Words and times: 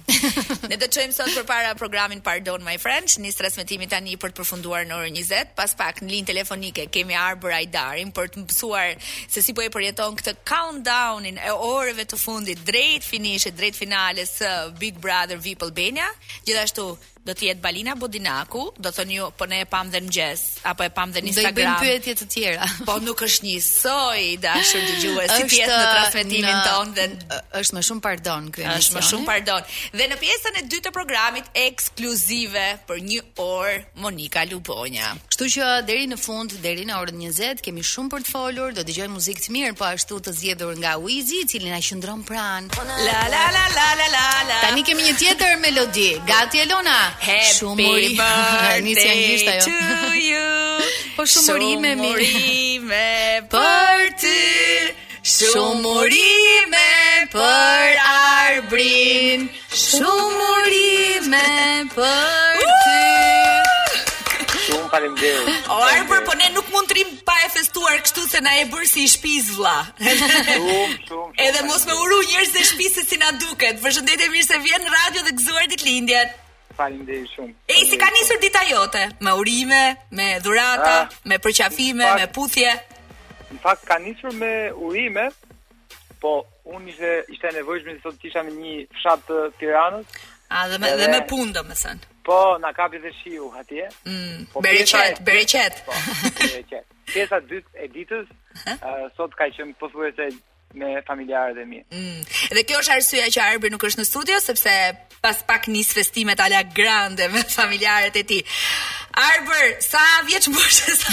Ne 0.73 0.77
do 0.81 0.87
të 0.87 0.91
çojmë 0.97 1.13
sot 1.21 1.29
përpara 1.37 1.73
programin 1.75 2.21
Pardon 2.23 2.61
My 2.63 2.77
Friends, 2.79 3.19
nis 3.21 3.35
transmetimin 3.37 3.89
tani 3.91 4.15
për 4.17 4.31
të 4.31 4.39
përfunduar 4.39 4.85
në 4.87 5.01
orën 5.03 5.15
20, 5.15 5.53
pas 5.57 5.73
pak 5.79 5.99
në 6.03 6.09
linjë 6.11 6.29
telefonike 6.31 6.85
kemi 6.93 7.15
Arbër 7.19 7.57
Ajdarin 7.59 8.11
për 8.15 8.29
të 8.33 8.43
mësuar 8.43 8.93
se 9.31 9.43
si 9.43 9.55
po 9.55 9.63
e 9.65 9.71
përjeton 9.73 10.15
këtë 10.19 10.35
countdownin 10.47 11.39
e 11.43 11.51
orëve 11.53 12.05
të 12.09 12.19
fundit 12.21 12.63
drejt 12.67 13.07
finishit, 13.07 13.57
drejt 13.59 13.79
finales 13.79 14.37
së 14.39 14.47
uh, 14.47 14.71
Big 14.79 14.99
Brother 15.03 15.39
VIP 15.43 15.65
Albania. 15.67 16.07
Gjithashtu, 16.47 16.87
do 17.23 17.33
të 17.35 17.47
jetë 17.47 17.61
Balina 17.63 17.93
Bodinaku 17.95 18.65
do 18.77 18.89
të 18.91 18.95
thonë 18.97 19.15
ju, 19.15 19.27
po 19.39 19.45
ne 19.47 19.61
e 19.63 19.67
pam 19.71 19.87
dhe 19.93 19.99
në 20.03 20.11
gjes, 20.15 20.41
apo 20.67 20.83
e 20.83 20.89
pam 20.93 21.11
dhe 21.15 21.21
në 21.23 21.29
Instagram. 21.31 21.55
Do 21.55 21.55
i 21.55 21.65
bëjmë 21.65 21.87
pyetje 21.87 22.15
të 22.19 22.25
tjera. 22.33 22.67
po 22.89 22.97
nuk 23.03 23.23
është 23.27 23.47
një 23.47 23.55
soj 23.63 24.25
dashur 24.43 24.83
dëgjues 24.83 25.31
si 25.37 25.45
pjesë 25.53 25.77
në 25.77 25.85
transmetimin 25.87 26.59
tonë 26.67 26.95
dhe 26.97 27.39
është 27.61 27.77
më 27.77 27.83
shumë 27.89 28.05
pardon 28.07 28.49
ky. 28.55 28.65
Është 28.75 28.97
më 28.97 29.03
shumë 29.11 29.27
pardon. 29.29 29.69
Dhe 29.93 30.07
në 30.11 30.19
pjesën 30.23 30.59
e 30.61 30.65
dytë 30.67 30.89
të 30.89 30.93
programit 30.97 31.49
ekskluzive 31.63 32.65
për 32.89 33.03
një 33.07 33.21
orë 33.45 33.77
Monika 34.03 34.43
Lubonja. 34.49 35.13
Kështu 35.31 35.47
që 35.55 35.71
deri 35.87 36.09
në 36.11 36.19
fund, 36.19 36.57
deri 36.65 36.83
në 36.87 36.99
orën 36.99 37.23
20 37.23 37.63
kemi 37.63 37.85
shumë 37.87 38.11
për 38.17 38.27
të 38.27 38.31
folur, 38.35 38.75
do 38.75 38.83
dëgjojmë 38.85 39.15
muzikë 39.15 39.45
të 39.47 39.53
mirë, 39.55 39.73
po 39.79 39.87
ashtu 39.87 40.19
të 40.27 40.33
zgjedhur 40.41 40.75
nga 40.83 40.97
Wizi, 41.01 41.39
i 41.45 41.47
cili 41.47 41.71
na 41.71 41.79
qëndron 41.83 42.25
pranë. 42.27 42.83
La 43.07 43.23
la 43.31 43.45
la 43.55 43.65
la 43.77 43.87
la 44.01 44.11
la. 44.17 44.59
Tani 44.65 44.83
kemi 44.85 45.07
një 45.07 45.15
tjetër 45.21 45.57
melodi. 45.63 46.11
Gati 46.27 46.59
Elona. 46.67 47.12
Happy 47.19 48.15
birthday 48.17 49.45
ajo. 49.47 49.65
to 49.65 50.05
you 50.17 50.49
Po 51.15 51.23
shumë 51.23 51.55
urime 51.55 51.93
Shumë 51.99 53.45
për 53.53 54.01
ty 54.19 54.91
Shumë 55.33 55.93
urime 55.99 56.91
për 57.31 58.01
arbrin 58.07 59.45
Shumë 59.71 60.47
urime 60.57 61.49
për 61.93 62.63
ty 62.65 63.09
Shumë 64.63 64.89
falemderit. 64.93 65.69
O 65.73 65.77
Arbër, 65.85 66.21
po 66.27 66.35
ne 66.39 66.47
nuk 66.57 66.67
mund 66.75 66.87
të 66.91 66.95
rim 67.01 67.09
pa 67.27 67.35
e 67.45 67.49
festuar 67.55 67.97
kështu 68.03 68.23
se 68.31 68.39
na 68.45 68.53
e 68.61 68.67
bërë 68.71 68.87
si 68.89 69.05
shpiz 69.11 69.49
vlla. 69.57 69.73
Edhe 69.99 71.65
mos 71.67 71.83
me 71.89 71.97
uru 71.99 72.21
njerëz 72.29 72.53
të 72.55 72.63
shpisë 72.71 73.03
si 73.09 73.19
na 73.19 73.33
duket. 73.41 73.81
Përshëndetje 73.83 74.31
mirë 74.31 74.47
se 74.47 74.61
vjen 74.63 74.85
në 74.87 74.95
radio 74.95 75.25
dhe 75.27 75.35
gëzuar 75.41 75.67
ditëlindjen. 75.75 76.31
Faleminderit 76.77 77.29
shumë. 77.35 77.53
E 77.71 77.75
si 77.87 77.97
ka 78.01 78.07
nisur 78.15 78.39
dita 78.41 78.61
jote? 78.71 79.03
Me 79.25 79.33
urime, 79.37 79.81
me 80.19 80.27
dhurata, 80.43 80.93
ah, 81.03 81.19
me 81.29 81.37
përqafime, 81.43 82.07
fakt, 82.07 82.21
me 82.21 82.27
puthje? 82.35 82.73
Në 83.53 83.61
fakt 83.65 83.85
ka 83.89 83.97
nisur 84.01 84.33
me 84.39 84.51
urime, 84.87 85.27
po 86.23 86.31
unë 86.73 86.89
ishte 86.93 87.11
ishte 87.35 87.51
të 87.59 87.99
sot 88.03 88.25
isha 88.29 88.41
në 88.47 88.55
një 88.57 88.75
fshat 88.97 89.25
të 89.27 89.41
Tiranës. 89.59 90.23
A 90.53 90.67
dhe 90.69 90.77
me, 90.81 90.89
dhe 90.99 91.07
me 91.13 91.21
punë 91.29 91.53
do 91.57 91.61
Po, 92.23 92.37
na 92.61 92.69
kapi 92.73 92.99
dhe 93.03 93.11
shiu 93.11 93.51
atje. 93.59 93.89
Mm, 94.07 94.45
po, 94.53 94.61
bereqet, 94.63 95.19
bereqet. 95.27 95.81
Po, 95.85 95.93
bereqet. 96.39 96.85
Pjesa 97.13 97.41
dytë 97.43 97.83
e 97.83 97.87
ditës, 97.91 98.27
uh, 98.63 99.09
sot 99.17 99.33
ka 99.35 99.49
qenë 99.51 99.75
pothuajse 99.81 100.29
me 100.73 101.01
familjarët 101.07 101.57
e 101.61 101.65
mi. 101.69 101.81
Mm. 101.93 102.21
Dhe 102.57 102.63
kjo 102.67 102.79
është 102.83 102.95
arsyeja 102.97 103.33
që 103.35 103.43
Arbi 103.49 103.69
nuk 103.73 103.83
është 103.89 104.01
në 104.03 104.07
studio 104.09 104.39
sepse 104.43 104.73
pas 105.23 105.43
pak 105.47 105.67
nis 105.73 105.91
festimet 105.95 106.39
ala 106.45 106.63
grande 106.79 107.29
me 107.35 107.43
familjarët 107.57 108.17
e 108.21 108.23
tij. 108.31 108.41
Arbor, 109.29 109.63
sa 109.91 110.03
vjeç 110.29 110.49
mbushesh? 110.49 111.05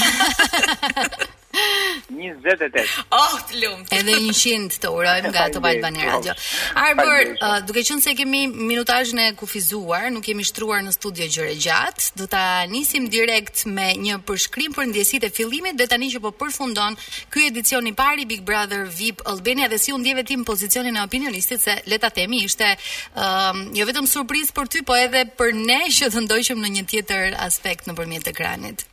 28. 1.50 3.10
Oh, 3.14 3.34
të 3.48 3.58
lumtë. 3.60 3.96
Edhe 4.00 4.14
100 4.32 4.78
të 4.82 4.90
urojmë 4.94 5.30
nga 5.34 5.44
Top 5.54 5.66
Albani 5.66 6.02
Radio. 6.06 6.34
Arbër, 6.78 7.30
uh, 7.42 7.54
duke 7.66 7.82
qenë 7.86 8.02
se 8.04 8.14
kemi 8.18 8.44
minutazhin 8.70 9.18
e 9.22 9.26
kufizuar, 9.38 10.08
nuk 10.14 10.24
kemi 10.28 10.44
shtruar 10.46 10.82
në 10.86 10.94
studio 10.94 11.26
gjëre 11.30 11.54
gjatë, 11.64 12.08
do 12.20 12.26
ta 12.30 12.42
nisim 12.70 13.06
direkt 13.12 13.64
me 13.66 13.90
një 13.98 14.20
përshkrim 14.28 14.74
për 14.76 14.90
ndjesitë 14.92 15.30
e 15.30 15.34
fillimit 15.40 15.78
dhe 15.78 15.86
tani 15.90 16.10
që 16.14 16.22
po 16.24 16.30
përfundon 16.40 16.98
ky 17.32 17.48
edicion 17.50 17.86
i 17.90 17.94
parë 17.98 18.24
i 18.24 18.28
Big 18.30 18.44
Brother 18.46 18.86
VIP 18.90 19.24
Albania 19.30 19.68
dhe 19.70 19.78
si 19.80 19.94
u 19.94 19.98
ndjeve 19.98 20.24
ti 20.26 20.38
në 20.38 20.46
pozicionin 20.48 20.96
e 20.98 21.02
opinionistit 21.06 21.60
se 21.62 21.80
le 21.90 21.98
ta 22.02 22.10
themi 22.14 22.44
ishte 22.46 22.72
um, 23.18 23.64
jo 23.76 23.86
vetëm 23.90 24.06
surprizë 24.10 24.54
për 24.54 24.68
ty, 24.72 24.86
po 24.86 24.94
edhe 24.98 25.26
për 25.40 25.50
ne 25.66 25.82
që 25.98 26.12
të 26.14 26.26
ndoqëm 26.28 26.62
në 26.64 26.74
një 26.78 26.86
tjetër 26.94 27.36
aspekt 27.48 27.90
nëpërmjet 27.90 28.28
ekranit. 28.34 28.89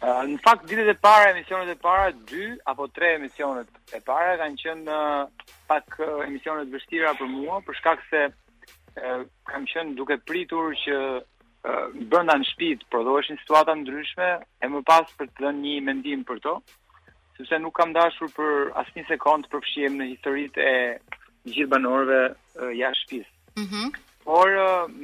Eh, 0.00 0.20
në 0.32 0.38
fakt 0.40 0.62
ditët 0.68 0.88
e 0.94 0.96
para, 0.96 1.28
emisionet 1.34 1.68
e 1.68 1.76
para, 1.80 2.06
dy 2.28 2.46
apo 2.72 2.86
tre 2.88 3.10
emisionet 3.18 3.68
e 3.92 3.98
para 4.06 4.38
kanë 4.40 4.56
qenë 4.62 4.94
eh, 4.96 5.50
pak 5.68 5.98
eh, 6.00 6.14
emisionet 6.24 6.70
vështira 6.72 7.12
për 7.18 7.28
mua, 7.28 7.58
për 7.68 7.80
shkak 7.80 8.06
se 8.12 8.28
kam 9.48 9.68
qenë 9.70 9.92
duke 9.94 10.16
pritur 10.26 10.72
që 10.82 10.96
brenda 12.10 12.34
në 12.36 12.46
shtëpi 12.48 12.80
të 12.80 12.88
prodhoheshin 12.90 13.38
situata 13.38 13.76
ndryshme 13.78 14.26
e 14.66 14.70
më 14.72 14.80
pas 14.88 15.06
për 15.14 15.28
të 15.30 15.44
dhënë 15.44 15.62
një 15.62 15.74
mendim 15.86 16.24
për 16.26 16.40
to, 16.42 16.54
sepse 17.36 17.60
nuk 17.62 17.76
kam 17.78 17.94
dashur 17.94 18.32
për 18.34 18.50
asnjë 18.82 19.04
sekond 19.12 19.46
të 19.46 19.52
përfshihem 19.54 19.96
në 20.00 20.08
historitë 20.10 20.66
e 20.66 20.74
gjithë 21.46 21.70
banorëve 21.70 22.18
jashtë 22.80 23.06
shtëpisë. 23.06 23.32
Mhm. 23.62 23.94
Por 24.26 24.56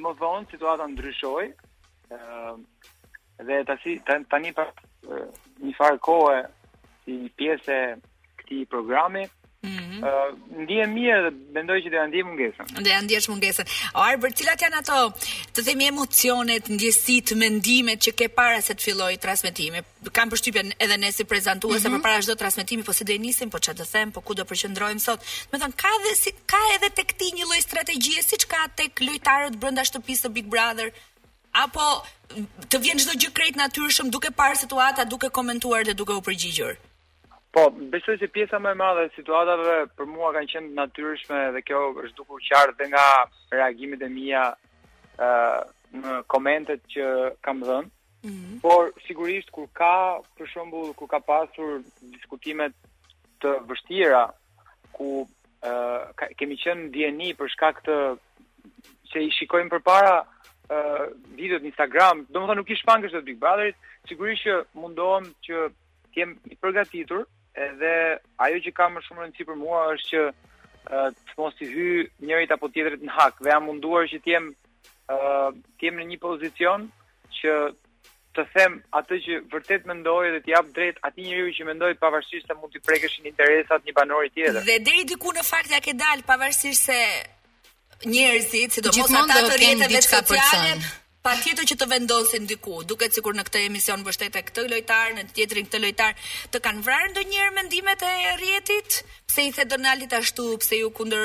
më 0.03 0.13
vonë 0.19 0.51
situata 0.51 0.91
ndryshoi, 0.91 1.47
ë 2.11 3.49
dhe 3.49 3.63
tani 3.71 4.03
tani 4.33 4.53
pas 4.59 4.75
një 5.11 5.73
farë 5.79 5.99
kohë 6.07 6.41
si 7.05 7.19
një 7.23 7.33
pjesë 7.41 7.81
e 7.81 7.97
këtij 8.43 8.67
programi. 8.73 9.27
Ëh, 9.67 9.69
mm 9.69 9.81
-hmm. 9.83 10.59
ndihem 10.65 10.91
mirë 10.95 11.17
dhe 11.25 11.31
mendoj 11.55 11.77
që 11.85 11.91
do 11.93 11.97
të 11.99 12.09
ndihem 12.09 12.27
mungesën. 12.31 12.67
Do 12.83 12.91
të 12.91 13.01
ndihesh 13.05 13.29
mungesën. 13.33 13.67
O 13.97 14.01
Arber, 14.11 14.31
cilat 14.39 14.59
janë 14.65 14.79
ato? 14.83 14.99
Të 15.55 15.61
themi 15.67 15.85
emocionet, 15.95 16.65
ndjesitë, 16.77 17.33
mendimet 17.45 17.99
që 18.05 18.11
ke 18.19 18.27
para 18.39 18.59
se 18.67 18.73
të 18.77 18.83
filloj 18.87 19.13
transmetimin. 19.25 19.83
Kam 20.17 20.29
përshtypjen 20.31 20.69
edhe 20.85 20.97
ne 21.03 21.11
si 21.17 21.25
prezantuesë 21.33 21.89
mm 21.89 21.93
-hmm. 21.95 22.03
përpara 22.03 22.23
çdo 22.25 22.35
transmetimi, 22.41 22.83
po 22.87 22.93
si 22.97 23.05
do 23.05 23.13
të 23.13 23.21
nisim, 23.27 23.51
po 23.51 23.59
çfarë 23.59 23.79
të 23.81 23.87
them, 23.93 24.09
po 24.13 24.21
ku 24.27 24.33
do 24.35 24.43
të 24.43 24.99
sot. 25.07 25.21
Do 25.51 25.55
thënë, 25.59 25.77
ka 25.83 25.89
edhe 25.99 26.13
si, 26.23 26.31
ka 26.53 26.63
edhe 26.75 26.89
tek 26.99 27.11
ti 27.19 27.27
një 27.37 27.45
lloj 27.49 27.63
strategjie 27.69 28.19
siç 28.31 28.43
ka 28.53 28.61
tek 28.81 28.93
lojtarët 29.07 29.55
brenda 29.61 29.83
shtëpisë 29.89 30.23
të 30.23 30.29
Big 30.37 30.47
Brother, 30.55 30.89
apo 31.65 31.85
të 32.73 32.79
vjen 32.85 32.99
çdo 33.01 33.15
gjë 33.23 33.31
krejt 33.37 33.57
natyrshëm 33.61 34.11
duke 34.13 34.31
parë 34.37 34.59
situata, 34.61 35.05
duke 35.09 35.31
komentuar 35.39 35.87
dhe 35.89 35.95
duke 35.97 36.13
u 36.19 36.23
përgjigjur. 36.27 36.75
Po, 37.55 37.63
besoj 37.93 38.19
se 38.21 38.29
pjesa 38.29 38.59
më 38.61 38.75
e 38.75 38.77
madhe 38.81 39.05
e 39.07 39.13
situatave 39.17 39.77
për 39.97 40.09
mua 40.13 40.33
kanë 40.37 40.51
qenë 40.53 40.75
natyrshme 40.77 41.39
dhe 41.55 41.63
kjo 41.65 41.79
është 42.05 42.17
dukur 42.19 42.43
qartë 42.51 42.77
dhe 42.83 42.89
nga 42.93 43.07
reagimet 43.55 44.03
e 44.05 44.11
mia 44.13 44.43
ë 44.51 45.31
uh, 45.31 45.63
në 46.03 46.17
komentet 46.29 46.83
që 46.93 47.07
kam 47.47 47.63
dhënë. 47.65 47.89
Mm 48.27 48.35
-hmm. 48.35 48.55
Por 48.67 48.83
sigurisht 49.07 49.49
kur 49.57 49.69
ka, 49.81 49.95
për 50.37 50.47
shembull, 50.53 50.93
kur 50.99 51.09
ka 51.15 51.21
pasur 51.21 51.81
diskutime 52.17 52.65
të 53.41 53.51
vështira 53.69 54.25
ku 54.97 55.29
ë 55.63 55.69
uh, 56.05 56.27
kemi 56.39 56.57
qenë 56.65 56.91
dieni 56.97 57.29
për 57.39 57.49
shkak 57.55 57.77
të 57.87 57.97
që 59.11 59.17
i 59.29 59.31
shikojmë 59.39 59.71
përpara 59.71 60.17
uh, 60.71 61.07
videot 61.37 61.63
në 61.63 61.71
Instagram, 61.73 62.25
do 62.33 62.43
më 62.43 62.51
thë 62.51 62.57
nuk 62.59 62.73
ishë 62.75 62.89
pangës 62.89 63.15
të 63.15 63.23
Big 63.29 63.39
Brotherit, 63.43 63.79
sigurisht 64.11 64.47
që 64.47 64.57
mundohem 64.81 65.29
që 65.47 65.67
t'jem 66.17 66.37
i 66.51 66.59
përgatitur, 66.63 67.25
edhe 67.55 67.93
ajo 68.47 68.61
që 68.67 68.73
ka 68.77 68.89
më 68.93 69.05
shumë 69.07 69.25
rëndësi 69.27 69.49
për 69.51 69.61
mua 69.61 69.85
është 69.95 70.09
që 70.11 70.25
të 70.87 71.41
mos 71.41 71.57
i 71.65 71.73
hy 71.73 71.87
njërit 72.29 72.53
apo 72.55 72.69
tjetërit 72.71 73.03
në 73.03 73.15
hak, 73.17 73.41
dhe 73.43 73.51
jam 73.55 73.65
munduar 73.67 74.07
që 74.11 74.21
t'jem 74.23 74.53
t'jem 75.81 75.99
në 76.01 76.05
një 76.13 76.19
pozicion 76.23 76.87
që 77.41 77.57
të 78.37 78.45
them 78.53 78.75
atë 78.99 79.17
që 79.25 79.37
vërtet 79.55 79.87
mendoj 79.89 80.29
dhe 80.35 80.43
t'jap 80.45 80.67
drejt 80.77 80.99
atij 81.09 81.25
njeriu 81.27 81.55
që 81.57 81.65
mendoj 81.71 81.95
pavarësisht 82.03 82.51
se 82.51 82.57
mund 82.59 82.75
t'i 82.75 82.83
prekësh 82.85 83.19
interesat 83.25 83.87
një 83.89 83.95
banori 83.97 84.29
tjetër. 84.35 84.61
Dhe 84.69 84.77
deri 84.87 85.07
diku 85.09 85.33
në 85.33 85.45
fakt 85.49 85.73
ja 85.73 85.81
ke 85.81 85.95
dal 85.97 86.21
pavarësisht 86.29 86.91
se 86.91 87.01
njerëzit, 88.05 88.73
sidomos 88.77 89.11
ata 89.15 89.41
të 89.49 89.57
rjetëve 89.61 90.01
sociale, 90.05 90.79
pa 91.25 91.33
tjetër 91.43 91.67
që 91.71 91.77
të 91.81 91.87
vendosin 91.91 92.45
diku, 92.47 92.83
duket 92.87 93.15
sikur 93.17 93.35
në 93.35 93.45
këtë 93.49 93.63
emision 93.71 94.03
e 94.05 94.31
këtë 94.31 94.67
lojtar, 94.71 95.15
në 95.17 95.23
tjetërin 95.35 95.67
këtë 95.67 95.79
lojtar, 95.85 96.15
të 96.53 96.61
kanë 96.67 96.83
vrarë 96.87 97.11
ndo 97.15 97.23
njerë 97.31 97.53
mendimet 97.57 98.03
e 98.11 98.37
rjetit, 98.41 99.01
pse 99.27 99.43
i 99.49 99.53
the 99.57 99.65
Donaldit 99.65 100.13
ashtu, 100.13 100.57
pse 100.59 100.79
ju 100.83 100.91
kunder 100.91 101.25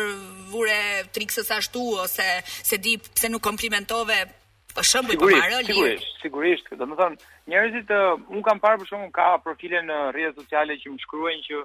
vure 0.51 0.81
triksës 1.13 1.51
ashtu, 1.57 1.83
ose 2.05 2.23
se 2.47 2.77
di 2.77 2.95
pse 3.03 3.29
nuk 3.29 3.43
komplimentove 3.43 4.23
për 4.71 4.87
shembull 4.87 5.19
për 5.19 5.27
po 5.27 5.35
Marë 5.35 5.61
Sigurisht, 5.67 6.09
sigurisht, 6.23 6.73
do 6.79 6.87
më 6.87 6.95
thonë, 6.95 7.19
njerëzit 7.51 7.89
uh, 7.91 8.15
un 8.31 8.41
kam 8.41 8.61
parë 8.63 8.79
për 8.81 8.89
shembull 8.93 9.11
ka 9.13 9.31
profile 9.43 9.83
në 9.83 9.99
rrjetet 10.15 10.39
sociale 10.45 10.79
që 10.79 10.95
më 10.95 11.03
shkruajnë 11.03 11.47
që 11.49 11.63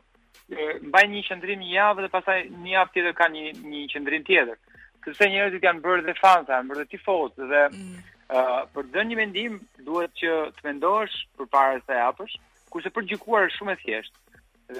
mbajnë 0.87 1.17
një 1.17 1.23
qendrim 1.26 1.62
një 1.62 1.70
javë 1.76 2.02
dhe 2.05 2.11
pastaj 2.12 2.37
një 2.52 2.73
javë 2.73 2.93
tjetër 2.94 3.14
kanë 3.19 3.38
një 3.41 3.52
një 3.70 3.81
qendrim 3.94 4.23
tjetër 4.29 4.59
sepse 5.06 5.29
njerëzit 5.31 5.62
janë 5.67 5.82
bërë 5.85 6.03
dhe 6.08 6.14
fanta, 6.19 6.58
janë 6.58 6.70
bërë 6.73 6.82
dhe 6.82 6.91
tifoz 6.93 7.35
dhe 7.38 7.62
mm. 7.70 7.93
uh, 8.35 8.62
për 8.75 8.87
të 8.88 8.93
dhënë 8.97 9.11
një 9.12 9.19
mendim 9.20 9.58
duhet 9.87 10.14
që 10.19 10.38
të 10.56 10.67
mendosh 10.67 11.19
përpara 11.38 11.79
se 11.87 12.00
hapësh, 12.03 12.35
kurse 12.75 12.91
për 12.94 13.06
gjykuar 13.12 13.47
është 13.49 13.61
shumë 13.61 13.76
e 13.76 13.81
thjeshtë. 13.85 14.23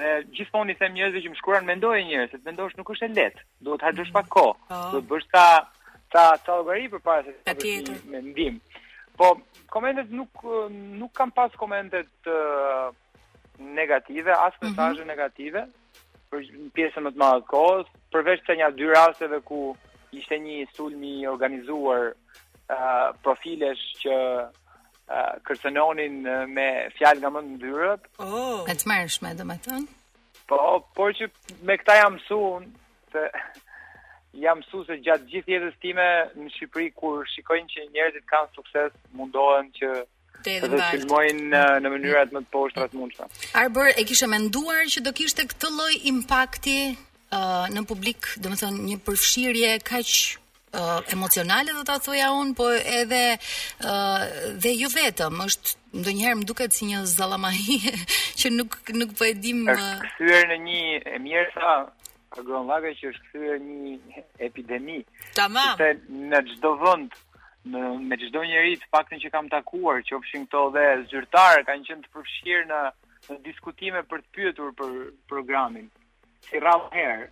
Dhe 0.00 0.12
gjithmonë 0.34 0.75
i 0.75 0.78
them 0.81 0.94
njerëzve 0.99 1.23
që 1.23 1.31
më 1.32 1.38
shkruan 1.38 1.69
mendojë 1.69 2.06
njerëz, 2.08 2.32
se 2.32 2.40
të 2.40 2.49
mendosh 2.50 2.75
nuk 2.81 2.90
është 2.96 3.06
e 3.06 3.12
lehtë. 3.20 3.44
Duhet 3.69 3.84
harxhosh 3.87 4.11
mm. 4.11 4.17
pak 4.19 4.28
kohë, 4.34 4.56
po. 4.73 4.81
duhet 4.96 5.08
bësh 5.12 5.28
ta 5.37 5.46
ta 6.14 6.25
ta 6.46 6.56
llogari 6.58 6.88
përpara 6.90 7.26
se 7.26 7.37
të 7.46 7.56
bësh 7.62 7.90
një 7.93 8.14
mendim. 8.17 8.58
Po 9.17 9.31
komentet 9.72 10.11
nuk 10.12 10.43
nuk 10.75 11.14
kam 11.17 11.31
pas 11.37 11.55
komentet 11.61 12.31
uh, 12.31 12.90
negative, 13.62 14.32
as 14.34 14.58
mhm. 14.58 14.70
mesazhe 14.75 14.99
mm 14.99 15.02
-hmm. 15.02 15.12
negative 15.14 15.62
për 16.26 16.70
pjesën 16.75 17.02
më 17.06 17.11
të 17.14 17.19
madhe 17.25 17.40
të 17.44 17.49
kohës, 17.55 17.87
përveç 18.12 18.40
se 18.46 18.52
një 18.58 18.67
dy 18.79 18.87
rasteve 18.90 19.38
ku 19.46 19.61
ishte 20.19 20.39
një 20.45 20.59
sulmi 20.77 21.15
organizuar 21.31 22.13
uh, 22.13 23.13
profilesh 23.27 23.83
që 24.03 24.17
uh, 24.39 25.37
kërcenonin 25.49 26.19
uh, 26.27 26.41
me 26.57 26.69
fjalë 26.99 27.23
nga 27.25 27.33
më 27.37 27.45
të 27.47 27.53
ndyrët. 27.57 28.09
Oh, 28.27 28.65
e 28.67 28.75
të 28.81 28.91
mërshme, 28.93 29.35
dhe 29.39 29.47
me 29.53 29.59
tënë? 29.67 29.87
Po, 30.51 30.59
por 30.97 31.15
që 31.19 31.29
me 31.69 31.77
këta 31.81 32.01
jam 32.01 32.19
sun, 32.27 32.69
se 33.15 33.27
jam 34.47 34.61
su 34.69 34.83
se 34.87 34.99
gjatë 35.05 35.31
gjithë 35.33 35.55
jetës 35.57 35.81
time 35.85 36.09
në 36.37 36.51
Shqipëri, 36.57 36.91
kur 36.99 37.25
shikojnë 37.35 37.73
që 37.73 37.89
njerëzit 37.95 38.27
kanë 38.31 38.55
sukses, 38.57 38.97
mundohen 39.19 39.73
që 39.81 39.93
të 40.47 40.59
dhe 40.71 40.79
filmojnë 40.93 41.49
uh, 41.63 41.77
në 41.83 41.93
mënyrat 41.95 42.33
më 42.37 42.45
të 42.45 42.53
poshtë 42.57 42.89
të 42.93 43.01
mundshme. 43.01 43.29
Arbor, 43.63 43.91
e 43.97 44.05
kishe 44.07 44.29
menduar 44.31 44.85
që 44.93 45.03
do 45.07 45.13
kishte 45.17 45.47
këtë 45.51 45.73
loj 45.81 45.95
impakti 46.13 46.79
në 47.32 47.82
publik, 47.88 48.28
do 48.40 48.50
më 48.52 48.56
thënë, 48.61 48.82
një 48.87 48.96
përfshirje 49.06 49.70
kaq 49.88 50.11
uh, 50.75 51.00
emocionale 51.12 51.73
do 51.75 51.82
ta 51.88 51.96
thoja 51.99 52.28
un, 52.32 52.52
po 52.55 52.69
edhe 52.76 53.23
uh, 53.84 54.52
dhe 54.62 54.73
jo 54.78 54.88
vetëm, 54.93 55.40
është 55.49 55.75
ndonjëherë 56.00 56.37
më 56.37 56.44
duket 56.50 56.73
si 56.76 56.87
një 56.90 57.00
zallamahi 57.17 57.78
që 58.38 58.50
nuk 58.55 58.78
nuk 59.00 59.17
po 59.19 59.25
e 59.25 59.32
dim 59.43 59.64
është 59.69 60.08
kthyer 60.12 60.44
në 60.52 60.56
një 60.64 60.81
e 61.06 61.19
mirë 61.26 61.49
sa 61.56 61.75
agron 62.37 62.67
vaga 62.69 62.90
që 62.94 63.11
është 63.11 63.25
kthyer 63.31 63.61
një 63.64 64.25
epidemi. 64.46 65.00
Tamam. 65.38 65.75
Sepse 65.79 65.96
në 66.31 66.43
çdo 66.52 66.75
vend 66.82 67.14
në 67.67 67.81
me 68.06 68.14
çdo 68.22 68.44
njerëz, 68.46 68.82
të 68.84 68.93
paktën 68.94 69.19
që 69.25 69.32
kam 69.34 69.49
takuar, 69.50 69.99
qofshin 70.06 70.44
këto 70.46 70.67
dhe 70.76 70.84
zyrtarë 71.11 71.64
kanë 71.67 71.88
qenë 71.88 72.05
të 72.06 72.12
përfshirë 72.14 72.67
në, 72.70 72.81
në 73.32 73.38
diskutime 73.49 74.05
për 74.12 74.22
të 74.22 74.34
pyetur 74.37 74.70
për 74.79 74.93
programin 75.26 75.88
si 76.50 76.58
rall 76.64 76.87
herë 76.93 77.25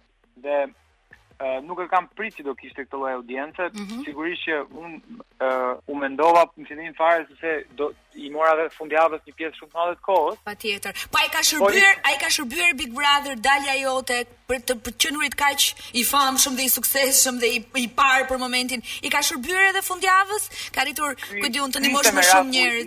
dhe 0.44 0.56
uh, 0.70 1.58
nuk 1.66 1.80
e 1.84 1.86
kam 1.92 2.06
pritë 2.18 2.40
që 2.40 2.44
do 2.48 2.54
kishte 2.58 2.84
këtë 2.84 2.98
lloj 3.00 3.12
audiencë, 3.20 3.66
mm 3.70 3.86
-hmm. 3.88 4.02
sigurisht 4.08 4.46
që 4.48 4.56
un 4.84 4.92
uh, 5.38 5.94
u 5.94 5.98
mendova 6.02 6.42
në 6.56 6.64
fillim 6.68 6.94
fare 7.00 7.20
se 7.42 7.52
do 7.78 7.86
i 8.14 8.26
mora 8.36 8.52
vetë 8.60 8.76
fundjavës 8.80 9.22
një 9.26 9.34
pjesë 9.38 9.56
shumë 9.58 9.72
të 9.72 9.78
madhe 9.80 9.94
të 9.98 10.04
kohës. 10.10 10.36
Patjetër. 10.50 10.92
Pa 11.14 11.18
ai 11.24 11.30
ka 11.36 11.40
shërbyer, 11.48 11.92
ai 12.10 12.16
ka 12.22 12.28
shërbyer 12.34 12.70
Big 12.80 12.90
Brother 12.98 13.34
dalja 13.48 13.74
jote 13.84 14.16
për 14.48 14.58
të 14.66 14.72
qenurit 15.02 15.34
kaq 15.42 15.60
i 16.00 16.02
famshëm 16.12 16.54
dhe 16.58 16.62
i 16.68 16.74
suksesshëm 16.76 17.34
dhe 17.42 17.48
i, 17.56 17.58
i 17.86 17.88
parë 18.00 18.24
për 18.30 18.38
momentin. 18.44 18.80
I 19.06 19.08
ka 19.14 19.20
shërbyer 19.28 19.60
edhe 19.70 19.82
fundjavës, 19.90 20.42
ka 20.72 20.78
arritur 20.84 21.10
di 21.52 21.58
unë 21.64 21.72
të 21.74 21.80
moshë 21.94 22.12
më 22.18 22.24
shumë 22.32 22.50
njerëz 22.54 22.86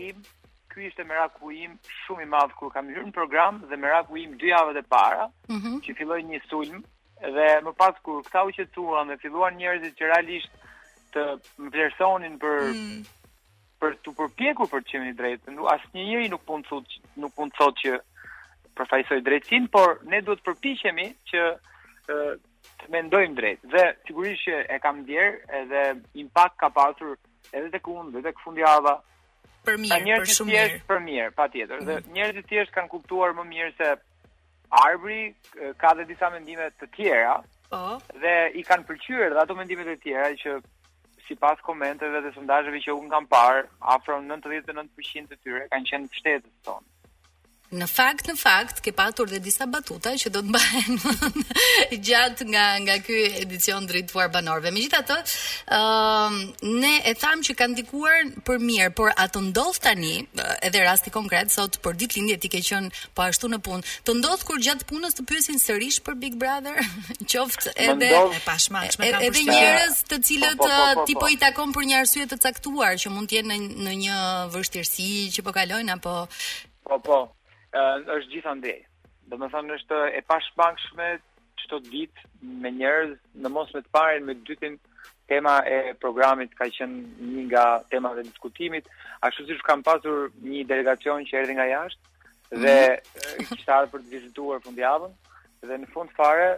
ky 0.78 0.86
ishte 0.94 1.04
meraku 1.10 1.50
im 1.66 1.74
shumë 2.06 2.22
i 2.28 2.28
madh 2.30 2.54
kur 2.60 2.70
kam 2.70 2.90
hyrë 2.94 3.08
në 3.10 3.14
program 3.18 3.58
dhe 3.72 3.78
meraku 3.82 4.20
im 4.22 4.36
dy 4.42 4.52
javët 4.54 4.78
e 4.78 4.84
para, 4.94 5.26
mm 5.50 5.60
-hmm. 5.62 5.78
që 5.86 5.96
filloi 5.98 6.22
një 6.30 6.40
sulm 6.50 6.84
dhe 7.38 7.46
më 7.66 7.72
pas 7.82 7.96
kur 8.06 8.22
kta 8.28 8.44
u 8.46 8.52
qetuan 8.58 9.08
dhe 9.10 9.18
filluan 9.24 9.58
njerëzit 9.58 9.98
që 10.00 10.10
realisht 10.12 10.52
të 11.14 11.24
vlerësonin 11.74 12.36
për 12.46 12.56
mm 12.78 12.82
-hmm 12.82 13.06
për 13.82 13.94
të 14.04 14.10
përpjekur 14.18 14.68
për 14.74 14.82
të 14.82 14.90
qenë 14.92 15.10
i 15.10 15.16
drejtë, 15.20 15.48
nuk 15.54 15.68
asnjëri 15.74 16.30
nuk 16.34 16.44
mund 16.50 16.64
të 16.66 16.70
thotë, 16.74 16.94
nuk 17.22 17.34
mund 17.38 17.52
të 17.54 17.58
thotë 17.62 17.80
që 17.84 17.92
përfaqësoj 18.78 19.20
drejtin, 19.28 19.68
por 19.76 19.88
ne 20.12 20.18
duhet 20.26 20.40
të 20.42 20.46
përpiqemi 20.50 21.08
që 21.30 21.42
të 22.80 22.86
mendojmë 22.94 23.36
drejt. 23.40 23.60
Dhe 23.74 23.84
sigurisht 24.08 24.44
që 24.48 24.56
e 24.76 24.80
kam 24.86 24.98
ndier, 25.04 25.30
edhe 25.60 25.82
impakt 26.24 26.58
ka 26.58 26.70
pasur 26.70 27.10
edhe 27.58 27.70
tek 27.72 27.86
unë, 27.88 28.10
edhe 28.10 28.22
tek 28.28 28.38
fundjava, 28.46 28.94
për 29.68 29.78
mirë, 29.84 30.22
për 30.26 30.32
shumë 30.36 30.54
mirë. 30.54 30.78
për 30.92 31.02
mirë, 31.10 31.30
patjetër. 31.38 31.82
Dhe 31.88 31.98
mhm. 31.98 32.14
njerëzit 32.18 32.48
thjesht 32.52 32.74
kanë 32.76 32.92
kuptuar 32.94 33.34
më 33.40 33.46
mirë 33.52 33.74
se 33.80 33.92
Arbri 34.78 35.20
ka 35.82 35.94
dhe 35.98 36.06
disa 36.10 36.30
mendime 36.34 36.68
të 36.80 36.90
tjera. 36.96 37.36
Po. 37.72 38.00
Dhe 38.24 38.36
i 38.62 38.66
kanë 38.68 38.88
pëlqyer 38.90 39.38
ato 39.44 39.56
mendime 39.56 39.86
të 39.88 39.96
tjera 40.04 40.32
që 40.42 40.58
sipas 41.28 41.60
komenteve 41.64 42.22
dhe 42.26 42.34
sondazheve 42.36 42.80
që 42.86 42.94
un 42.96 43.10
kam 43.14 43.26
parë, 43.32 43.66
afro 43.96 44.18
99% 44.26 44.70
të 45.34 45.40
tyre 45.44 45.66
kanë 45.74 45.92
qenë 45.92 46.12
pështetës 46.14 46.54
tonë. 46.68 46.86
Në 47.68 47.84
fakt, 47.92 48.30
në 48.32 48.36
fakt, 48.40 48.78
ke 48.84 48.94
patur 48.96 49.28
dhe 49.28 49.42
disa 49.44 49.66
batuta 49.68 50.14
që 50.16 50.30
do 50.32 50.40
të 50.40 50.52
mbahen 50.54 51.42
gjatë 52.08 52.46
nga 52.48 52.64
nga 52.84 52.96
ky 53.04 53.18
edicion 53.42 53.84
drejtuar 53.90 54.30
banorëve. 54.32 54.72
Megjithatë, 54.72 55.18
ëh, 55.18 55.74
uh, 55.76 56.38
ne 56.64 56.94
e 57.04 57.14
tham 57.20 57.42
që 57.44 57.56
kanë 57.60 57.74
ndikuar 57.76 58.30
për 58.48 58.62
mirë, 58.64 58.88
por 58.96 59.12
a 59.12 59.26
të 59.28 59.42
ndodh 59.50 59.82
tani 59.84 60.14
edhe 60.64 60.86
rasti 60.86 61.12
konkret 61.12 61.52
sot 61.52 61.76
për 61.84 62.00
lindje 62.08 62.38
ti 62.40 62.48
ke 62.56 62.64
qen 62.64 62.88
po 63.12 63.28
ashtu 63.28 63.52
në 63.52 63.60
punë. 63.68 63.86
Të 64.08 64.16
ndodh 64.22 64.48
kur 64.48 64.64
gjatë 64.64 64.88
punës 64.94 65.20
të 65.20 65.28
pyesin 65.28 65.60
sërish 65.60 66.00
për 66.08 66.16
Big 66.24 66.40
Brother, 66.40 66.80
qoftë 67.34 67.76
edhe 67.76 68.00
ndodh, 68.00 68.32
e 68.32 68.42
pashmangshme 68.48 69.12
Edhe 69.12 69.44
njerëz 69.44 70.04
të 70.08 70.22
cilët 70.30 70.62
po, 70.64 70.72
po, 70.72 70.84
po, 71.04 71.10
ti 71.10 71.20
po 71.20 71.28
i 71.28 71.36
takon 71.44 71.76
për 71.76 71.92
një 71.92 72.00
arsye 72.00 72.30
të 72.32 72.40
caktuar 72.48 72.96
që 72.96 73.12
mund 73.12 73.28
të 73.28 73.42
jenë 73.42 73.60
në 73.90 73.98
një 74.06 74.24
vështirësi 74.56 75.12
që 75.36 75.44
po 75.44 75.52
kalojnë 75.60 76.00
apo 76.00 76.16
Po 76.88 76.96
po, 77.04 77.16
uh, 77.78 77.98
është 78.18 78.32
gjithandej. 78.36 78.80
Do 79.32 79.40
të 79.42 79.50
thonë 79.54 79.76
është 79.80 79.98
e 80.20 80.24
pashmangshme 80.30 81.08
çdo 81.62 81.80
ditë 81.86 82.52
me 82.64 82.72
njerëz, 82.78 83.16
në 83.44 83.52
mos 83.54 83.74
me 83.76 83.82
të 83.84 83.92
parën, 83.98 84.24
me 84.30 84.36
dytin 84.48 84.78
tema 85.28 85.58
e 85.68 85.94
programit 86.00 86.54
ka 86.58 86.68
qenë 86.78 87.28
një 87.32 87.48
nga 87.50 87.66
temat 87.92 88.22
e 88.22 88.26
diskutimit, 88.30 88.88
ashtu 89.28 89.46
siç 89.50 89.64
kam 89.68 89.82
pasur 89.84 90.30
një 90.48 90.64
delegacion 90.70 91.26
që 91.28 91.42
erdhi 91.42 91.58
nga 91.58 91.66
jashtë 91.68 92.62
dhe 92.64 92.76
mm. 92.88 93.48
kishte 93.50 93.74
ardhur 93.76 93.98
për 93.98 94.06
të 94.06 94.14
vizituar 94.16 94.62
fundjavën 94.64 95.12
dhe 95.68 95.80
në 95.82 95.90
fund 95.92 96.14
fare 96.16 96.54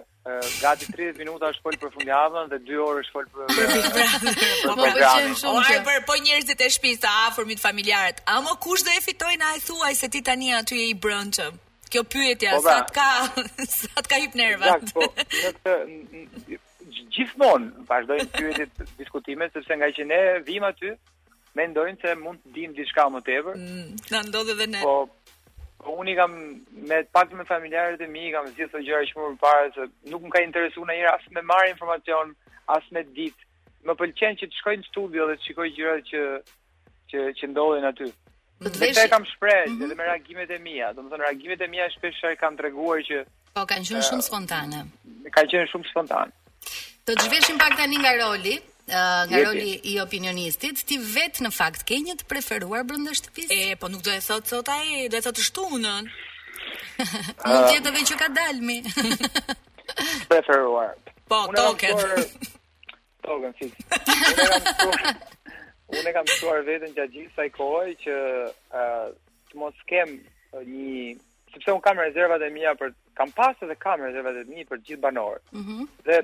gati 0.66 0.86
30 0.92 1.18
minuta 1.22 1.50
është 1.54 1.64
fol 1.66 1.76
për 1.82 1.92
fundjavën 1.96 2.50
dhe 2.52 2.60
2 2.70 2.80
orë 2.86 3.02
është 3.04 3.16
fol 3.16 3.26
për 3.34 3.50
për 3.50 3.68
programin. 3.68 4.54
Po, 4.66 4.76
po, 4.78 5.42
po, 5.42 5.52
po 5.56 5.58
ai 5.74 5.80
për 5.88 6.04
po 6.10 6.18
njerëzit 6.26 6.62
e 6.62 6.68
shtëpisë 6.76 7.10
a 7.10 7.14
afërmit 7.30 7.62
familjarët. 7.64 8.22
A 8.34 8.40
më 8.46 8.56
kush 8.66 8.86
do 8.88 8.94
e 8.94 9.02
fitoj 9.08 9.34
na 9.42 9.54
e 9.58 9.64
thuaj 9.68 9.94
se 10.04 10.10
ti 10.14 10.22
tani 10.30 10.52
aty 10.60 10.80
je 10.82 10.88
i 10.92 10.96
brëndshëm. 11.06 11.60
Kjo 11.90 12.04
pyetja 12.14 12.60
sa 12.66 12.78
të 12.88 12.98
ka 12.98 13.12
sa 13.66 13.94
të 14.06 14.10
ka 14.14 14.22
hip 14.26 14.38
nerva. 14.42 14.76
Ja, 14.76 14.78
po. 14.94 16.58
Gjithmonë 17.10 17.88
vazhdojnë 17.90 18.30
pyetjet, 18.38 18.84
diskutimet 19.00 19.56
sepse 19.58 19.76
nga 19.80 19.90
që 19.98 20.06
ne 20.08 20.22
vim 20.48 20.64
aty, 20.68 20.94
mendojnë 21.58 22.00
se 22.04 22.14
mund 22.22 22.42
të 22.46 22.54
dimë 22.60 22.78
diçka 22.78 23.08
më 23.12 23.24
tepër. 23.28 23.58
Mm, 23.58 23.98
na 24.14 24.22
ndodhi 24.30 24.54
edhe 24.56 24.68
ne. 24.76 24.84
Po 24.86 25.02
unë 25.88 26.14
kam 26.16 26.34
me 26.90 27.04
pak 27.14 27.32
me 27.32 27.44
familjarët 27.48 28.02
e 28.02 28.08
mi 28.12 28.32
kam 28.34 28.48
zgjidhur 28.52 28.80
të 28.82 28.86
gjëra 28.88 29.06
që 29.10 29.20
më 29.20 29.38
parë 29.44 29.70
se 29.78 29.86
nuk 30.12 30.24
më 30.26 30.32
ka 30.36 30.42
interesuar 30.44 30.90
në 30.90 30.98
rast 31.08 31.32
me 31.32 31.42
marr 31.42 31.70
informacion, 31.72 32.36
as 32.68 32.84
me 32.92 33.04
ditë. 33.04 33.46
Më 33.88 33.96
pëlqen 33.96 34.36
që 34.42 34.48
të 34.52 34.58
shkoj 34.60 34.74
në 34.82 34.90
studio 34.90 35.28
dhe 35.30 35.36
të 35.40 35.46
shikoj 35.48 35.70
gjërat 35.78 36.10
që 36.12 36.24
që 37.12 37.22
që 37.40 37.50
ndodhin 37.54 37.88
aty. 37.88 38.10
Do 38.60 38.68
të 38.68 38.80
vesh. 38.82 39.08
kam 39.10 39.26
shpreh 39.26 39.68
mm 39.68 39.72
-hmm. 39.80 39.84
edhe 39.86 39.96
me 39.96 40.04
reagimet 40.04 40.50
e 40.52 40.60
mia. 40.60 40.92
Domethënë 40.94 41.24
reagimet 41.26 41.62
e 41.62 41.68
mia 41.68 41.88
shpesh 41.96 42.20
herë 42.24 42.36
kanë 42.44 42.58
treguar 42.60 43.00
që 43.10 43.18
po 43.54 43.62
kanë 43.70 43.86
qenë 43.88 44.04
shumë 44.10 44.24
eh, 44.24 44.28
spontane. 44.30 44.80
Ka 45.36 45.42
qenë 45.52 45.68
shumë 45.72 45.88
spontane. 45.92 46.32
Do 47.06 47.12
të 47.16 47.24
zhveshim 47.24 47.58
pak 47.58 47.74
tani 47.80 47.98
nga 48.04 48.12
roli 48.24 48.56
nga 49.30 49.38
roli 49.46 49.80
i 49.84 49.98
opinionistit, 50.02 50.78
ti 50.86 50.98
vet 51.02 51.40
në 51.44 51.52
fakt 51.54 51.84
ke 51.88 51.98
një 52.04 52.16
të 52.20 52.28
preferuar 52.30 52.84
brenda 52.88 53.14
shtëpisë? 53.18 53.50
E 53.56 53.76
po 53.80 53.90
nuk 53.92 54.02
do 54.06 54.12
e 54.14 54.20
thot 54.24 54.48
sot 54.50 54.70
ai, 54.74 55.08
do 55.12 55.18
e 55.20 55.24
thot 55.24 55.38
shtunën. 55.44 56.10
Uh, 57.00 57.40
nuk 57.56 57.70
jetë 57.74 58.06
që 58.12 58.18
ka 58.20 58.28
dalmi. 58.36 58.80
preferuar. 60.32 60.96
Po, 61.30 61.46
token. 61.56 61.96
Unë 61.96 62.26
token 63.26 63.58
si. 63.60 63.72
Unë 65.90 66.06
e 66.10 66.14
kam 66.18 66.28
mësuar 66.28 66.66
veten 66.68 66.94
gjatë 66.98 67.14
gjithë 67.16 67.32
kësaj 67.36 67.50
kohe 67.58 67.96
që 68.06 68.20
uh, 68.50 69.10
të 69.50 69.62
mos 69.62 69.86
kem 69.90 70.18
një 70.66 70.94
sepse 71.54 71.70
un 71.72 71.80
kam 71.80 71.98
rezervat 71.98 72.42
e 72.42 72.50
mia 72.54 72.74
për 72.78 72.92
kam 73.18 73.32
pas 73.36 73.58
edhe 73.66 73.76
kam 73.84 74.02
rezervat 74.06 74.38
e 74.42 74.46
mia 74.50 74.66
për 74.70 74.82
gjithë 74.86 75.02
banorët. 75.02 75.44
Mm 75.56 75.88
Dhe 76.06 76.20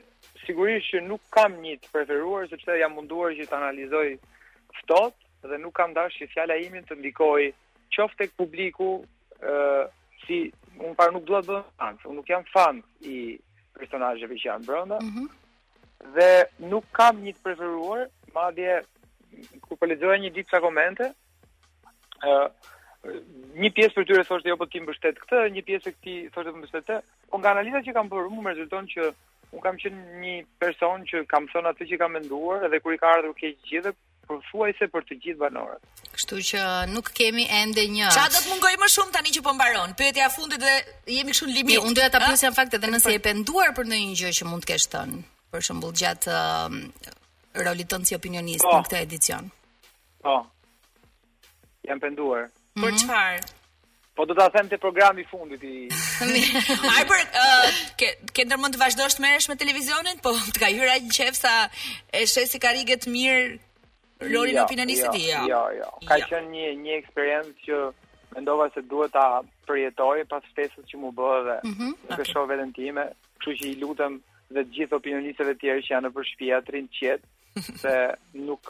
sigurisht 0.46 0.91
që 0.94 1.01
nuk 1.08 1.22
kam 1.36 1.58
një 1.63 1.77
të 1.84 1.91
preferuar 1.94 2.48
sepse 2.51 2.77
jam 2.79 2.94
munduar 2.98 3.34
që 3.38 3.48
të 3.50 3.58
analizoj 3.60 4.05
ftohtë 4.82 5.51
dhe 5.51 5.60
nuk 5.62 5.75
kam 5.79 5.94
dashur 5.98 6.25
që 6.25 6.32
fjala 6.36 6.58
ime 6.67 6.82
të 6.86 6.98
ndikoj 7.00 7.39
qoftë 7.96 8.20
tek 8.22 8.36
publiku 8.39 8.89
ë 9.41 9.55
uh, 9.55 9.84
si 10.25 10.39
un 10.84 10.96
para 10.98 11.13
nuk 11.15 11.25
dua 11.27 11.41
të 11.44 11.53
bëj 11.53 11.62
fan, 11.79 11.98
un 12.10 12.15
nuk 12.20 12.29
jam 12.29 12.46
fan 12.51 12.82
i 13.01 13.17
personazheve 13.77 14.38
që 14.41 14.51
janë 14.51 14.70
brenda. 14.70 15.01
Mm 15.01 15.27
Dhe 16.15 16.29
nuk 16.70 16.86
kam 16.94 17.22
një 17.24 17.32
të 17.34 17.44
preferuar, 17.46 18.01
madje 18.36 18.74
kur 19.65 19.77
po 19.79 19.88
lexoja 19.88 20.17
një 20.22 20.29
ditë 20.36 20.51
sa 20.53 20.60
komente 20.63 21.08
ë 22.24 22.38
uh, 22.46 22.72
një 23.63 23.69
pjesë 23.75 23.95
për 23.95 24.05
tyre 24.09 24.24
thoshte 24.27 24.51
jo 24.51 24.57
po 24.59 24.67
ti 24.71 24.81
mbështet 24.81 25.19
këtë, 25.24 25.41
një 25.55 25.63
pjesë 25.67 25.89
e 25.89 25.93
këtij 25.95 26.17
thoshte 26.35 26.51
po 26.53 26.59
mbështet 26.62 26.88
këtë. 26.88 27.00
Po 27.31 27.39
nga 27.39 27.53
analiza 27.55 27.81
që 27.85 27.93
kam 27.97 28.09
bërë, 28.12 28.31
më 28.35 28.53
rezulton 28.55 28.89
që 28.91 29.09
un 29.55 29.62
kam 29.63 29.77
qenë 29.79 30.17
një 30.24 30.33
person 30.62 31.05
që 31.09 31.24
kam 31.31 31.47
thënë 31.51 31.71
atë 31.71 31.88
që 31.91 32.00
kam 32.01 32.15
menduar 32.17 32.67
dhe 32.71 32.79
kur 32.83 32.95
i 32.95 33.00
ka 33.03 33.13
ardhur 33.17 33.35
keq 33.38 33.62
gjithë 33.69 33.93
për 34.25 34.39
thuajse 34.50 34.88
për 34.89 35.05
të 35.05 35.17
gjithë 35.24 35.41
banorët. 35.43 35.91
Kështu 36.15 36.39
që 36.50 36.63
nuk 36.91 37.12
kemi 37.15 37.45
ende 37.62 37.85
një. 37.93 38.09
Çfarë 38.15 38.33
do 38.35 38.41
të 38.45 38.51
mungojë 38.53 38.79
më 38.83 38.89
shumë 38.95 39.13
tani 39.13 39.33
që 39.35 39.43
po 39.45 39.53
mbaron? 39.53 39.93
Pyetja 40.00 40.25
e 40.29 40.33
fundit 40.33 40.63
dhe 40.65 40.75
jemi 41.17 41.35
këtu 41.35 41.50
në 41.51 41.55
limit. 41.59 41.77
Jo, 41.77 41.83
unë 41.85 41.97
doja 42.00 42.09
ta 42.15 42.24
pyesja 42.25 42.50
jam 42.50 42.57
fakt 42.57 42.77
edhe 42.79 42.89
nëse 42.91 43.13
e 43.13 43.21
penduar 43.29 43.75
për 43.77 43.89
ndonjë 43.91 44.24
gjë 44.24 44.33
që 44.39 44.50
mund 44.50 44.65
të 44.65 44.71
kesh 44.74 44.89
thënë, 44.95 45.21
për 45.53 45.65
shembull 45.69 45.93
gjatë 46.01 46.33
um, 46.41 46.81
rolit 47.65 47.91
tënd 47.93 48.09
si 48.09 48.17
opinionist 48.17 48.65
po. 48.65 48.74
në 48.79 48.83
këtë 48.89 49.01
edicion. 49.05 49.51
Po. 50.25 50.38
Jam 51.85 52.01
penduar. 52.01 52.50
-hmm. 52.75 52.84
Për 52.84 52.91
mhm. 52.91 52.98
çfarë? 52.98 53.51
Po 54.15 54.25
do 54.29 54.34
ta 54.36 54.46
them 54.51 54.70
te 54.72 54.77
programi 54.77 55.24
fundit 55.27 55.63
i. 55.63 55.89
Ai 56.91 57.01
për 57.10 57.20
uh, 57.20 57.79
ke 58.00 58.08
ke 58.38 58.46
ndërmend 58.48 58.75
të 58.75 58.79
vazhdosh 58.79 59.17
të 59.17 59.22
merresh 59.25 59.50
me 59.51 59.58
televizionin, 59.60 60.22
po 60.24 60.32
të 60.55 60.62
ka 60.63 60.70
hyrë 60.72 60.94
aq 60.94 61.10
qef 61.17 61.36
sa 61.36 61.51
e 62.15 62.22
shes 62.34 62.53
si 62.53 62.62
karige 62.63 62.96
të 63.03 63.12
mirë 63.15 63.41
Lori 64.32 64.53
ja, 64.55 64.63
në 64.63 64.86
Jo, 64.94 65.41
jo, 65.50 65.63
jo. 65.82 65.88
Ka 66.08 66.15
ja. 66.22 66.27
qenë 66.29 66.48
një 66.53 66.70
një 66.86 66.94
eksperiencë 67.00 67.65
që 67.65 67.79
mendova 68.38 68.70
se 68.72 68.82
duhet 68.91 69.12
ta 69.17 69.25
përjetoj 69.67 70.22
pas 70.32 70.48
festës 70.55 70.88
që 70.94 71.01
më 71.01 71.12
bë 71.20 71.34
dhe 71.50 71.58
mm 71.67 71.74
-hmm. 71.79 71.94
okay. 72.13 72.25
shoh 72.32 72.48
veten 72.50 72.72
time, 72.77 73.03
kështu 73.44 73.53
që 73.60 73.65
i 73.67 73.75
lutem 73.84 74.13
dhe 74.55 74.62
të 74.63 74.72
gjithë 74.77 74.96
opinionistëve 75.01 75.51
të 75.55 75.60
tjerë 75.65 75.84
që 75.86 75.91
janë 75.91 76.08
nëpër 76.08 76.29
shtëpi 76.29 76.53
atrin 76.58 76.88
qet, 76.98 77.22
se 77.62 77.91
nuk 78.45 78.67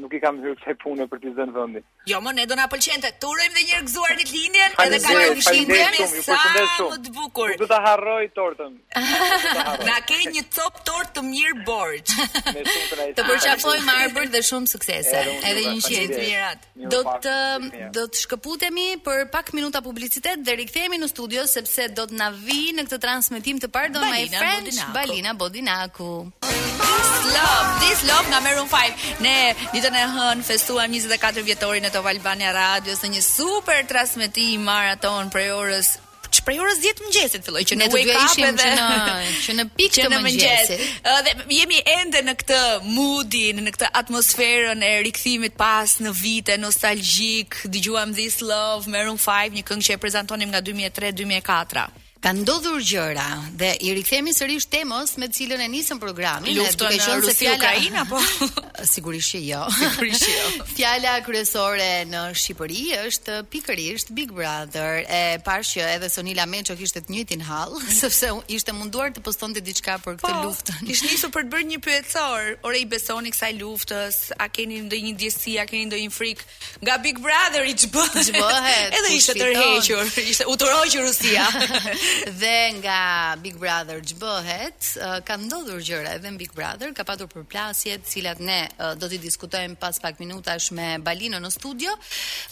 nuk 0.00 0.12
i 0.12 0.20
kam 0.20 0.36
hyrë 0.42 0.56
këtë 0.60 0.74
punë 0.82 1.06
për 1.08 1.20
të 1.22 1.30
zënë 1.38 1.54
vendin. 1.54 1.84
Jo, 2.08 2.18
më 2.24 2.32
ne 2.36 2.44
do 2.50 2.56
na 2.56 2.66
pëlqente. 2.72 3.10
Turojmë 3.20 3.56
dhe 3.56 3.62
një 3.62 3.74
herë 3.74 3.86
gëzuar 3.88 4.12
ditë 4.18 4.32
lindjen 4.34 4.74
edhe 4.84 4.98
kaloj 5.04 5.24
fshinë 5.40 5.68
me 5.72 6.08
sa 6.26 6.36
më 6.52 6.98
të 7.06 7.12
bukur. 7.16 7.52
Do 7.62 7.68
ta 7.70 7.78
harroj 7.86 8.20
tortën. 8.36 8.76
Na 9.88 9.96
ke 10.08 10.20
një 10.34 10.44
copë 10.58 10.84
tortë 10.84 11.14
të 11.18 11.24
mirë 11.30 11.56
borx. 11.68 12.16
Të 13.16 13.24
përqafoj 13.30 13.78
marbur 13.86 14.28
dhe 14.36 14.42
shumë 14.50 14.68
suksese. 14.74 15.24
Edhe 15.52 15.64
një 15.72 15.84
qiell 15.88 16.12
të 16.12 16.20
mirat. 16.28 16.68
Do 16.92 17.00
të 17.24 17.36
do 17.96 18.06
të 18.12 18.22
shkëputemi 18.26 18.86
për 19.08 19.24
pak 19.32 19.52
minuta 19.56 19.80
publicitet 19.88 20.44
dhe 20.44 20.58
rikthehemi 20.62 21.00
në 21.00 21.08
studio 21.14 21.46
sepse 21.56 21.88
do 21.96 22.04
të 22.12 22.18
na 22.20 22.28
vi 22.44 22.60
në 22.76 22.84
këtë 22.90 23.00
transmetim 23.06 23.60
të 23.64 23.72
parë 23.72 23.96
my 24.04 24.26
friend 24.36 24.68
Balina 24.92 25.32
Bodinaku. 25.34 26.12
This 26.78 27.34
love, 27.34 27.66
this 27.84 28.00
love 28.08 28.17
Top 28.18 28.26
nga 28.34 28.42
Merun 28.42 28.66
5. 28.66 29.22
Ne 29.22 29.54
ditën 29.70 29.94
e 29.94 30.02
hënë 30.18 30.42
festuam 30.42 30.90
24 30.90 31.42
vjetorin 31.46 31.84
e 31.86 31.90
Top 31.94 32.06
Albania 32.10 32.50
Radio, 32.50 32.90
është 32.98 33.10
një 33.14 33.20
super 33.22 33.78
transmetim 33.86 34.64
maraton 34.66 35.30
për 35.30 35.52
orës 35.54 35.94
prej 36.48 36.58
orës 36.64 36.78
10 36.80 37.00
mëngjesit 37.04 37.42
filloj 37.44 37.60
që 37.68 37.76
ne 37.76 37.86
do 37.92 37.98
të 37.98 38.12
ishim 38.24 38.56
dhe 38.56 38.70
që 38.70 38.72
në 38.78 39.32
që 39.44 39.54
në 39.58 39.64
pikë 39.78 40.04
të 40.06 40.10
mëngjesit. 40.14 40.84
Dhe 41.26 41.32
jemi 41.58 41.80
ende 41.94 42.22
në 42.24 42.34
këtë 42.42 42.60
moodin, 42.94 43.60
në 43.66 43.74
këtë 43.76 43.90
atmosferën 44.02 44.80
e 44.90 44.92
rikthimit 45.06 45.58
pas 45.60 45.94
në 46.02 46.14
vite 46.22 46.56
nostalgjik, 46.62 47.58
dëgjuam 47.74 48.16
This 48.18 48.40
Love, 48.42 48.88
Merun 48.90 49.20
5, 49.20 49.56
një 49.60 49.66
këngë 49.70 49.88
që 49.90 49.96
e 49.98 50.02
prezantonim 50.06 50.52
nga 50.56 50.64
2003-2004. 50.70 51.88
Ka 52.18 52.32
ndodhur 52.34 52.80
gjëra 52.82 53.26
dhe 53.54 53.68
i 53.86 53.92
rikthehemi 53.94 54.32
sërish 54.34 54.64
temës 54.72 55.12
me 55.22 55.28
cilën 55.30 55.60
e 55.62 55.66
nisëm 55.70 56.00
programin, 56.02 56.50
Luftën 56.56 56.90
në 56.90 57.12
Rusi 57.20 57.30
se 57.30 57.34
fjala 57.44 57.58
Ukraina 57.60 58.02
po 58.10 58.18
sigurisht 58.92 59.36
që 59.36 59.42
jo. 59.46 59.60
Sigurisht 59.76 60.24
jo. 60.26 60.48
fjala 60.74 61.12
kryesore 61.22 61.86
në 62.10 62.22
Shqipëri 62.34 62.82
është 63.04 63.36
pikërisht 63.52 64.10
Big 64.18 64.32
Brother. 64.34 65.04
E 65.06 65.20
parë 65.46 65.68
që 65.68 65.86
edhe 65.92 66.08
Sonila 66.10 66.48
Meço 66.50 66.74
kishte 66.80 67.04
të 67.06 67.14
njëjtin 67.14 67.44
hall, 67.46 67.78
sepse 68.00 68.32
ishte 68.58 68.74
munduar 68.74 69.14
të 69.14 69.22
postonte 69.28 69.62
diçka 69.62 70.00
për 70.02 70.18
këtë 70.18 70.40
po, 70.40 70.48
luftë. 70.48 70.80
Ishte 70.96 71.12
nisur 71.12 71.30
për 71.38 71.46
të 71.46 71.54
bërë 71.54 71.68
një 71.70 71.80
pyetësor, 71.86 72.50
ore 72.66 72.82
i 72.82 72.88
besoni 72.96 73.30
kësaj 73.30 73.52
luftës, 73.62 74.20
a 74.42 74.50
keni 74.50 74.82
ndonjë 74.88 75.14
ndjesi, 75.20 75.54
a 75.62 75.68
keni 75.70 75.86
ndonjë 75.92 76.10
frikë 76.18 76.50
nga 76.82 76.98
Big 77.06 77.22
Brother 77.22 77.62
i 77.70 77.78
ç'bëhet? 77.78 78.20
Ç'bëhet. 78.32 78.98
edhe 79.00 79.14
ishte 79.20 79.38
tërhequr, 79.38 80.26
ishte 80.34 80.50
utorojë 80.50 81.06
Rusia 81.06 81.46
dhe 82.42 82.60
nga 82.82 82.98
Big 83.44 83.56
Brother 83.62 83.98
çbëhet, 84.10 84.80
ka 85.28 85.34
ndodhur 85.40 85.80
gjëra 85.88 86.14
edhe 86.18 86.32
në 86.34 86.40
Big 86.42 86.52
Brother, 86.56 86.92
ka 86.96 87.04
patur 87.08 87.28
përplasje 87.32 87.96
të 88.04 88.12
cilat 88.14 88.40
ne 88.48 88.58
do 89.00 89.10
t'i 89.12 89.20
diskutojmë 89.24 89.76
pas 89.82 90.00
pak 90.02 90.20
minutash 90.22 90.72
me 90.78 90.88
Balino 91.08 91.40
në 91.42 91.50
studio. 91.56 91.94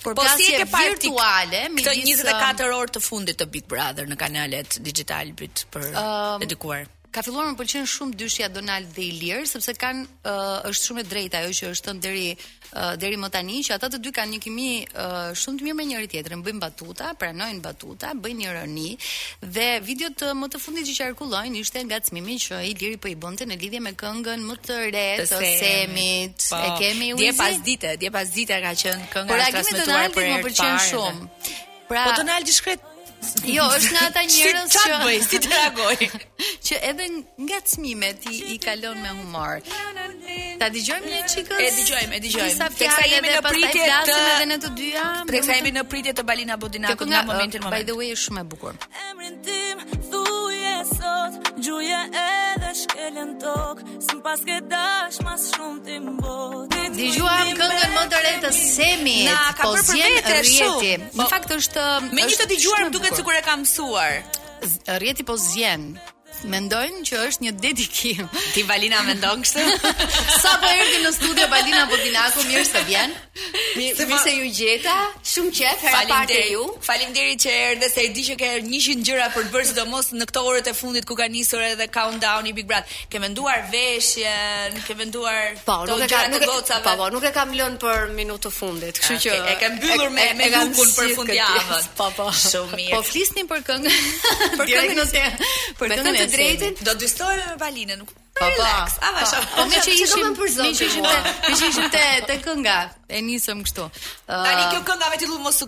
Përplasje 0.05 0.63
po, 0.65 0.81
si 0.81 0.89
virtuale 0.91 1.65
midis 1.75 2.23
24 2.25 2.75
orë 2.81 2.97
të 2.99 3.05
fundit 3.07 3.41
të 3.43 3.49
Big 3.57 3.69
Brother 3.71 4.09
në 4.11 4.21
kanalet 4.25 4.81
digital 4.91 5.33
bit 5.43 5.65
për 5.75 5.91
um, 5.93 6.45
edukuar 6.47 6.85
ka 7.17 7.25
filluar 7.25 7.49
më 7.51 7.55
pëlqen 7.57 7.87
shumë 7.89 8.15
dyshja 8.21 8.47
Donald 8.53 8.93
dhe 8.93 9.05
Ilir 9.09 9.47
sepse 9.49 9.73
kanë 9.81 10.03
uh, 10.05 10.69
është 10.69 10.89
shumë 10.91 11.03
e 11.03 11.07
drejtë 11.11 11.39
ajo 11.41 11.53
që 11.59 11.71
është 11.73 11.87
thënë 11.89 12.03
deri 12.05 12.25
uh, 12.37 12.93
deri 13.01 13.17
më 13.23 13.31
tani 13.33 13.63
që 13.65 13.77
ata 13.79 13.89
të 13.95 14.01
dy 14.05 14.11
kanë 14.19 14.33
një 14.35 14.41
kimi 14.45 14.67
uh, 14.85 15.31
shumë 15.43 15.61
të 15.63 15.67
mirë 15.69 15.77
me 15.79 15.87
njëri 15.89 16.11
tjetrin, 16.13 16.43
bëjnë 16.45 16.61
batuta, 16.67 17.13
pranojnë 17.21 17.63
batuta, 17.65 18.11
bëjnë 18.23 18.45
ironi 18.51 18.91
dhe 19.57 19.69
videot 19.89 20.19
të 20.23 20.31
më 20.43 20.49
të 20.53 20.61
fundit 20.67 20.91
që 20.91 20.97
qarkullojnë 20.99 21.63
ishte 21.65 21.83
nga 21.89 22.01
çmimi 22.09 22.37
që 22.45 22.59
Iliri 22.73 22.99
po 23.01 23.09
i 23.13 23.17
bënte 23.23 23.47
në 23.49 23.59
lidhje 23.65 23.81
me 23.87 23.95
këngën 24.03 24.45
më 24.51 24.59
të 24.67 24.77
re 24.93 25.07
të, 25.23 25.31
të 25.31 25.55
semit. 25.63 26.49
Po, 26.51 26.59
e 26.61 26.75
kemi 26.83 27.13
uzi. 27.15 27.23
Dje 27.25 27.33
pas 27.39 27.59
dite, 27.71 27.95
dje 28.03 28.11
pas 28.19 28.35
dite 28.37 28.59
ka 28.67 28.73
qenë 28.85 29.09
kënga 29.15 29.41
e 29.41 29.49
transmetuar 29.57 30.13
për. 30.13 30.13
Por 30.19 30.27
agimet 30.27 30.37
e 30.37 30.37
më 30.37 30.51
pëlqen 30.51 30.79
shumë. 30.91 31.31
Pra, 31.89 32.05
po 32.11 32.17
Donaldi 32.21 32.55
shkret 32.57 32.93
Jo, 33.57 33.65
është 33.77 33.95
në 33.95 34.03
ata 34.09 34.23
njerëz 34.27 34.73
që 34.73 34.81
çfarë 34.81 34.99
bëj, 35.03 35.19
si 35.27 35.41
të 35.47 35.51
reagoj. 35.51 36.09
që 36.69 36.79
edhe 36.91 37.07
nga 37.45 37.61
i, 37.81 38.41
i 38.55 38.59
kalon 38.65 38.99
me 39.03 39.13
humor. 39.19 39.63
Ta 40.61 40.69
dëgjojmë 40.75 41.11
një 41.15 41.21
çikën? 41.33 41.63
E 41.67 41.71
dëgjojmë, 41.79 42.17
e 42.19 42.21
dëgjojmë. 42.27 42.71
Teksa 42.81 43.09
jemi 43.13 43.33
në 43.35 43.43
pritje 43.49 43.89
të 43.93 44.19
edhe 44.35 44.51
në 44.53 44.59
të 44.67 44.73
dyja. 44.83 45.07
Teksa 45.31 45.59
jemi 45.61 45.75
në 45.79 45.87
pritje 45.93 46.17
të 46.19 46.27
Balina 46.31 46.59
Bodinakut 46.61 47.09
nga 47.13 47.25
momentin 47.29 47.63
uh, 47.63 47.69
moment. 47.69 47.81
By 47.81 47.85
the 47.91 47.99
way, 48.01 48.13
është 48.17 48.29
shumë 48.33 48.45
e 48.45 48.47
bukur. 48.55 48.79
Emrin 49.11 49.43
tim 49.45 49.85
thuj 50.13 50.56
e 50.77 50.85
sot 50.85 51.55
Gjuje 51.61 51.97
edhe 52.23 52.73
shkelen 52.81 53.33
tok 53.41 53.81
Së 54.05 54.17
në 54.19 54.23
pas 54.27 54.43
ke 54.49 54.57
dash 54.71 55.21
mas 55.27 55.47
shumë 55.55 55.81
të 55.87 55.97
mbot 56.07 56.77
Di 56.99 57.09
gjuam 57.17 57.53
këngën 57.61 57.95
më 57.97 58.03
të 58.13 58.23
rejtë 58.27 58.51
semit 58.57 59.23
po 59.23 59.31
Na, 59.31 59.39
ka 59.59 59.71
për 59.71 59.87
për 59.87 60.43
rjeti 60.43 60.93
Në 61.05 61.13
po, 61.15 61.31
fakt 61.33 61.57
është 61.59 61.87
Me 62.11 62.27
një 62.29 62.43
të 62.43 62.51
di 62.53 62.61
gjuar 62.65 62.85
më 62.89 62.93
duket 62.99 63.17
si 63.19 63.25
e 63.37 63.41
kam 63.51 63.65
suar 63.69 64.19
Rjeti 65.01 65.23
po 65.27 65.37
zjen 65.39 65.95
mendojnë 66.45 67.05
që 67.09 67.21
është 67.27 67.45
një 67.47 67.53
dedikim. 67.63 68.29
Ti 68.55 68.65
Balina 68.69 69.01
mendon 69.07 69.43
kështu? 69.45 69.65
Sa 70.43 70.57
po 70.63 70.69
erdhi 70.73 71.01
në 71.05 71.13
studio 71.17 71.49
Balina 71.53 71.87
Bodinaku, 71.91 72.45
mirë 72.51 72.67
se 72.69 72.83
vjen. 72.89 73.15
Mirë 73.77 73.97
se 73.99 74.07
mi 74.09 74.19
se 74.21 74.35
ju 74.37 74.51
gjeta. 74.59 74.95
Shumë 75.27 75.55
qef, 75.57 75.83
hera 75.85 76.03
parte 76.09 76.41
ju. 76.53 76.65
Faleminderit 76.85 77.41
që 77.47 77.55
erdhe, 77.71 77.91
se 77.93 78.05
e 78.07 78.11
di 78.15 78.25
që 78.29 78.37
ke 78.41 78.51
100 78.65 79.03
gjëra 79.07 79.31
për 79.35 79.49
të 79.49 79.55
bërë 79.55 79.69
sidomos 79.71 80.11
në 80.17 80.29
këto 80.31 80.45
orët 80.51 80.71
e 80.73 80.77
fundit 80.79 81.07
ku 81.09 81.17
ka 81.19 81.27
nisur 81.33 81.61
edhe 81.65 81.89
countdown 81.93 82.49
i 82.51 82.55
Big 82.57 82.67
Brother. 82.69 82.97
Ke 83.13 83.21
menduar 83.23 83.67
veshjen, 83.73 84.77
ke 84.87 84.97
menduar 84.99 85.55
Po, 85.67 85.83
nuk 85.89 86.03
e 86.05 86.09
kam 86.11 86.31
nuk 86.33 86.45
Po, 86.67 86.81
po, 86.87 87.07
nuk 87.13 87.27
e 87.29 87.33
kam 87.35 87.53
lënë 87.57 87.79
për 87.83 88.09
minutën 88.17 88.53
fundit, 88.55 88.99
kështu 89.03 89.15
ah, 89.17 89.25
që 89.27 89.39
e 89.53 89.57
kam 89.61 89.77
mbyllur 89.77 90.11
me 90.15 90.27
me 90.39 90.49
lukun 90.55 90.91
për 90.97 91.13
fundjavën. 91.19 91.89
Po, 91.99 92.09
po. 92.17 92.29
Shumë 92.41 92.81
mirë. 92.81 92.97
Po 92.97 93.03
flisnim 93.07 93.51
për 93.51 93.65
këngën. 93.69 94.01
Për 94.57 94.73
këngën. 94.73 95.41
Për 95.79 95.95
këngën 96.01 96.26
drejtin. 96.31 96.75
do 96.83 96.95
dystojmë 97.01 97.47
me 97.53 97.57
Valinën 97.61 98.03
Pa 98.39 98.49
pa. 98.57 98.85
Ava 99.09 99.23
shoh. 99.29 99.45
Po 99.57 99.65
më 99.71 99.79
që 99.87 99.93
ishim, 100.05 100.35
më 100.37 100.73
që 100.79 100.89
ishim 100.89 101.07
te, 101.09 101.33
më 101.49 101.53
që 101.61 101.69
ishim 101.73 101.87
te 101.95 102.03
te 102.29 102.35
kënga. 102.45 102.75
E 103.17 103.23
nisëm 103.25 103.63
kështu. 103.67 103.87
Tani 104.29 104.65
kjo 104.75 104.81
kënga 104.89 105.09
me 105.13 105.21
titull 105.23 105.41
mos 105.45 105.61
u 105.65 105.67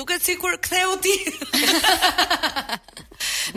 duket 0.00 0.22
sikur 0.28 0.58
ktheu 0.60 0.96
ti. 1.04 1.14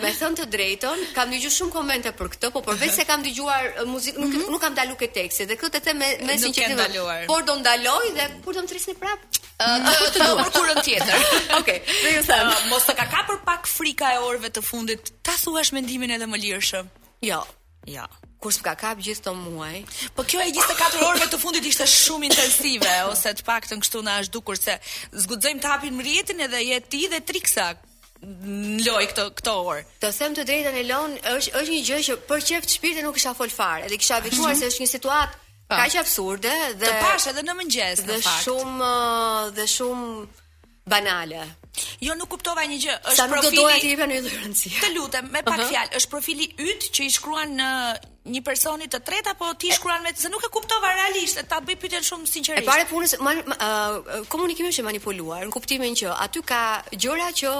Me 0.03 0.09
thënë 0.11 0.35
të 0.35 0.45
drejton, 0.51 1.01
kam 1.15 1.29
dëgju 1.31 1.49
shumë 1.53 1.71
komente 1.71 2.11
për 2.19 2.27
këtë, 2.33 2.49
po 2.51 2.59
përveç 2.65 2.97
se 2.97 3.03
kam 3.07 3.21
dëgjuar 3.23 3.85
muzikë, 3.87 4.19
nuk, 4.19 4.31
mhm. 4.35 4.49
nuk 4.51 4.59
kam 4.59 4.73
dalu 4.75 4.97
ke 4.99 5.07
tekstit, 5.15 5.47
dhe 5.47 5.55
këtë 5.59 5.79
të 5.79 5.83
them 5.87 6.01
me, 6.03 6.09
me 6.27 6.35
sinë 6.41 6.55
që 6.57 6.67
të 6.73 6.87
dhe, 6.95 7.15
por 7.29 7.45
do 7.47 7.55
ndaloj 7.61 8.09
dhe 8.17 8.25
kur 8.43 8.57
do 8.57 8.63
më 8.65 8.71
trisni 8.73 8.95
prapë? 8.99 9.39
Uh, 9.63 9.87
të 10.17 10.19
duhur 10.19 10.51
kurën 10.57 10.81
tjetër. 10.83 11.25
Okej, 11.61 11.79
dhe 12.01 12.13
ju 12.17 12.25
thëmë. 12.27 12.59
Mos 12.73 12.89
të 12.89 12.97
ka 12.99 13.07
ka 13.13 13.23
për 13.31 13.39
pak 13.47 13.71
frika 13.71 14.11
e 14.17 14.19
orëve 14.27 14.51
të 14.57 14.65
fundit, 14.67 15.13
ta 15.23 15.37
thuash 15.39 15.71
mendimin 15.77 16.11
edhe 16.17 16.27
më 16.27 16.43
lirëshëm? 16.43 16.91
Jo, 17.31 17.39
jo 17.87 18.07
kur 18.43 18.51
s'ka 18.57 18.75
kap 18.81 18.99
gjithë 18.99 19.23
këto 19.23 19.33
muaj. 19.39 19.77
Po 20.17 20.25
kjo 20.27 20.43
e 20.43 20.51
24 20.51 21.05
orëve 21.07 21.29
të 21.31 21.39
fundit 21.39 21.69
ishte 21.69 21.87
shumë 21.87 22.27
intensive 22.29 22.91
ose 23.11 23.31
të 23.39 23.45
paktën 23.47 23.81
kështu 23.83 24.01
na 24.03 24.17
është 24.25 24.35
dukur 24.35 24.59
se 24.59 24.75
zguxojmë 25.25 25.63
të 25.63 25.71
hapim 25.73 26.01
rjetin 26.03 26.43
edhe 26.47 26.59
je 26.65 26.81
ti 26.91 27.05
dhe 27.13 27.21
Triksa 27.23 27.69
në 28.23 28.83
loj 28.87 29.05
këto 29.11 29.29
këto 29.39 29.53
orë. 29.69 29.85
Të 30.03 30.11
them 30.17 30.35
të 30.37 30.45
drejtën 30.47 30.77
e 30.81 30.83
lon 30.91 31.15
është 31.37 31.55
është 31.61 31.73
një 31.73 31.87
gjë 31.87 32.01
që 32.09 32.19
për 32.27 32.45
çeft 32.51 32.75
shpirti 32.77 33.03
nuk 33.07 33.17
kisha 33.19 33.33
fol 33.39 33.51
fare, 33.51 33.87
edhe 33.87 33.99
kisha 34.03 34.19
vetuar 34.23 34.51
mhm. 34.51 34.61
se 34.65 34.71
është 34.73 34.83
një 34.85 34.91
situatë 34.97 35.41
kaq 35.73 35.95
absurde 36.03 36.51
dhe 36.53 36.85
të 36.85 36.99
pash 37.01 37.29
edhe 37.31 37.43
në 37.47 37.55
mëngjes 37.61 38.03
në 38.05 38.19
fakt. 38.21 38.23
Është 38.23 38.39
shumë 38.45 39.57
dhe 39.57 39.67
shumë 39.71 40.13
banale. 40.91 41.45
Jo 42.05 42.13
nuk 42.19 42.29
kuptova 42.35 42.65
një 42.69 42.75
gjë, 42.83 42.95
është 43.09 43.27
profili. 43.31 43.31
Sa 43.31 43.31
do 43.31 43.47
të 43.47 43.53
doja 43.55 43.77
të 43.79 43.87
jepja 43.87 44.07
në 44.11 44.17
dhuratë. 44.25 44.73
Të 44.83 44.89
lutem, 44.97 45.29
me 45.33 45.41
pak 45.47 45.55
uh 45.55 45.63
-huh. 45.63 45.69
fjalë, 45.71 45.93
është 45.99 46.09
profili 46.11 46.45
yt 46.69 46.83
që 46.95 47.01
i 47.07 47.13
shkruan 47.15 47.49
në 47.57 47.69
një 48.25 48.41
personi 48.45 48.87
të 48.91 48.99
tretë 49.03 49.33
apo 49.33 49.49
ti 49.59 49.71
shkruan 49.75 50.03
me 50.03 50.13
se 50.15 50.29
nuk 50.31 50.43
e 50.47 50.49
kuptova 50.51 50.91
realisht, 50.95 51.41
ta 51.49 51.59
bëj 51.63 51.75
pyetjen 51.79 52.05
shumë 52.07 52.29
sinqerisht. 52.29 52.63
E 52.63 52.67
pare 52.67 52.85
punës 52.87 53.17
uh, 53.19 54.21
komunikimi 54.31 54.71
është 54.71 54.85
manipuluar, 54.87 55.43
në 55.47 55.51
kuptimin 55.53 55.97
që 55.99 56.13
aty 56.25 56.43
ka 56.47 56.61
gjëra 56.95 57.27
që 57.39 57.51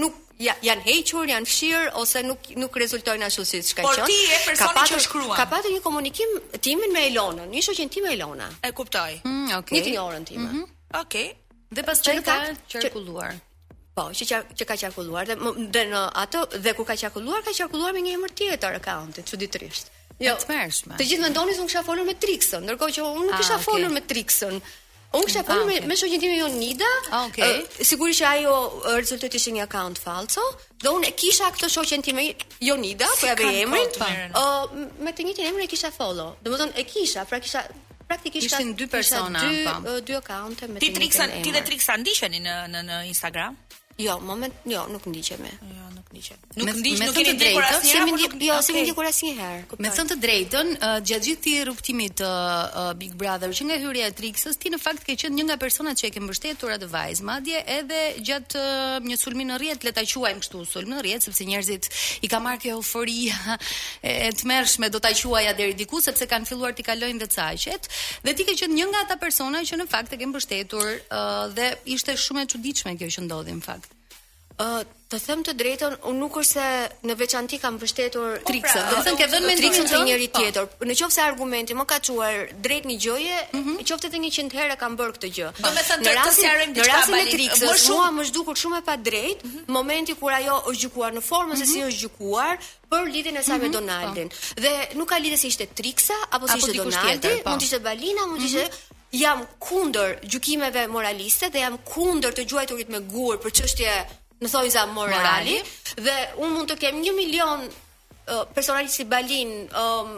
nuk 0.00 0.16
ja, 0.40 0.54
janë 0.64 0.82
hequr, 0.88 1.28
janë 1.30 1.46
fshir 1.50 1.86
ose 2.02 2.22
nuk 2.26 2.48
nuk 2.58 2.78
rezultojnë 2.82 3.28
ashtu 3.28 3.44
siç 3.46 3.72
ka 3.78 3.84
qenë. 3.84 4.02
Por 4.02 4.10
ti 4.10 4.18
e 4.18 4.40
personi 4.48 4.86
që 4.90 5.00
shkruan. 5.06 5.36
Ka 5.38 5.46
patur 5.52 5.74
një 5.76 5.84
komunikim 5.86 6.32
timin 6.64 6.90
me 6.94 7.04
Elonën, 7.12 7.46
një 7.54 7.62
shoqën 7.68 7.92
tim 7.94 8.08
me 8.08 8.16
Elonën. 8.18 8.58
E 8.66 8.72
kuptoj. 8.74 9.20
Mm, 9.22 9.52
Okej. 9.60 9.82
Okay. 9.82 9.84
Një 9.94 10.02
orën 10.10 10.26
tim. 10.30 10.40
Mm 10.40 10.50
-hmm. 10.56 10.74
Okej. 11.04 11.28
Okay. 11.30 11.30
Dhe 11.70 11.82
pastaj 11.86 12.16
që 12.16 12.16
nuk 12.16 12.26
ka 12.26 12.80
qërkulluar. 12.80 13.38
Po, 13.94 14.06
që, 14.14 14.24
që 14.54 14.64
ka 14.70 14.76
qarkulluar 14.78 15.26
dhe, 15.26 15.34
dhe 15.74 15.82
në 15.90 16.02
atë 16.22 16.44
dhe 16.62 16.74
kur 16.78 16.86
ka 16.86 16.94
qarkulluar 17.00 17.42
ka 17.42 17.54
qarkulluar 17.58 17.94
me 17.96 18.02
një 18.04 18.12
emër 18.18 18.34
tjetër 18.38 18.76
akauntit, 18.78 19.26
çuditërisht. 19.26 19.90
Jo. 20.20 20.34
Të 20.38 20.52
mërshme. 20.52 20.98
Të 21.00 21.06
gjithë 21.08 21.24
mendonin 21.24 21.56
se 21.56 21.62
unë 21.64 21.70
kisha 21.72 21.82
folur 21.86 22.06
me 22.06 22.14
Trixën, 22.22 22.62
ndërkohë 22.68 22.94
që 22.98 23.06
unë 23.08 23.24
nuk 23.26 23.34
ah, 23.34 23.40
kisha 23.40 23.56
okay. 23.56 23.66
folur 23.66 23.92
me 23.94 24.02
Trixën. 24.12 24.58
Unë 25.18 25.26
kisha 25.26 25.40
ah, 25.42 25.46
folur 25.48 25.64
okay. 25.70 25.80
me 25.80 25.90
me 25.90 25.96
shoqën 25.98 26.22
time 26.22 26.36
jonë 26.38 26.58
Nida. 26.60 26.90
Ah, 27.10 27.24
okay. 27.24 27.56
Uh, 27.56 27.86
sigurisht 27.88 28.22
që 28.22 28.28
ajo 28.30 28.56
rezultoi 29.00 29.30
të 29.32 29.42
një 29.56 29.64
account 29.66 29.98
falso. 30.04 30.44
Dhe 30.84 30.92
unë 30.94 31.10
e 31.10 31.14
kisha 31.24 31.50
këtë 31.56 31.70
shoqen 31.74 32.06
time 32.06 32.26
Jonida, 32.68 33.08
po 33.10 33.18
si 33.18 33.24
po 33.24 33.32
ja 33.32 33.38
vej 33.40 33.62
emrin. 33.64 33.90
Ë 33.90 34.44
uh, 34.44 34.78
me 35.08 35.16
të 35.16 35.26
njëjtin 35.26 35.50
emër 35.50 35.66
e 35.66 35.70
kisha 35.74 35.90
follow. 35.96 36.36
Domethënë 36.46 36.78
e 36.78 36.86
kisha, 36.94 37.24
pra 37.32 37.40
kisha 37.42 37.64
praktikisht 38.10 38.52
ishin 38.52 38.74
dy 38.76 38.86
persona, 38.92 39.42
dy, 39.48 39.64
pa. 39.66 39.76
Po. 39.82 39.98
dy 40.06 40.16
akaunte 40.20 40.68
me 40.68 40.82
ti 40.84 40.92
Trixan, 40.94 41.30
ti 41.46 41.50
dhe 41.54 41.64
Trixan 41.66 42.04
ndiheni 42.06 42.44
në 42.46 42.58
në 42.76 42.86
në 42.92 43.00
Instagram? 43.12 43.58
Jo, 44.04 44.20
moment, 44.32 44.54
jo, 44.74 44.82
nuk 44.92 45.04
ndiqemi. 45.06 45.50
Jo, 45.76 45.84
nuk 45.96 46.06
ndiqemi. 46.12 46.40
Nuk 46.58 46.70
ndiq, 46.80 46.96
nuk 47.04 47.14
keni 47.16 47.32
drejtë, 47.40 47.80
si 47.84 47.98
më 48.00 48.12
ndiq, 48.16 48.36
jo, 48.48 48.54
si 48.64 48.74
më 48.76 48.84
ndiq 48.86 48.96
kur 48.96 49.08
asnjëherë. 49.10 49.76
Me 49.84 49.90
thënë 49.96 50.10
të 50.10 50.16
drejtën, 50.22 50.70
uh, 50.76 50.94
gjatë 51.08 51.26
gjithë 51.26 51.40
këtij 51.42 51.60
rrugtimi 51.68 52.06
të 52.20 52.28
uh, 52.28 52.88
Big 53.02 53.12
Brother 53.20 53.52
që 53.58 53.66
nga 53.68 53.76
hyrja 53.82 54.08
e 54.08 54.14
Trixës, 54.20 54.56
ti 54.62 54.72
në 54.72 54.78
fakt 54.84 55.04
ke 55.06 55.18
qenë 55.20 55.36
një 55.40 55.46
nga 55.50 55.56
personat 55.64 56.00
që 56.00 56.06
e 56.08 56.12
ke 56.16 56.22
mbështetur 56.24 56.72
atë 56.78 56.88
vajzë, 56.94 57.26
madje 57.28 57.60
edhe 57.76 57.98
gjatë 58.30 58.62
uh, 58.62 58.94
një 59.10 59.18
sulmi 59.20 59.48
në 59.50 59.60
rrjet, 59.60 59.84
le 59.84 59.92
ta 60.00 60.06
quajmë 60.14 60.42
kështu, 60.46 60.62
sulmi 60.72 60.96
në 60.96 61.04
rrjet, 61.04 61.28
sepse 61.28 61.48
njerëzit 61.50 61.90
i 62.26 62.32
ka 62.32 62.40
marrë 62.46 62.64
kjo 62.64 62.78
eufori 62.78 63.20
e 64.08 64.32
tmerrshme 64.40 64.88
do 64.96 65.02
ta 65.04 65.12
quaja 65.12 65.52
deri 65.60 65.76
diku 65.82 66.00
sepse 66.00 66.30
kanë 66.32 66.48
filluar 66.48 66.72
të 66.78 66.88
kalojnë 66.88 67.26
dhe 67.26 67.30
caqet, 67.36 67.92
dhe 68.24 68.36
ti 68.38 68.48
ke 68.48 68.56
qenë 68.64 68.80
një 68.80 68.88
nga 68.92 69.04
ata 69.06 69.20
persona 69.26 69.62
që 69.68 69.82
në 69.82 69.90
fakt 69.94 70.12
e 70.16 70.20
ke 70.20 70.30
mbështetur 70.32 70.88
dhe 71.58 71.72
ishte 71.96 72.16
shumë 72.28 72.44
e 72.46 72.50
çuditshme 72.54 72.96
kjo 73.00 73.10
që 73.18 73.28
ndodhi 73.28 73.54
në 73.60 73.64
fakt. 73.66 73.89
Uh, 74.60 74.82
të 75.08 75.18
them 75.24 75.40
të 75.46 75.52
drejtën, 75.56 75.94
unë 76.10 76.18
nuk 76.20 76.34
është 76.42 76.52
se 76.52 76.64
në 77.08 77.14
veçanti 77.16 77.56
kam 77.62 77.78
vështetur 77.80 78.42
po 78.42 78.42
pra, 78.42 78.50
triksa, 78.50 78.82
Do 78.90 78.96
të 78.98 79.06
thënë 79.06 79.20
ke 79.20 79.28
vënë 79.34 79.48
mendimin 79.48 79.86
të 79.90 80.00
njëri 80.04 80.26
po. 80.34 80.42
tjetër. 80.42 80.66
Në 80.90 80.96
qoftë 81.00 81.14
se 81.16 81.22
argumenti 81.24 81.76
më 81.78 81.86
ka 81.88 81.96
çuar 82.08 82.52
drejt 82.66 82.88
një 82.90 82.96
gjëje, 83.04 83.38
në 83.54 83.60
mhm. 83.62 83.78
qoftë 83.88 84.20
një 84.20 84.32
100 84.36 84.58
herë 84.60 84.76
kam 84.82 84.98
bërë 85.00 85.16
këtë 85.16 85.30
gjë. 85.38 85.48
Do 85.56 85.64
po, 85.64 85.72
të 85.72 85.84
të 85.88 86.76
Në 86.76 86.86
rastin 86.90 87.16
e 87.22 87.24
triksës, 87.30 87.64
më 87.64 87.72
shumë 87.86 88.10
më 88.18 88.28
shdukur 88.32 88.60
shumë 88.64 88.82
e 88.82 88.84
pa 88.84 88.92
padrejt, 88.98 89.44
mhm. 89.46 89.64
momenti 89.78 90.18
kur 90.20 90.36
ajo 90.36 90.58
është 90.74 90.82
gjykuar 90.84 91.16
në 91.16 91.24
formën 91.30 91.56
se 91.56 91.64
si 91.70 91.80
mhm. 91.80 91.90
është 91.94 92.00
gjykuar 92.04 92.70
për 92.90 93.10
lidhjen 93.16 93.40
e 93.40 93.46
saj 93.48 93.60
me 93.62 93.72
Donaldin. 93.72 94.28
Dhe 94.60 94.76
nuk 95.00 95.08
ka 95.08 95.16
lidhje 95.24 95.40
se 95.40 95.48
ishte 95.54 95.70
triksa 95.80 96.18
apo 96.30 96.46
si 96.52 96.58
ishte 96.60 96.76
Donaldi, 96.76 97.36
mund 97.48 97.64
të 97.64 97.70
ishte 97.70 97.80
Balina, 97.80 98.28
mund 98.28 98.44
të 98.44 98.50
ishte 98.52 98.68
jam 99.24 99.40
kundër 99.58 100.18
gjykimeve 100.28 100.84
moraliste 100.92 101.48
dhe 101.50 101.64
jam 101.64 101.80
kundër 101.84 102.30
të 102.36 102.44
gjuajturit 102.52 102.90
me 102.94 103.00
gur 103.02 103.40
për 103.42 103.50
çështje 103.58 103.94
në 104.44 104.48
thonjë 104.50 104.72
za 104.72 104.82
morali, 104.88 105.16
morali, 105.16 105.56
dhe 106.06 106.14
unë 106.40 106.52
mund 106.54 106.70
të 106.72 106.76
kem 106.80 107.00
një 107.04 107.12
milion 107.16 107.64
uh, 107.66 108.46
personalisht 108.56 108.96
si 109.00 109.04
balin 109.08 109.50
um, 109.76 110.14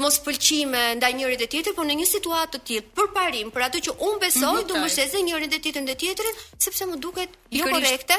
mos 0.00 0.20
pëlqime 0.24 0.82
ndaj 1.00 1.10
njërit 1.18 1.42
e 1.46 1.48
tjetrit, 1.50 1.76
por 1.76 1.88
në 1.88 1.96
një 2.00 2.06
situatë 2.12 2.52
të 2.54 2.60
tillë, 2.68 2.84
për 2.96 3.10
parim, 3.16 3.50
për 3.54 3.66
atë 3.66 3.80
që 3.88 3.96
unë 4.08 4.20
besoj, 4.26 4.44
mm 4.52 4.60
-hmm, 4.60 4.68
do 4.70 4.78
mbështesë 4.84 5.24
njërin 5.26 5.56
tjetër 5.56 5.82
në 5.84 5.90
dhe 5.90 5.98
tjetër, 6.04 6.28
sepse 6.68 6.84
më 6.92 7.00
duket 7.06 7.30
jo 7.56 7.66
korrekte 7.74 8.18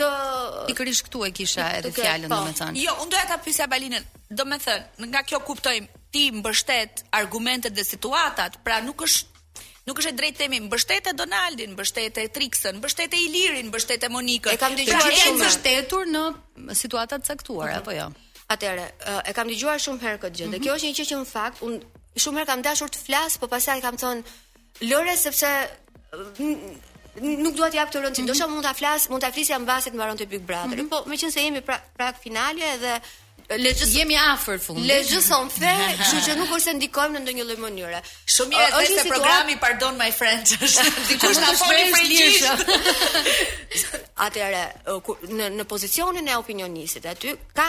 të 0.00 0.06
kërish 0.74 1.02
këtu 1.06 1.18
e 1.22 1.28
kisha 1.30 1.64
edhe 1.78 1.90
fjalën 1.96 2.26
po. 2.28 2.34
domethënë. 2.34 2.78
Jo, 2.84 2.92
unë 3.04 3.10
doja 3.12 3.26
ta 3.30 3.36
pyesja 3.44 3.66
Balinën. 3.72 4.02
Domethënë, 4.30 4.84
nga 5.10 5.22
kjo 5.22 5.38
kuptojmë 5.46 5.86
ti 6.12 6.30
mbështet 6.34 7.04
argumentet 7.20 7.72
dhe 7.76 7.84
situatat, 7.86 8.52
pra 8.64 8.80
nuk 8.86 9.02
është 9.06 9.33
nuk 9.86 9.98
është 10.00 10.12
e 10.12 10.16
drejtë 10.18 10.40
themi 10.44 10.58
mbështete 10.66 11.12
Donaldin, 11.18 11.74
mbështete 11.74 12.24
Trixën, 12.34 12.78
mbështete 12.80 13.18
Ilirin, 13.26 13.68
mbështete 13.70 14.08
Monikën. 14.12 14.54
E 14.56 14.60
kam 14.60 14.76
dëgjuar 14.78 15.02
shumë. 15.02 15.18
Është 15.18 15.34
mbështetur 15.40 16.10
në 16.14 16.24
situata 16.78 17.18
të 17.20 17.28
caktuara 17.32 17.76
mhm. 17.76 17.82
apo 17.82 17.96
jo? 17.98 18.06
Atëre, 18.54 18.86
e 19.30 19.34
kam 19.36 19.50
dëgjuar 19.52 19.80
shumë 19.84 20.02
herë 20.06 20.22
këtë 20.26 20.40
gjë. 20.40 20.48
Dhe 20.54 20.58
mhm. 20.58 20.64
kjo 20.66 20.78
është 20.78 20.90
një 20.90 20.98
gjë 21.00 21.08
që 21.12 21.20
në 21.20 21.28
fakt 21.32 21.62
un 21.68 21.76
shumë 22.24 22.40
herë 22.42 22.50
kam 22.52 22.64
dashur 22.68 22.92
të 22.94 23.02
flas, 23.04 23.36
po 23.40 23.48
pastaj 23.54 23.80
kam 23.84 24.00
thonë 24.00 24.88
Lore 24.90 25.14
sepse 25.20 25.48
nuk 27.24 27.54
dua 27.58 27.68
të 27.70 27.76
jap 27.78 27.92
të 27.92 28.00
rëndësi. 28.02 28.24
Mm 28.24 28.32
-hmm. 28.32 28.54
mund 28.56 28.64
ta 28.66 28.72
flas, 28.74 29.08
mund 29.10 29.22
ta 29.22 29.30
flisja 29.32 29.58
mbasi 29.58 29.90
të 29.90 29.94
mbaronte 29.98 30.24
te 30.24 30.30
Big 30.32 30.42
Brother. 30.46 30.76
Mm 30.76 30.82
-hmm. 30.86 30.90
Po 31.04 31.10
meqense 31.10 31.40
jemi 31.44 31.60
pra 31.60 31.76
pra 31.96 32.08
finale 32.22 32.66
dhe 32.82 32.94
Lejës 33.50 33.90
jemi 33.92 34.16
afër 34.16 34.60
fundit. 34.62 34.86
Lejës 34.88 35.26
on 35.36 35.50
the, 35.52 35.72
kështu 36.00 36.20
që 36.28 36.36
nuk 36.38 36.54
është 36.56 36.74
ndikojmë 36.78 37.16
në 37.18 37.22
ndonjë 37.24 37.44
lloj 37.48 37.56
mënyre. 37.64 38.00
Shumë 38.32 38.54
mirë 38.54 38.80
është 38.80 39.04
se 39.04 39.10
programi, 39.10 39.56
pardon 39.60 39.98
my 40.00 40.08
friends, 40.16 40.54
është 40.64 40.86
dikush 41.10 41.42
na 41.44 41.52
foli 41.60 42.34
për 42.40 44.02
Atëre 44.28 44.64
në 45.34 45.50
në 45.60 45.68
pozicionin 45.74 46.28
e 46.30 46.36
opinionistit 46.40 47.08
aty 47.10 47.34
ka 47.58 47.68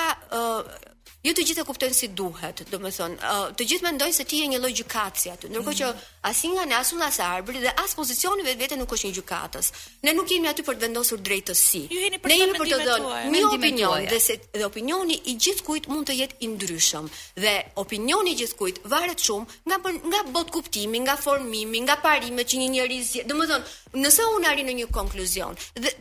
Jo 1.25 1.33
të 1.33 1.41
gjithë 1.49 1.63
e 1.63 1.65
kuptojnë 1.65 1.95
si 1.97 2.07
duhet, 2.13 2.59
do 2.69 2.77
thonë, 2.91 3.15
të 3.57 3.65
gjithë 3.69 3.85
me 3.87 3.91
ndojnë 3.95 4.13
se 4.13 4.25
ti 4.29 4.43
e 4.45 4.49
një 4.51 4.59
loj 4.61 4.73
gjukatësja 4.77 5.31
të, 5.41 5.49
nërko 5.55 5.71
që 5.79 5.87
mhm. 5.87 6.03
asin 6.29 6.51
nga 6.53 6.65
në 6.69 6.75
asun 6.77 7.01
asë 7.01 7.23
arbërë 7.39 7.63
dhe 7.63 7.71
asë 7.81 7.97
pozicionive 7.97 8.53
vete 8.59 8.77
nuk 8.77 8.93
është 8.93 9.07
një 9.09 9.15
gjukatës. 9.17 9.71
Ne 10.05 10.13
nuk 10.17 10.29
jemi 10.29 10.51
aty 10.51 10.65
për 10.67 10.77
të 10.77 10.83
vendosur 10.85 11.23
drejtësi. 11.25 11.81
Ne 11.89 11.99
jemi 12.03 12.19
për 12.21 12.67
të 12.67 12.79
dhënë 12.89 13.25
një 13.33 13.43
opinion, 13.49 14.05
dhe 14.13 14.21
se 14.27 14.37
dhe 14.53 14.63
opinioni 14.69 15.17
i 15.33 15.37
gjithë 15.47 15.65
kujt 15.65 15.89
mund 15.89 16.05
të 16.11 16.19
jetë 16.21 16.39
indryshëm, 16.45 17.09
dhe 17.41 17.55
opinioni 17.85 18.35
i 18.35 18.41
gjithë 18.43 18.59
kujt 18.61 18.83
varet 18.93 19.25
shumë 19.29 19.79
nga 19.81 20.25
botë 20.37 20.55
kuptimi, 20.59 21.01
nga 21.07 21.17
formimi, 21.25 21.81
nga 21.89 21.97
parime 22.05 22.45
që 22.45 22.61
një 22.65 22.69
njerizje, 22.77 23.25
do 23.25 23.39
me 23.41 23.49
thonë, 23.49 23.77
nëse 24.05 24.29
unë 24.37 24.53
arinë 24.53 24.77
një 24.83 24.91
konkluzion 24.93 25.57
dhe 25.81 25.97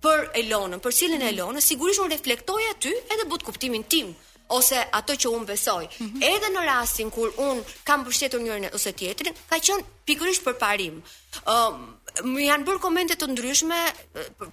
për 0.00 0.22
Elonën, 0.40 0.80
për 0.82 0.94
cilën 0.98 1.20
mm 1.20 1.58
sigurisht 1.62 2.00
unë 2.00 2.16
reflektoj 2.16 2.62
aty 2.72 2.90
edhe 3.12 3.26
but 3.28 3.42
kuptimin 3.44 3.84
tim. 3.84 4.08
Mm 4.14 4.23
ose 4.48 4.76
ato 4.92 5.14
që 5.16 5.28
un 5.28 5.44
besoj. 5.46 5.84
Mm 5.84 6.06
-hmm. 6.06 6.24
Edhe 6.24 6.48
në 6.52 6.64
rastin 6.64 7.10
kur 7.10 7.32
un 7.36 7.64
kam 7.84 8.00
mbështetur 8.00 8.40
njërin 8.40 8.68
ose 8.74 8.92
tjetrin, 8.92 9.34
ka 9.48 9.58
qen 9.58 9.82
pikërisht 10.06 10.44
për 10.44 10.58
parim. 10.58 11.02
Ëm, 11.46 11.74
um, 12.22 12.34
më 12.34 12.40
janë 12.50 12.64
bërë 12.64 12.80
komente 12.82 13.14
të 13.16 13.26
ndryshme, 13.26 13.78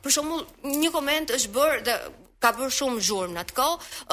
për 0.03 0.11
shembull, 0.11 0.45
një 0.63 0.91
koment 0.91 1.31
është 1.31 1.51
bërë 1.55 1.81
dhe 1.87 1.95
ka 2.41 2.49
bër 2.57 2.71
shumë 2.73 3.01
zhurmë 3.05 3.35
në 3.37 3.41
atko, 3.45 3.65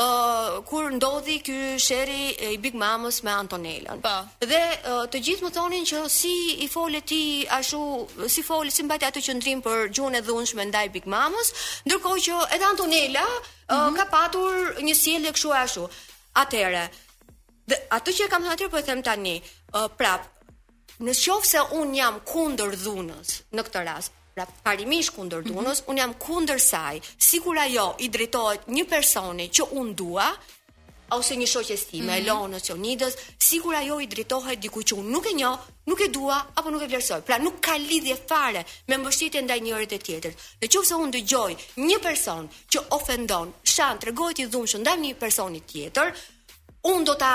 uh, 0.02 0.56
kur 0.68 0.90
ndodhi 0.92 1.38
ky 1.46 1.56
sheri 1.80 2.24
i 2.50 2.58
Big 2.60 2.76
Mamës 2.76 3.22
me 3.24 3.32
Antonelën. 3.32 4.02
Pa. 4.04 4.14
Po. 4.28 4.48
Dhe 4.50 4.60
uh, 4.76 5.02
të 5.14 5.22
gjithë 5.28 5.46
më 5.46 5.50
thonin 5.56 5.86
që 5.88 6.02
si 6.12 6.34
i 6.66 6.68
fole 6.68 7.00
ti 7.08 7.20
ashtu, 7.58 7.80
si 8.28 8.44
fole, 8.44 8.70
si 8.74 8.84
mbajti 8.84 9.08
atë 9.08 9.24
qëndrim 9.28 9.64
për 9.64 9.86
gjuhën 9.96 10.18
e 10.20 10.22
dhunshme 10.28 10.68
ndaj 10.68 10.90
Big 10.96 11.08
Mamës, 11.08 11.54
ndërkohë 11.88 12.24
që 12.28 12.42
edhe 12.58 12.68
Antonela 12.68 13.24
uh, 13.24 13.38
mm 13.38 13.74
-hmm. 13.74 13.96
ka 13.96 14.04
patur 14.12 14.52
një 14.86 14.94
sjellje 15.02 15.32
kështu 15.34 15.54
ashtu. 15.64 15.88
Atere, 16.44 16.84
Dhe 17.68 17.76
atë 17.96 18.10
që 18.16 18.22
e 18.24 18.28
kam 18.32 18.42
thënë 18.44 18.54
atyre 18.56 18.70
po 18.72 18.78
e 18.78 18.82
them 18.82 19.02
tani. 19.02 19.34
uh, 19.42 19.88
prap, 19.98 20.22
në 21.04 21.12
qoftë 21.22 21.48
se 21.52 21.60
un 21.80 21.88
jam 21.96 22.14
kundër 22.32 22.70
dhunës 22.84 23.28
në 23.56 23.60
këtë 23.66 23.80
rast, 23.88 24.12
Pra 24.38 24.46
parimisht 24.62 25.10
kundër 25.16 25.42
mhm. 25.42 25.50
dhunës, 25.50 25.78
mm 25.78 25.84
-hmm. 25.84 25.90
un 25.90 25.96
jam 25.96 26.14
kundër 26.18 26.60
saj. 26.60 27.00
Sikur 27.16 27.58
ajo 27.58 27.94
i 27.98 28.08
drejtohet 28.08 28.66
një 28.66 28.84
personi 28.88 29.46
që 29.50 29.62
un 29.70 29.94
dua 29.94 30.28
ose 31.10 31.34
një 31.40 31.46
shoqes 31.46 31.86
time, 31.88 32.04
mm 32.04 32.08
-hmm. 32.08 32.18
Elon 32.20 32.54
ose 32.54 33.14
sikur 33.38 33.74
ajo 33.74 34.00
i 34.00 34.06
drejtohet 34.06 34.58
dikujt 34.64 34.86
që 34.90 34.94
un 35.00 35.10
nuk 35.10 35.26
e 35.30 35.34
njoh, 35.40 35.58
nuk 35.90 36.00
e 36.06 36.08
dua 36.08 36.38
apo 36.54 36.68
nuk 36.70 36.82
e 36.82 36.86
vlerësoj. 36.90 37.20
Pra 37.26 37.36
nuk 37.38 37.56
ka 37.66 37.74
lidhje 37.88 38.16
fare 38.28 38.62
me 38.88 38.96
mbështetjen 38.96 39.44
ndaj 39.44 39.58
njëri 39.66 39.86
të 39.86 39.98
tjetrit. 40.04 40.36
Në 40.62 40.66
qoftë 40.72 40.88
se 40.88 40.94
un 40.94 41.10
dëgjoj 41.16 41.52
një 41.88 41.98
person 42.08 42.44
që 42.70 42.78
ofendon, 42.98 43.48
shan 43.64 43.96
tregohet 43.98 44.38
i 44.38 44.44
dhunshëm 44.52 44.80
ndaj 44.84 44.94
një 45.04 45.14
personi 45.24 45.60
tjetër, 45.72 46.08
un 46.92 47.00
do 47.04 47.14
ta 47.24 47.34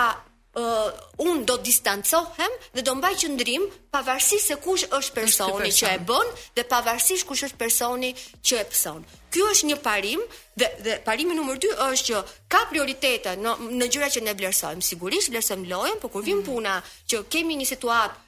uh, 0.53 0.91
un 1.17 1.43
do 1.45 1.55
distancohem 1.61 2.51
dhe 2.73 2.81
do 2.81 2.93
mbaj 2.95 3.17
qendrim 3.25 3.65
pavarësisht 3.93 4.47
se 4.51 4.55
kush 4.65 4.85
është 4.89 5.13
personi 5.17 5.69
që 5.79 5.87
e 5.97 6.01
bën 6.09 6.29
dhe 6.57 6.65
pavarësisht 6.73 7.25
kush 7.29 7.43
është 7.49 7.57
personi 7.61 8.11
që 8.45 8.59
e 8.61 8.65
pson. 8.71 9.03
Ky 9.33 9.41
është 9.51 9.69
një 9.71 9.77
parim 9.87 10.21
dhe 10.55 10.67
dhe 10.85 10.99
parimi 11.05 11.35
numër 11.39 11.57
2 11.67 11.73
është 11.89 12.05
që 12.11 12.23
ka 12.53 12.63
prioritete 12.71 13.35
në 13.43 13.55
në 13.79 13.89
gjëra 13.95 14.11
që 14.17 14.23
ne 14.27 14.33
vlerësojmë. 14.41 14.85
Sigurisht 14.91 15.33
vlerësojmë 15.33 15.69
lojën, 15.73 16.01
por 16.01 16.13
kur 16.13 16.25
vim 16.27 16.41
mm. 16.43 16.49
puna 16.49 16.77
që 17.09 17.23
kemi 17.33 17.57
një 17.57 17.69
situatë 17.73 18.21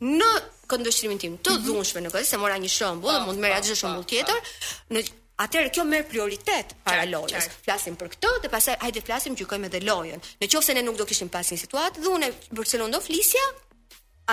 në 0.00 0.30
këndëshrimin 0.70 1.18
tim 1.20 1.32
të 1.46 1.52
mhm. 1.54 1.64
dhunshme 1.66 2.00
në 2.04 2.12
këtë 2.14 2.28
se 2.32 2.38
mora 2.40 2.58
një 2.62 2.68
shembull, 2.72 3.22
mund 3.26 3.36
të 3.38 3.42
merra 3.42 3.62
çdo 3.64 3.74
shembull 3.76 4.06
tjetër. 4.10 4.38
Në 4.94 5.02
Atëherë 5.40 5.70
kjo 5.72 5.84
merr 5.88 6.04
prioritet 6.08 6.74
para 6.84 7.00
qar, 7.04 7.08
lojës. 7.14 7.46
Qar. 7.48 7.54
Flasim 7.64 7.94
për 7.96 8.10
këtë 8.14 8.32
dhe 8.44 8.50
pastaj 8.52 8.74
hajde 8.82 9.02
flasim 9.06 9.36
gjykojmë 9.38 9.70
edhe 9.70 9.80
lojën. 9.88 10.22
Në 10.42 10.48
qoftë 10.52 10.66
se 10.68 10.74
ne 10.76 10.82
nuk 10.84 10.98
do 11.00 11.06
kishim 11.08 11.30
pasur 11.32 11.56
një 11.56 11.62
situatë 11.62 12.04
dhe 12.04 12.12
unë 12.16 12.28
Barcelona 12.58 12.98
do 12.98 13.00
flisja, 13.06 13.44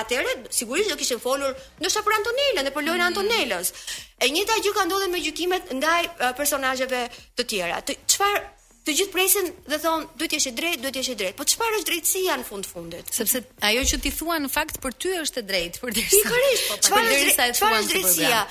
atëherë 0.02 0.34
sigurisht 0.54 0.92
do 0.92 0.98
kishim 1.00 1.22
folur 1.24 1.56
ndoshta 1.80 2.04
për 2.06 2.18
Antonelën, 2.18 2.68
ne 2.68 2.74
për 2.76 2.86
lojën 2.90 3.00
hmm. 3.06 3.14
Antonelës. 3.14 3.72
E 4.20 4.30
njëjta 4.36 4.60
gjë 4.68 4.76
ka 4.76 4.88
ndodhur 4.90 5.14
me 5.16 5.24
gjykimet 5.24 5.72
ndaj 5.80 6.02
uh, 6.12 6.34
personazheve 6.40 7.06
të 7.40 7.50
tjera. 7.56 7.82
Çfarë 8.06 8.46
Të 8.88 8.94
gjithë 8.96 9.12
presin 9.12 9.48
dhe 9.68 9.78
thon 9.84 10.06
duhet 10.16 10.32
të 10.32 10.38
jesh 10.38 10.46
i 10.48 10.52
drejtë, 10.56 10.78
duhet 10.86 10.94
të 10.96 11.02
jesh 11.02 11.10
i 11.12 11.16
drejtë. 11.20 11.36
Po 11.36 11.44
çfarë 11.52 11.80
është 11.82 11.88
drejtësia 11.90 12.38
në 12.40 12.46
fund 12.48 12.70
fundit? 12.70 13.10
Sepse 13.12 13.42
ajo 13.68 13.82
që 13.92 13.98
ti 14.06 14.14
thua 14.16 14.38
në 14.40 14.52
fakt 14.54 14.78
për 14.86 14.96
ty 15.04 15.12
është 15.26 15.42
e 15.44 15.48
drejtë, 15.50 15.82
përderisa. 15.84 16.22
Pikërisht, 16.24 16.70
po 16.72 16.78
përderisa 16.96 17.34
e 17.34 17.34
thuan. 17.34 17.58
Çfarë 17.60 17.82
është 17.82 17.92
drejtësia? 17.98 18.46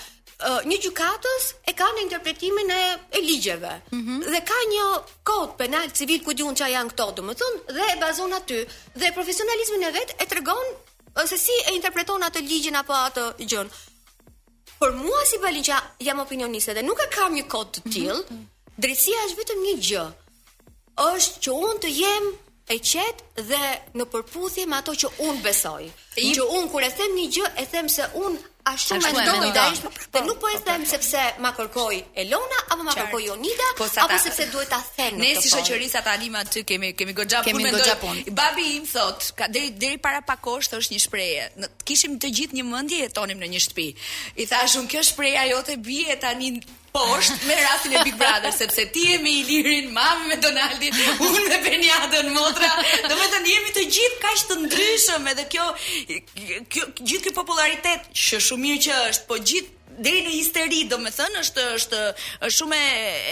një 0.45 0.77
gjykatës 0.85 1.45
e 1.65 1.73
ka 1.73 1.87
në 1.97 2.03
interpretimin 2.03 2.71
e, 2.71 2.99
e 3.11 3.21
ligjeve. 3.21 3.83
Mm 3.91 4.03
-hmm. 4.07 4.31
Dhe 4.31 4.41
ka 4.41 4.59
një 4.73 5.03
kod 5.25 5.57
penal 5.57 5.91
civil 5.91 6.23
ku 6.25 6.33
diun 6.35 6.55
çaja 6.55 6.75
janë 6.81 6.91
këto, 6.91 7.13
domethënë, 7.17 7.59
dhe 7.75 7.83
e 7.93 7.97
bazon 8.01 8.33
aty 8.33 8.67
dhe 8.95 9.13
profesionalizmin 9.13 9.83
e 9.83 9.91
vet 9.93 10.13
e 10.23 10.27
tregon 10.27 10.67
se 11.27 11.39
si 11.39 11.53
e 11.71 11.73
interpreton 11.73 12.23
atë 12.23 12.41
ligjin 12.41 12.77
apo 12.77 12.93
atë 12.93 13.33
gjën. 13.39 13.69
Por 14.79 14.93
mua 14.93 15.25
si 15.27 15.39
balin 15.39 15.63
që 15.65 15.75
jam 16.01 16.19
opinioniste 16.21 16.75
dhe 16.75 16.83
nuk 16.83 17.01
e 17.03 17.09
kam 17.17 17.33
një 17.35 17.47
kod 17.49 17.69
të 17.75 17.79
mhm. 17.85 17.91
tillë, 17.95 18.15
mm 18.29 18.37
-hmm. 18.37 18.47
drejtësia 18.83 19.21
është 19.27 19.39
vetëm 19.43 19.61
një 19.67 19.75
gjë. 19.89 20.05
Është 21.15 21.37
që 21.45 21.51
unë 21.67 21.81
të 21.83 21.89
jem 22.03 22.25
e 22.69 22.77
qetë 22.91 23.25
dhe 23.51 23.65
në 23.99 24.05
përputhje 24.13 24.67
me 24.67 24.77
ato 24.77 24.93
që 24.93 25.09
unë 25.29 25.43
besoj. 25.43 25.85
Që 26.37 26.43
unë 26.57 26.71
kur 26.71 26.83
e 26.83 26.91
them 26.99 27.13
një 27.15 27.27
gjë 27.35 27.47
e 27.63 27.67
them 27.71 27.89
se 27.97 28.05
unë 28.25 28.39
A 28.67 28.73
shumë 28.83 28.99
më 29.13 29.21
ndonë 29.29 29.47
i 29.47 29.51
Dhe 29.55 30.23
nuk 30.27 30.41
po 30.43 30.49
e 30.51 30.57
them 30.67 30.83
sepse 30.91 31.21
ma 31.43 31.53
kërkoi 31.55 31.99
Elona 32.23 32.63
Apo 32.75 32.83
ma 32.87 32.95
kërkoi 32.99 33.21
Jonida 33.29 33.69
po 33.79 33.87
Apo 33.87 34.17
sepse 34.19 34.49
duhet 34.51 34.73
ta 34.73 34.81
them. 34.97 35.21
Ne 35.23 35.35
si 35.39 35.53
shoqërisa 35.53 36.03
ta 36.07 36.15
anima 36.19 36.43
të 36.45 36.65
kemi 36.67 36.91
Kemi 36.99 37.15
gogja 37.19 37.45
punë 37.47 37.73
po 38.03 38.11
Babi 38.41 38.67
im 38.81 38.89
thot 38.91 39.31
deri 39.55 39.99
para 40.03 40.19
pakosht 40.27 40.75
është 40.81 40.97
një 40.97 41.05
shpreje 41.07 41.47
Kishim 41.87 42.17
të 42.23 42.33
gjithë 42.41 42.59
një 42.59 42.65
mëndje 42.73 42.99
e 43.07 43.13
tonim 43.15 43.39
në 43.39 43.53
një 43.55 43.63
shtëpi. 43.69 43.87
I 44.43 44.49
thashun 44.51 44.91
kjo 44.91 45.05
shpreja 45.13 45.47
jo 45.53 45.63
të 45.71 45.79
bje 45.87 46.19
ta 46.27 46.35
një 46.35 46.57
Posht 46.97 47.43
me 47.45 47.53
rastin 47.61 47.93
e 47.93 48.01
Big 48.07 48.15
Brother 48.17 48.55
Sepse 48.57 48.87
ti 48.95 49.03
e 49.13 49.19
me 49.21 49.29
Ilirin, 49.43 49.91
mamë 49.93 50.29
me 50.31 50.37
Donaldin 50.41 50.95
Unë 51.27 51.43
me 51.45 51.59
Benjadën, 51.67 52.31
motra 52.33 52.71
Do 53.05 53.19
me 53.19 53.27
të 53.35 53.41
njemi 53.45 53.75
të 53.77 53.83
gjithë 53.93 54.21
kaq 54.23 54.45
të 54.49 54.55
ndryshëm 54.63 55.29
Edhe 55.35 55.45
kjo, 55.53 55.67
kjo 56.73 56.87
Gjithë 57.03 57.27
kjo 57.27 57.35
popularitet 57.37 58.09
që 58.17 58.41
shumë 58.57 58.69
mirë 58.69 58.85
që 58.89 59.01
është, 59.13 59.27
po 59.31 59.37
gjithë 59.41 59.75
deri 60.05 60.21
në 60.27 60.33
histeri, 60.35 60.83
domethënë 60.91 61.39
është 61.41 61.63
është 61.79 61.99
shumë 62.53 62.79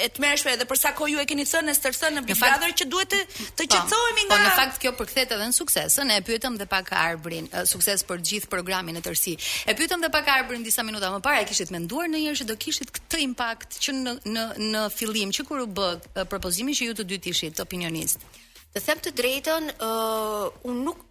e 0.01 0.07
tmerrshme 0.17 0.55
edhe 0.57 0.65
për 0.71 0.79
sa 0.81 0.93
kohë 0.97 1.11
ju 1.13 1.19
e 1.21 1.25
keni 1.29 1.45
thënë 1.45 1.69
në 1.69 1.75
stërsën 1.77 2.15
në 2.17 2.23
Big 2.25 2.77
që 2.81 2.87
duhet 2.89 3.11
të 3.13 3.19
të 3.29 3.67
po, 3.67 3.67
qetësohemi 3.75 4.25
nga 4.25 4.39
Po 4.39 4.39
në 4.41 4.53
fakt 4.59 4.79
kjo 4.81 4.93
përkthet 4.97 5.35
edhe 5.37 5.49
në 5.51 5.57
sukses. 5.59 5.97
Ne 6.09 6.17
e 6.21 6.23
pyetëm 6.25 6.57
dhe 6.63 6.67
pak 6.73 6.89
Arbrin, 6.97 7.51
sukses 7.69 8.05
për 8.09 8.23
gjithë 8.31 8.49
programin 8.55 8.97
e 8.97 9.03
tërësi. 9.05 9.35
E 9.69 9.75
pyetëm 9.77 10.07
dhe 10.07 10.11
pak 10.15 10.31
Arbrin 10.39 10.65
disa 10.65 10.87
minuta 10.89 11.13
më 11.13 11.21
parë, 11.27 11.45
a 11.45 11.49
kishit 11.53 11.73
menduar 11.75 12.09
ndonjëherë 12.09 12.41
se 12.41 12.49
do 12.49 12.57
kishit 12.65 12.95
këtë 12.97 13.21
impakt 13.27 13.77
që 13.85 13.95
në 14.01 14.17
në 14.33 14.47
në 14.71 14.87
fillim, 14.97 15.37
që 15.37 15.45
kur 15.51 15.67
u 15.67 15.69
bë 15.81 16.25
propozimi 16.33 16.73
që 16.81 16.89
ju 16.89 16.97
të 17.03 17.09
dy 17.13 17.21
ishit 17.35 17.61
opinionist. 17.67 18.25
Të 18.73 18.87
them 18.89 19.05
të 19.05 19.13
drejtën, 19.21 19.69
uh, 19.85 20.49
unë 20.71 20.87
nuk 20.89 21.11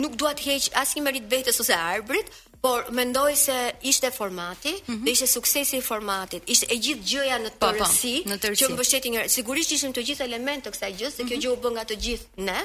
nuk 0.00 0.14
dua 0.16 0.30
të 0.36 0.46
heq 0.46 0.70
asnjë 0.80 1.02
merit 1.04 1.26
vetes 1.28 1.58
ose 1.60 1.74
Arbrit, 1.76 2.30
por 2.62 2.90
mendoj 2.92 3.34
se 3.36 3.72
ishte 3.82 4.10
formati, 4.10 4.72
mm 4.74 4.80
-hmm. 4.86 5.04
dhe 5.04 5.10
ishte 5.10 5.26
suksesi 5.26 5.76
i 5.76 5.80
formatit. 5.90 6.42
Ishte 6.54 6.66
e 6.74 6.76
gjithë 6.84 7.02
gjëja 7.12 7.38
në 7.44 7.50
po, 7.50 7.58
po, 7.60 7.66
tërësi, 7.66 8.14
në 8.30 8.36
që 8.58 8.68
mbështeti 8.74 9.08
Sigurisht 9.36 9.72
ishim 9.72 9.92
të 9.92 10.02
gjithë 10.08 10.22
elementët 10.30 10.70
të 10.72 10.76
kësaj 10.76 10.92
gjë, 11.00 11.10
se 11.10 11.24
mm 11.24 11.28
-hmm. 11.28 11.28
kjo 11.28 11.36
mhm. 11.36 11.42
gjë 11.44 11.52
u 11.54 11.56
bë 11.62 11.70
nga 11.74 11.84
të 11.90 11.94
gjithë 12.04 12.26
ne, 12.48 12.60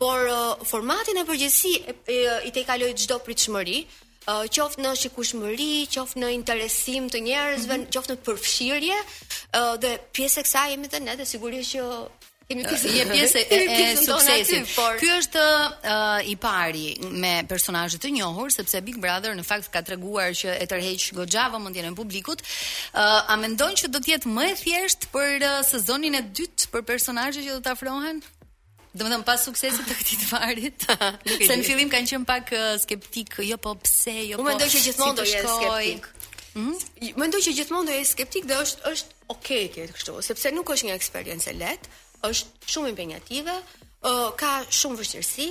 por 0.00 0.18
uh, 0.38 0.66
formatin 0.70 1.16
e 1.18 1.24
përgjithësi 1.30 1.72
e, 1.80 1.92
e, 2.14 2.46
i 2.48 2.50
tej 2.54 2.64
kaloi 2.70 2.94
çdo 3.00 3.16
pritshmëri, 3.26 3.78
uh, 3.84 4.44
qoftë 4.54 4.80
në 4.84 4.90
shikueshmëri, 5.02 5.74
qoftë 5.94 6.18
në 6.22 6.28
interesim 6.40 7.02
të 7.12 7.18
njerëzve, 7.28 7.74
mm 7.76 7.80
-hmm. 7.80 7.92
qoftë 7.92 8.10
në 8.12 8.16
përfshirje, 8.26 8.98
uh, 9.04 9.72
dhe 9.82 9.90
pjesë 10.14 10.36
e 10.40 10.44
kësaj 10.48 10.66
jemi 10.70 10.86
dhe 10.92 10.98
ne, 11.06 11.12
dhe 11.20 11.24
sigurisht 11.32 11.70
që 11.74 11.78
Je 12.50 13.02
pjesë 13.06 13.44
e, 13.46 13.58
e 13.76 13.82
suksesit. 14.00 14.70
Ky 14.98 15.10
është 15.20 15.42
i 16.30 16.34
pari 16.42 16.86
me 17.22 17.32
personazhe 17.50 18.00
të 18.02 18.10
njohur 18.16 18.50
sepse 18.50 18.80
Big 18.82 18.98
Brother 19.02 19.36
në 19.38 19.44
fakt 19.46 19.68
ka 19.70 19.84
treguar 19.86 20.34
që 20.38 20.56
e 20.58 20.66
tërheq 20.70 21.04
goxha 21.20 21.44
vëmendjen 21.54 21.90
e 21.92 21.94
publikut. 21.98 22.42
a 23.30 23.36
mendon 23.38 23.72
që 23.78 23.86
do 23.94 24.02
të 24.02 24.14
jetë 24.16 24.32
më 24.34 24.48
e 24.50 24.56
thjeshtë 24.64 25.06
për 25.14 25.38
sezonin 25.70 26.14
e 26.18 26.22
dytë 26.36 26.66
për 26.74 26.82
personazhe 26.82 27.38
që 27.46 27.54
do 27.54 27.60
të 27.62 27.70
afrohen? 27.76 28.18
Do 28.98 29.06
më 29.06 29.10
dhëmë 29.14 29.28
pas 29.30 29.44
suksesit 29.46 29.86
të 29.86 29.94
këtit 30.00 30.26
varit 30.34 30.84
Se 31.46 31.54
në 31.54 31.62
fillim 31.62 31.90
kanë 31.92 32.10
qenë 32.10 32.26
pak 32.26 32.48
skeptik 32.82 33.36
Jo 33.46 33.54
po 33.56 33.76
pse, 33.78 34.16
jo 34.32 34.40
po 34.40 34.42
Unë 34.42 34.50
mhm. 34.50 34.50
mendoj 34.50 34.82
që 34.82 34.82
gjithmonë 34.88 35.20
do 35.20 35.22
e 35.22 35.30
skeptik 35.30 37.16
Mendoj 37.22 37.40
që 37.46 37.54
gjithmonë 37.60 37.86
do 37.86 37.94
e 38.00 38.04
skeptik 38.10 38.50
Dhe 38.50 38.58
është, 38.64 38.82
është 38.90 39.30
okay 39.36 39.68
këtë 39.76 39.94
kështu 39.94 40.16
Sepse 40.26 40.50
nuk 40.58 40.74
është 40.74 40.90
një 40.90 40.98
eksperiencë 40.98 41.54
e 41.54 41.76
është 42.28 42.72
shumë 42.74 42.90
impenjative, 42.92 43.54
ka 44.40 44.50
shumë 44.80 44.98
vështirësi, 45.00 45.46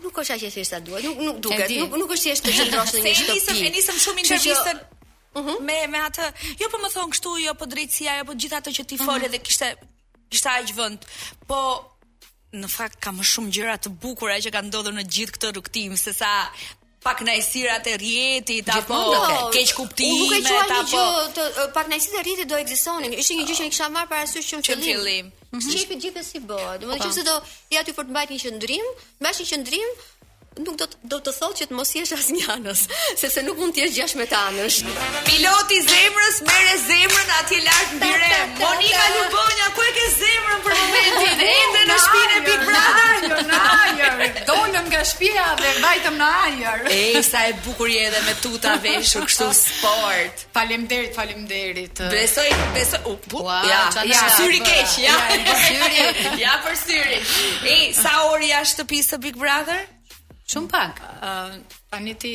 nuk 0.00 0.18
është 0.22 0.34
aq 0.36 0.44
e 0.48 0.52
thjeshtë 0.54 0.70
sa 0.72 0.80
duhet, 0.84 1.06
nuk 1.08 1.18
nuk 1.26 1.40
duket, 1.44 1.74
nuk 1.80 1.96
nuk 2.02 2.14
është 2.16 2.28
thjesht 2.30 2.46
të 2.48 2.54
qëndrosh 2.56 2.94
në 2.98 3.04
një 3.08 3.14
shtëpi. 3.20 3.30
Ne 3.30 3.36
nisëm, 3.36 3.62
nisëm 3.76 4.00
shumë 4.06 4.24
intervistën 4.24 4.82
mhm. 5.36 5.54
me 5.68 5.78
me 5.94 6.02
atë, 6.08 6.28
jo 6.60 6.70
po 6.72 6.80
më 6.84 6.92
thon 6.94 7.14
kështu, 7.14 7.34
jo 7.46 7.54
po 7.60 7.68
drejtësia, 7.70 8.18
jo 8.20 8.28
po 8.30 8.36
gjithë 8.42 8.60
ato 8.60 8.74
që 8.76 8.86
ti 8.92 9.00
fole 9.00 9.24
mhm. 9.24 9.34
dhe 9.34 9.42
kishte 9.48 9.72
kishte 10.32 10.52
aq 10.52 10.74
vend. 10.78 11.06
Po 11.50 11.60
në 12.60 12.70
fakt 12.70 13.00
ka 13.02 13.12
më 13.14 13.28
shumë 13.30 13.54
gjëra 13.56 13.76
të 13.78 13.92
bukura 14.02 14.38
që 14.42 14.52
ka 14.56 14.64
ndodhur 14.66 14.94
në 14.96 15.06
gjithë 15.06 15.36
këtë 15.36 15.52
rrugtim 15.54 15.96
se 16.00 16.14
sa 16.16 16.30
pak 17.02 17.22
najsirat 17.24 17.86
e 17.88 17.96
rjetit 17.96 18.68
apo 18.68 18.94
keq 19.54 19.70
kuptime 19.76 20.36
apo 20.36 20.36
nuk 20.36 20.36
e 20.36 20.40
quaj 20.44 20.92
gjë 20.92 21.06
të 21.36 21.66
pak 21.76 21.88
najsirat 21.92 22.16
e 22.16 22.24
rjetit 22.28 22.48
do 22.52 22.58
ekzistonin 22.60 23.16
ishte 23.22 23.36
një 23.40 23.46
gjë 23.48 23.56
që 23.60 23.64
ne 23.68 23.74
kisha 23.74 23.88
marr 23.94 24.10
parasysh 24.12 24.54
që 24.54 24.58
në 24.60 24.82
fillim 24.88 25.32
Mm 25.50 25.58
-hmm. 25.58 25.70
Shqipi 25.74 25.94
gjithë 26.02 26.22
si 26.26 26.38
bëhet. 26.50 26.78
Do 26.80 26.86
të 26.86 26.92
thotë 26.92 27.08
po. 27.10 27.14
se 27.16 27.22
do 27.28 27.34
ja 27.74 27.80
ti 27.86 27.90
për 27.96 28.04
të 28.06 28.10
mbajtë 28.12 28.32
një 28.34 28.40
qendrim, 28.42 28.86
mbash 29.20 29.38
një 29.40 29.46
qendrim, 29.50 29.88
nuk 30.58 30.74
do 30.74 30.86
të 30.86 30.96
do 31.10 31.16
të 31.24 31.32
thotë 31.36 31.56
që 31.60 31.66
të 31.70 31.74
mos 31.78 31.88
jesh 31.96 32.10
asnjë 32.16 32.46
anës, 32.54 32.80
sepse 33.20 33.42
nuk 33.46 33.56
mund 33.60 33.74
të 33.76 33.84
jesh 33.86 33.94
gjashtë 33.96 34.24
të 34.30 34.38
anësh. 34.38 34.78
Piloti 35.26 35.76
zemrës 35.86 36.40
merr 36.46 36.70
zemrën 36.86 37.30
atje 37.38 37.60
larg 37.66 37.92
mbire. 38.00 38.30
Monika 38.62 39.04
Lubonja 39.14 39.68
ku 39.76 39.84
e 39.86 39.92
ke 39.98 40.08
zemrën 40.16 40.64
për 40.64 40.74
momentin? 40.78 41.40
Ende 41.60 41.84
në 41.90 41.98
shpinën 42.04 42.36
e 42.40 42.42
Big 42.48 42.66
Brother, 42.68 43.28
në 43.52 43.60
ajër. 43.80 44.22
Donëm 44.50 44.90
nga 44.92 45.04
shtëpia 45.10 45.46
dhe 45.62 45.70
vajtëm 45.84 46.18
në 46.22 46.30
ajër. 46.42 46.84
Ej, 46.96 47.22
sa 47.28 47.44
e 47.48 47.54
bukur 47.66 47.90
je 47.94 48.02
edhe 48.08 48.20
me 48.26 48.34
tuta 48.44 48.74
veshur 48.84 49.24
kështu 49.30 49.48
sport. 49.60 50.44
Faleminderit, 50.56 51.14
faleminderit. 51.16 52.02
Besoj, 52.12 52.50
besoj. 52.74 53.04
U, 53.08 53.14
wow, 53.38 53.62
ja, 53.70 53.84
ja, 53.94 54.02
ja, 54.10 54.26
syri 54.36 54.58
keq, 54.66 54.98
ja. 55.06 55.16
Ja, 55.32 55.56
syri. 55.64 56.36
Ja 56.42 56.58
për 56.66 56.76
syrin. 56.84 57.32
Ej, 57.72 57.92
sa 58.02 58.18
orë 58.34 58.50
jashtë 58.52 58.78
shtëpisë 58.80 59.18
Big 59.26 59.36
Brother? 59.40 59.80
Shumë 60.50 60.66
pak. 60.72 60.96
Ë 61.22 61.28
uh, 61.28 61.58
tani 61.92 62.12
ti 62.18 62.30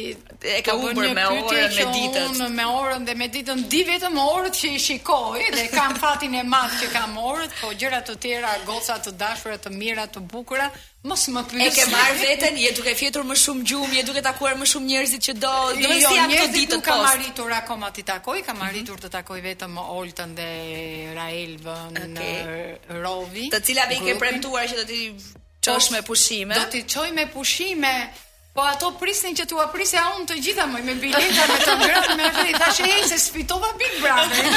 e 0.52 0.62
ka 0.64 0.72
po 0.80 0.88
bën 0.96 1.16
me 1.18 1.24
orën 1.40 1.74
me 1.76 1.86
ditën. 1.96 2.38
Unë 2.38 2.48
me 2.60 2.68
orën 2.82 3.04
dhe 3.10 3.16
me 3.20 3.28
ditën 3.34 3.64
di 3.74 3.82
vetëm 3.90 4.16
orët 4.24 4.56
që 4.56 4.70
i 4.78 4.80
shikoj 4.80 5.42
dhe 5.58 5.66
kam 5.74 5.98
fatin 6.02 6.38
e 6.40 6.44
madh 6.54 6.78
që 6.80 6.88
kam 6.94 7.18
orët, 7.20 7.52
po 7.60 7.74
gjëra 7.82 8.00
të 8.08 8.16
tjera, 8.24 8.54
goca 8.70 8.96
të 9.04 9.12
dashura, 9.20 9.58
të 9.66 9.74
mira, 9.76 10.08
të 10.16 10.24
bukura, 10.32 10.70
mos 11.12 11.28
më 11.36 11.44
pyet. 11.52 11.68
E 11.68 11.70
ke 11.76 11.88
marr 11.92 12.16
veten, 12.22 12.62
je 12.64 12.72
duke 12.80 12.96
fjetur 13.02 13.28
më 13.28 13.38
shumë 13.44 13.68
gjumë, 13.74 13.94
je 14.00 14.06
duke 14.14 14.24
takuar 14.32 14.56
më 14.64 14.70
shumë 14.74 14.92
njerëzit 14.94 15.28
që 15.30 15.36
do. 15.44 15.56
Do 15.60 15.86
të 15.86 16.02
thjam 16.08 16.36
të 16.40 16.48
ditë 16.58 16.76
të 16.78 16.82
kam 16.88 17.04
arritur 17.12 17.56
akoma 17.60 17.92
ti 18.00 18.08
takoj, 18.16 18.42
kam 18.48 18.62
mhm. 18.62 18.68
arritur 18.70 19.02
të 19.04 19.12
takoj 19.18 19.42
vetëm 19.50 19.76
Oltën 19.90 20.38
dhe 20.40 20.50
Raelvën 21.20 22.02
okay. 22.06 22.14
në 22.96 23.00
Rovi, 23.04 23.50
të 23.52 23.64
cilave 23.68 23.98
i 24.00 24.06
ke 24.08 24.20
premtuar 24.24 24.72
që 24.72 24.84
do 24.86 24.92
të 24.94 25.04
Qash 25.66 25.90
me 25.92 26.02
pushime. 26.06 26.54
Do 26.54 26.62
t'i 26.72 26.84
qoj 26.84 27.10
me 27.18 27.26
pushime 27.34 27.94
Po 28.56 28.64
ato 28.72 28.88
prisnin 28.96 29.36
që 29.36 29.44
tu 29.52 29.58
aprisja 29.60 30.00
unë 30.16 30.30
të 30.30 30.36
gjitha 30.44 30.64
më 30.72 30.80
me 30.88 30.94
bileta 31.02 31.20
me 31.50 31.56
të 31.60 31.74
gjitha 31.82 32.14
me 32.20 32.28
ai 32.46 32.54
thashë 32.56 32.86
hey 32.88 33.02
se 33.10 33.18
sfitova 33.26 33.68
Big 33.80 33.98
Brother. 34.00 34.54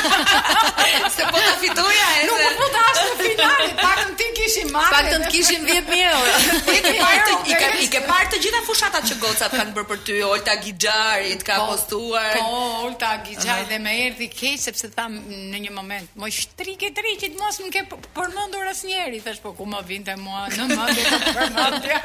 se 1.16 1.24
po 1.32 1.40
ta 1.46 1.54
fitoja 1.62 2.04
ai. 2.12 2.20
Nuk 2.28 2.44
po 2.60 2.68
ta 2.76 2.82
as 2.92 3.00
në 3.08 3.16
final, 3.24 3.64
paktën 3.80 4.12
ti 4.20 4.28
kishim 4.36 4.70
marrë. 4.76 4.92
Paktën 4.94 5.24
të 5.24 5.30
kishim 5.34 5.66
10000 5.66 6.04
euro. 6.12 6.60
Ti 6.68 6.76
ke 6.84 6.92
parë 7.00 7.32
i 7.38 7.40
ke 7.48 7.70
i 7.82 7.88
ke 7.96 8.02
parë 8.12 8.28
të 8.36 8.40
gjitha 8.44 8.60
fushatat 8.68 9.08
që 9.10 9.16
gocat 9.24 9.56
kanë 9.58 9.74
bërë 9.80 9.90
për 9.90 9.98
ty, 10.06 10.20
Olta 10.30 10.54
Gixhari, 10.62 11.34
të 11.42 11.48
ka 11.50 11.58
po, 11.64 11.66
postuar. 11.72 12.38
Po, 12.38 12.62
Olta 12.86 13.10
Gixhari 13.26 13.66
dhe 13.72 13.80
më 13.88 13.96
erdhi 14.04 14.30
keq 14.38 14.62
sepse 14.68 14.92
tham 14.94 15.18
në 15.26 15.64
një 15.66 15.74
moment, 15.80 16.14
moj 16.22 16.30
shtrike 16.38 16.92
triqit 17.00 17.34
mos 17.42 17.58
më 17.66 17.74
ke 17.80 17.84
përmendur 18.14 18.70
asnjëri, 18.76 19.18
thash 19.26 19.42
po 19.42 19.56
ku 19.58 19.66
më 19.74 19.82
vinte 19.90 20.14
mua 20.22 20.46
në 20.54 20.70
madje 20.78 21.10
të 21.18 21.34
përmendja. 21.42 22.00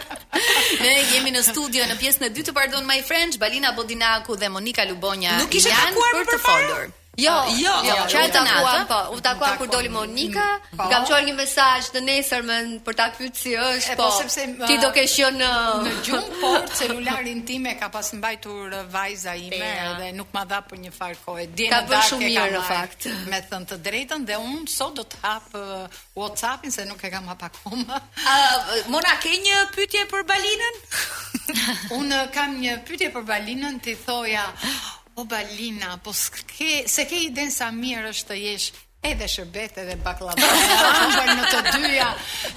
Ne 0.82 0.98
jemi 1.14 1.38
në 1.38 1.46
studio 1.52 1.83
Radio 1.84 1.96
në 1.98 2.00
pjesën 2.02 2.22
e 2.24 2.28
dytë 2.36 2.46
të 2.50 2.54
pardon 2.58 2.86
My 2.90 2.96
Friends, 3.08 3.36
Balina 3.42 3.74
Bodinaku 3.80 4.38
dhe 4.44 4.48
Monika 4.54 4.86
Lubonja. 4.88 5.34
Nuk 5.44 5.60
ishte 5.60 5.76
për 6.16 6.30
të 6.32 6.40
folur. 6.48 6.94
Jo, 7.18 7.32
jo, 7.62 7.72
jo. 7.86 7.96
Çfarë 8.10 8.10
jo, 8.10 8.22
jo. 8.22 8.22
jo. 8.26 8.30
të 8.34 8.42
natë? 8.48 8.86
Po, 8.90 8.98
u 9.14 9.20
takua 9.22 9.50
kur 9.60 9.68
doli 9.70 9.90
Monika, 9.94 10.46
mm, 10.58 10.78
po. 10.80 10.86
kam 10.90 11.04
çuar 11.06 11.22
një 11.28 11.34
mesazh 11.38 11.92
të 11.94 12.02
nesër 12.02 12.42
më 12.48 12.56
për 12.88 12.96
ta 12.98 13.06
pyetur 13.14 13.36
si 13.38 13.52
është, 13.54 13.96
po, 14.00 14.04
po. 14.04 14.18
sepse, 14.24 14.46
ti 14.68 14.78
uh, 14.78 14.82
do 14.82 14.90
ke 14.96 15.04
qenë 15.04 15.38
në 15.38 15.52
në 15.84 15.92
uh, 15.92 16.00
gjumë, 16.06 16.40
por 16.42 16.66
celularin 16.80 17.44
tim 17.46 17.66
e 17.70 17.76
ka 17.78 17.90
pas 17.94 18.10
mbajtur 18.18 18.74
uh, 18.74 18.86
vajza 18.90 19.36
ime 19.36 19.72
dhe 20.00 20.10
nuk 20.18 20.28
ma 20.34 20.44
dha 20.50 20.62
për 20.66 20.78
një 20.88 20.92
farë 20.96 21.18
kohë. 21.28 21.46
Dje 21.54 21.70
ka 21.70 21.82
bërë 21.90 22.08
shumë 22.10 22.32
mirë 22.32 22.48
në 22.58 22.64
fakt. 22.72 23.06
Me 23.30 23.42
thënë 23.52 23.70
të 23.70 23.78
drejtën 23.90 24.26
dhe 24.32 24.38
un 24.42 24.66
sot 24.68 24.98
do 24.98 25.06
të 25.06 25.22
hap 25.22 25.54
whatsapp 25.54 26.22
WhatsAppin 26.34 26.72
se 26.74 26.86
nuk 26.88 27.04
e 27.04 27.12
kam 27.14 27.30
hap 27.30 27.44
akoma. 27.46 28.02
Mona 28.92 29.14
ke 29.22 29.38
një 29.46 29.68
pyetje 29.78 30.08
për 30.10 30.26
Balinën? 30.26 30.76
un 31.92 32.14
kam 32.34 32.58
një 32.58 32.80
pyetje 32.88 33.14
për 33.14 33.22
Balinën, 33.30 33.78
ti 33.86 33.94
thoja, 34.02 34.48
O 35.16 35.26
Balina, 35.26 35.98
po 36.02 36.10
s'ke, 36.14 36.88
se 36.90 37.06
ke 37.06 37.20
iden 37.28 37.52
sa 37.54 37.70
mirë 37.72 38.10
është 38.16 38.28
të 38.32 38.38
jesh 38.42 38.70
edhe 39.06 39.28
shërbet 39.30 39.78
edhe 39.84 39.98
baklava. 40.02 40.40
Ka 40.40 41.36
në 41.38 41.50
të 41.52 41.60
dyja. 41.76 42.08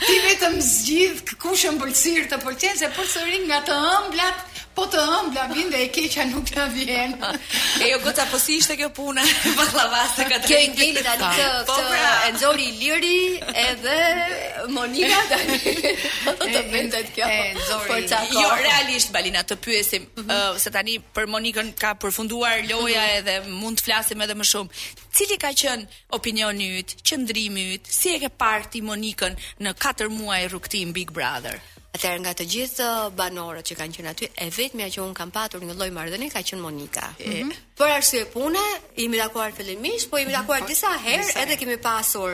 Ti 0.01 0.15
vetëm 0.25 0.57
zgjidh 0.71 1.35
kush 1.43 1.67
ëmbëlsir 1.73 2.31
të 2.33 2.39
pëlqen 2.47 2.81
se 2.81 2.89
përsëri 2.97 3.43
nga 3.45 3.61
të 3.69 3.77
ëmblat 3.97 4.65
Po 4.77 4.85
të 4.93 4.99
ëmë, 5.01 5.31
blabin 5.33 5.71
dhe 5.73 5.79
e 5.87 5.87
keqa 5.93 6.27
nuk 6.29 6.51
të 6.53 6.65
vjen. 6.75 7.13
E 7.81 7.87
jo, 7.91 7.97
këtë 8.05 8.23
apo 8.27 8.39
si 8.41 8.57
ishte 8.61 8.75
kjo 8.77 8.89
punë? 8.97 9.23
Po 9.57 9.65
të 9.69 9.77
lavastë 9.79 10.19
të 10.19 10.25
këtë. 10.33 10.51
Kjo 10.51 10.57
e 10.65 10.67
në 10.67 10.77
gjeni, 10.77 11.03
dani, 11.05 11.45
të 11.69 12.09
enzori 12.29 12.67
i 12.71 12.75
liri 12.81 13.19
edhe 13.61 13.99
Monika, 14.77 15.21
tani. 15.31 15.57
Po 15.61 16.33
të 16.33 16.33
pra. 16.33 16.35
po, 16.41 16.43
po, 16.43 16.63
vendet 16.75 17.11
kjo. 17.17 17.29
E 17.29 17.39
enzori 17.55 18.01
Jo, 18.37 18.51
realisht, 18.65 19.13
Balina, 19.15 19.45
të 19.49 19.59
pyesim, 19.65 20.05
mhm. 20.13 20.59
se 20.61 20.73
tani 20.77 20.99
për 21.17 21.31
Monikën 21.37 21.73
ka 21.79 21.95
përfunduar 22.03 22.61
loja 22.69 23.05
mhm. 23.05 23.15
edhe 23.17 23.37
mund 23.55 23.81
të 23.81 23.87
flasim 23.89 24.27
edhe 24.27 24.37
më 24.43 24.49
shumë. 24.51 24.83
Cili 25.17 25.39
ka 25.41 25.55
qënë 25.57 26.13
opinioni 26.19 26.69
yt, 26.83 26.99
qëndrimi 27.07 27.71
yt, 27.79 27.89
si 27.89 28.13
e 28.13 28.21
ke 28.21 28.29
parti 28.29 28.85
Monikën 28.85 29.41
në 29.65 29.75
4 29.81 30.13
muaj 30.13 30.43
rrugtim 30.53 30.93
Big 30.97 31.15
Brother? 31.17 31.57
Atëherë 31.97 32.21
nga 32.25 32.33
të 32.37 32.45
gjithë 32.53 32.87
uh, 32.93 33.05
banorët 33.17 33.67
që 33.71 33.77
kanë 33.79 33.97
qenë 33.99 34.11
aty, 34.13 34.27
e 34.29 34.49
vetmja 34.55 34.89
që 34.93 35.01
un 35.05 35.15
kam 35.17 35.31
patur 35.35 35.63
një 35.65 35.77
lloj 35.79 35.91
marrëdhënie 35.97 36.29
ka 36.35 36.43
qenë 36.51 36.61
Monika. 36.63 37.07
Mm 37.17 37.33
-hmm. 37.33 37.53
Për 37.79 37.93
arsye 37.97 38.21
pune, 38.35 38.65
jemi 39.01 39.19
takuar 39.23 39.53
fillimisht, 39.59 40.11
po 40.11 40.19
jemi 40.21 40.33
takuar 40.37 40.61
mm 40.61 40.65
-hmm. 40.65 40.75
disa 40.77 40.91
herë 41.07 41.31
edhe 41.43 41.55
kemi 41.61 41.79
pasur. 41.89 42.31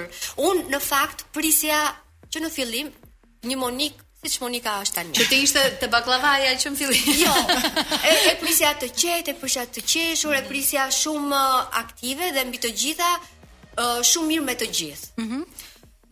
Un 0.49 0.57
në 0.73 0.79
fakt 0.93 1.21
prisja 1.37 1.81
që 2.33 2.39
në 2.45 2.51
fillim 2.57 2.89
një 3.51 3.59
Monik 3.67 3.95
Si 4.25 4.29
që 4.37 4.41
Monika 4.45 4.73
është 4.85 4.95
tani. 4.95 5.13
Që 5.19 5.25
të 5.31 5.37
ishte 5.45 5.61
të 5.81 5.87
baklavaja 5.95 6.53
që 6.61 6.67
më 6.71 6.77
fillim. 6.81 7.07
jo, 7.25 7.35
e, 8.11 8.13
e 8.31 8.33
prisja 8.43 8.71
të 8.83 8.87
qetë, 9.01 9.29
e 9.33 9.35
prisja 9.43 9.63
të 9.75 9.81
qeshur, 9.93 10.35
e 10.35 10.41
mhm. 10.43 10.49
prisja 10.51 10.83
shumë 11.01 11.41
uh, 11.49 11.67
aktive 11.83 12.27
dhe 12.35 12.45
mbi 12.49 12.59
të 12.65 12.71
gjitha 12.81 13.11
uh, 13.19 13.99
shumë 14.11 14.29
mirë 14.31 14.45
me 14.49 14.55
të 14.61 14.67
gjithë. 14.77 15.07
Mm 15.19 15.27
-hmm. 15.31 15.43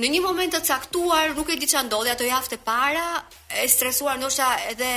Në 0.01 0.09
një 0.15 0.21
moment 0.25 0.53
të 0.55 0.61
caktuar, 0.65 1.35
nuk 1.37 1.51
e 1.53 1.59
di 1.61 1.67
çfarë 1.69 1.87
ndodhi, 1.91 2.11
ato 2.15 2.25
javë 2.27 2.51
të 2.55 2.59
para 2.65 3.03
e 3.63 3.67
stresuar 3.69 4.17
ndoshta 4.19 4.47
edhe 4.71 4.89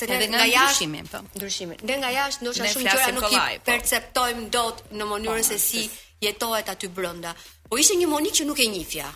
se 0.00 0.06
nga 0.06 0.44
jashtë 0.46 0.86
po. 1.10 1.22
ndryshimin. 1.38 1.80
Ne 1.88 1.96
nga 2.00 2.10
jashtë 2.16 2.44
ndoshta 2.44 2.68
shumë 2.70 2.86
gjëra 2.92 3.08
nuk 3.16 3.32
i 3.32 3.34
po. 3.34 3.64
perceptojmë 3.70 4.44
dot 4.54 4.82
në 4.94 5.08
mënyrën 5.10 5.42
po, 5.48 5.48
se 5.48 5.58
si 5.64 5.82
jetohet 6.22 6.70
aty 6.74 6.88
brenda. 6.98 7.32
Po 7.68 7.78
ishte 7.82 7.96
një 7.98 8.06
monik 8.12 8.34
që 8.38 8.46
nuk 8.46 8.60
e 8.62 8.66
njifja. 8.70 9.06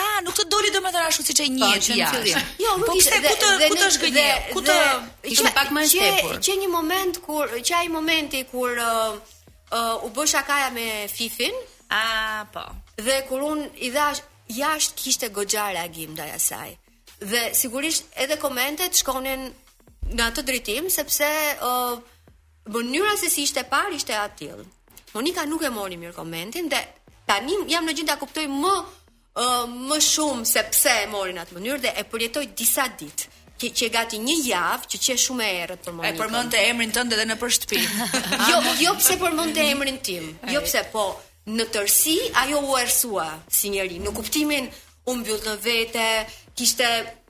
Ah, 0.00 0.16
nuk 0.24 0.36
të 0.38 0.46
doli 0.54 0.70
domethënë 0.76 1.10
ashtu 1.10 1.24
siç 1.28 1.40
e 1.40 1.46
po, 1.46 1.52
njeh 1.52 2.14
fillim. 2.14 2.38
Jo, 2.64 2.72
nuk 2.80 2.88
po, 2.88 2.94
ishte 2.96 3.18
ku 3.26 3.34
të 3.42 3.68
ku 3.68 3.76
të 3.80 3.88
shgënje, 3.96 4.28
ku 4.54 4.60
të 4.68 4.76
ishte 5.34 5.52
pak 5.58 5.68
më 5.76 5.82
tepër. 5.92 6.40
Që 6.46 6.54
një 6.62 6.68
moment 6.78 7.20
kur 7.26 7.46
që 7.68 7.72
ai 7.82 7.90
momenti 7.98 8.40
kur 8.52 8.72
uh, 8.86 9.12
uh, 9.12 10.08
u 10.08 10.08
bësha 10.16 10.40
kaja 10.48 10.72
me 10.76 10.88
Fifin. 11.16 11.54
Ah, 12.00 12.48
po. 12.54 12.64
Dhe 13.06 13.16
kur 13.28 13.44
un 13.52 13.60
i 13.86 13.92
dha 13.96 14.08
jashtë 14.52 15.00
kishte 15.00 15.30
goxha 15.34 15.66
reagim 15.74 16.12
ndaj 16.14 16.30
asaj. 16.36 16.74
Dhe 17.20 17.50
sigurisht 17.54 18.04
edhe 18.22 18.36
komentet 18.38 18.98
shkonin 18.98 19.48
në 20.12 20.22
atë 20.30 20.44
drejtim 20.46 20.90
sepse 20.92 21.26
ë 21.26 21.66
uh, 21.66 21.96
mënyra 22.76 23.16
se 23.18 23.30
si 23.32 23.46
ishte 23.48 23.64
parë 23.70 23.96
ishte 23.98 24.14
atill. 24.16 24.62
Monika 25.14 25.46
nuk 25.48 25.64
e 25.64 25.70
mori 25.72 25.96
mirë 25.98 26.14
komentin 26.18 26.68
dhe 26.68 26.80
tani 27.26 27.56
jam 27.72 27.84
në 27.86 27.94
gjendje 27.96 28.12
ta 28.12 28.18
kuptoj 28.20 28.46
më 28.52 28.74
uh, 28.76 29.64
më 29.88 30.00
shumë 30.10 30.46
se 30.46 30.62
pse 30.70 30.94
e 31.06 31.10
mori 31.10 31.34
në 31.36 31.46
atë 31.46 31.56
mënyrë 31.58 31.84
dhe 31.86 31.96
e 32.02 32.06
përjetoi 32.12 32.46
disa 32.58 32.86
ditë 33.00 33.32
që 33.56 33.70
që 33.80 33.86
gati 33.92 34.18
një 34.20 34.34
javë 34.50 34.90
që 34.92 34.98
që 35.06 35.14
shumë 35.26 35.44
e 35.48 35.54
errët 35.64 35.86
për 35.88 35.94
momentin. 35.96 36.18
E 36.18 36.22
përmendte 36.26 36.60
emrin 36.70 36.90
tënd 36.92 37.14
edhe 37.16 37.24
nëpër 37.32 37.54
shtëpi. 37.56 37.86
jo, 38.50 38.58
jo 38.84 38.94
pse 38.98 39.14
përmendte 39.22 39.64
emrin 39.70 39.96
tim. 40.04 40.26
Jo 40.52 40.60
pse 40.66 40.82
po 40.92 41.06
në 41.54 41.66
tërsi 41.70 42.14
ajo 42.42 42.60
u 42.70 42.76
ersua 42.80 43.26
si 43.48 43.68
njeri, 43.70 44.00
në 44.02 44.12
kuptimin 44.16 44.66
u 45.06 45.14
mbyll 45.16 45.42
në 45.46 45.56
vete, 45.62 46.06
kishte 46.58 46.88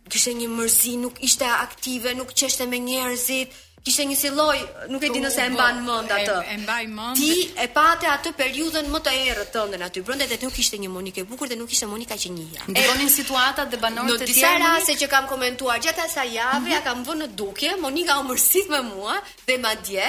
kishte 0.09 0.33
një 0.39 0.47
mërzi, 0.49 0.95
nuk 1.03 1.17
ishte 1.27 1.45
aktive, 1.51 2.13
nuk 2.15 2.31
qeshte 2.39 2.63
me 2.71 2.79
njerëzit, 2.81 3.53
kishte 3.85 4.05
një 4.09 4.15
si 4.17 4.31
lloj, 4.33 4.61
nuk 4.89 5.03
e 5.05 5.11
di 5.13 5.19
nëse 5.21 5.43
e 5.45 5.49
mban 5.53 5.81
mend 5.85 6.13
atë. 6.15 6.37
E, 6.53 6.57
mbaj 6.63 6.85
mend. 6.95 7.19
Ti 7.19 7.33
e 7.61 7.67
pate 7.75 8.07
atë 8.13 8.31
periudhën 8.39 8.87
më 8.95 9.01
të 9.05 9.15
errët 9.33 9.51
tënde 9.57 9.81
aty 9.85 10.03
brenda 10.07 10.29
dhe 10.31 10.39
nuk 10.47 10.55
kishte 10.57 10.79
një 10.81 10.89
Monika 10.95 11.21
e 11.21 11.27
bukur 11.29 11.51
dhe 11.51 11.59
nuk 11.59 11.69
kishte 11.73 11.89
Monika 11.91 12.15
që 12.23 12.31
një 12.39 12.47
ja. 12.55 12.69
E 12.73 12.85
bonin 12.87 13.11
situata 13.13 13.67
dhe 13.69 13.81
banorët 13.83 14.15
e 14.25 14.31
tjerë. 14.31 14.31
Në 14.31 14.39
disa 14.39 14.55
raste 14.63 14.97
që 15.03 15.11
kam 15.13 15.27
komentuar 15.29 15.83
gjatë 15.85 16.07
asaj 16.07 16.33
jave, 16.39 16.61
mm 16.61 16.65
-hmm. 16.67 16.73
ja 16.77 16.81
kam 16.87 17.03
vënë 17.05 17.27
në 17.27 17.29
dukje, 17.43 17.75
Monika 17.83 18.19
u 18.21 18.25
mërzit 18.31 18.71
me 18.73 18.81
mua 18.93 19.19
dhe 19.47 19.59
madje 19.59 20.07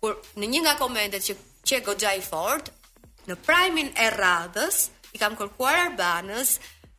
kur 0.00 0.12
në 0.36 0.44
një 0.54 0.60
nga 0.62 0.74
komentet 0.78 1.22
që 1.28 1.34
që 1.68 1.82
goxha 1.88 2.12
i 2.14 2.22
në 3.28 3.36
primin 3.46 3.90
e 4.02 4.08
radhës 4.16 4.86
i 5.14 5.20
kam 5.20 5.34
kërkuar 5.38 5.76
Arbanës 5.86 6.56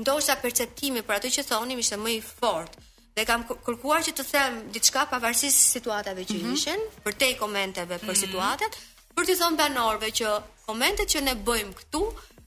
ndoshta 0.00 0.36
perceptimi 0.42 1.02
për 1.04 1.18
atë 1.18 1.30
që 1.38 1.46
thonim 1.50 1.80
ishte 1.80 1.98
më 2.00 2.14
i 2.16 2.20
fortë 2.24 2.84
dhe 3.16 3.24
kam 3.28 3.46
kërkuar 3.48 4.04
që 4.04 4.12
të 4.18 4.26
them 4.30 4.56
diçka 4.76 5.06
pavarësisht 5.08 5.70
situatave 5.76 6.26
që 6.28 6.34
mhm. 6.36 6.54
ishin, 6.58 6.76
mm 6.82 6.88
-hmm. 6.88 7.04
për 7.06 7.14
te 7.22 7.30
komenteve 7.40 7.94
për 7.98 8.04
mm 8.04 8.10
-hmm. 8.10 8.20
situatet, 8.22 8.76
për 9.16 9.22
të 9.24 9.36
thonë 9.40 9.60
banorëve 9.62 10.10
që 10.18 10.32
komentet 10.66 11.08
që 11.14 11.20
ne 11.24 11.34
bëjmë 11.46 11.74
këtu 11.80 12.02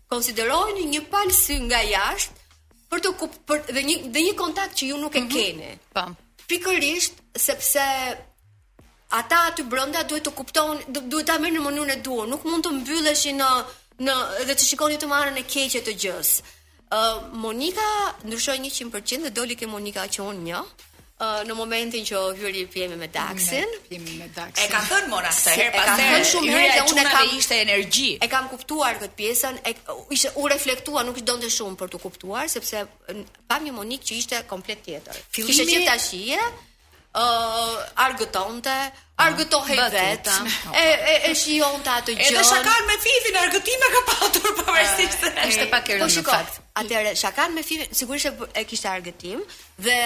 konsiderojnë 0.09 0.85
një 0.93 1.01
palsy 1.11 1.55
nga 1.65 1.79
jashtë 1.93 2.35
për 2.89 2.99
të 3.03 3.09
kup, 3.19 3.33
për, 3.47 3.57
dhe 3.75 3.81
një 3.89 3.95
dhe 4.13 4.21
një 4.27 4.35
kontakt 4.37 4.73
që 4.77 4.85
ju 4.89 4.97
nuk 4.97 5.15
e 5.15 5.19
mm 5.21 5.27
-hmm. 5.27 5.33
keni. 5.33 5.79
Pam. 5.93 6.15
Pikërisht 6.49 7.13
sepse 7.35 7.85
ata 9.11 9.39
aty 9.49 9.63
brenda 9.69 10.03
duhet 10.05 10.25
të 10.27 10.33
kupton 10.37 10.81
duhet 10.93 11.27
ta 11.29 11.39
merrnë 11.41 11.57
në 11.59 11.63
mënyrën 11.67 11.93
e 11.95 12.01
duhur 12.05 12.27
nuk 12.29 12.43
mund 12.45 12.65
të 12.67 12.73
mbylleshin 12.81 13.39
në 13.41 13.49
në 14.05 14.15
dhe 14.47 14.53
të 14.55 14.67
shikoni 14.69 14.99
të 15.01 15.09
marrën 15.11 15.39
e 15.41 15.41
keqe 15.49 15.81
të 15.87 15.95
gjës. 16.03 16.29
Ë 16.89 16.99
uh, 16.99 17.23
Monika 17.43 17.87
ndryshoi 18.25 18.61
100% 18.69 19.25
dhe 19.27 19.31
doli 19.39 19.55
ke 19.59 19.67
Monika 19.69 20.05
që 20.09 20.25
unë 20.31 20.45
një. 20.49 20.61
Uh, 21.19 21.41
në 21.43 21.51
momentin 21.57 22.05
që 22.07 22.19
hyri 22.39 22.61
pjemi 22.71 22.95
me 22.95 23.09
Daxin 23.11 23.73
Pjemi 23.89 24.13
me 24.21 24.29
Daxin 24.31 24.63
E 24.69 24.71
ka 24.71 24.79
thënë 24.87 25.09
mora 25.11 25.27
këta 25.35 25.51
herë 25.51 25.71
pas 25.75 25.83
E 25.83 25.89
ka 25.89 25.95
thënë 25.99 26.29
shumë 26.29 26.53
herë 26.53 26.69
dhe 26.77 26.85
unë 26.93 27.01
e 27.03 27.09
kam 27.09 27.31
ishte 27.37 27.57
energji 27.59 28.05
E 28.23 28.29
kam 28.31 28.47
kuptuar 28.53 28.95
këtë 29.01 29.17
pjesën 29.19 29.59
e, 29.67 29.73
ishte, 30.15 30.31
U 30.39 30.47
reflektua 30.47 31.03
nuk 31.03 31.19
shdo 31.19 31.35
në 31.41 31.51
shumë 31.57 31.75
për 31.81 31.91
të 31.91 32.01
kuptuar 32.05 32.47
Sepse 32.55 32.85
pam 33.51 33.67
një 33.67 33.75
Monik 33.81 34.07
që 34.07 34.15
ishte 34.21 34.39
komplet 34.47 34.79
tjetër 34.87 35.19
Filimi... 35.27 35.51
Kishe 35.51 35.67
që 35.73 35.83
të 35.89 35.97
ashtë 35.97 36.23
uh, 37.13 38.03
argëtonte, 38.03 38.75
argëtohej 39.19 39.77
uh, 39.81 39.87
vetë, 39.93 40.35
e, 40.79 40.81
e, 40.81 41.13
e 41.29 41.31
të 41.31 41.93
atë 41.93 42.17
gjënë. 42.17 42.25
Edhe 42.25 42.35
dhe 42.37 42.47
shakan 42.51 42.85
me 42.89 42.97
fifin, 43.05 43.39
argëtime 43.43 43.89
ka 43.95 44.01
patur 44.09 44.53
përvërësit 44.61 45.17
të 45.23 45.31
rejë. 45.39 45.67
Po, 45.71 45.81
po 46.03 46.09
shiko, 46.17 46.41
atërë 46.83 47.15
shakan 47.23 47.55
me 47.57 47.65
fifin, 47.67 47.95
sigurisht 48.01 48.45
e 48.53 48.65
kishtë 48.69 48.93
argëtim, 48.97 49.41
dhe 49.87 49.97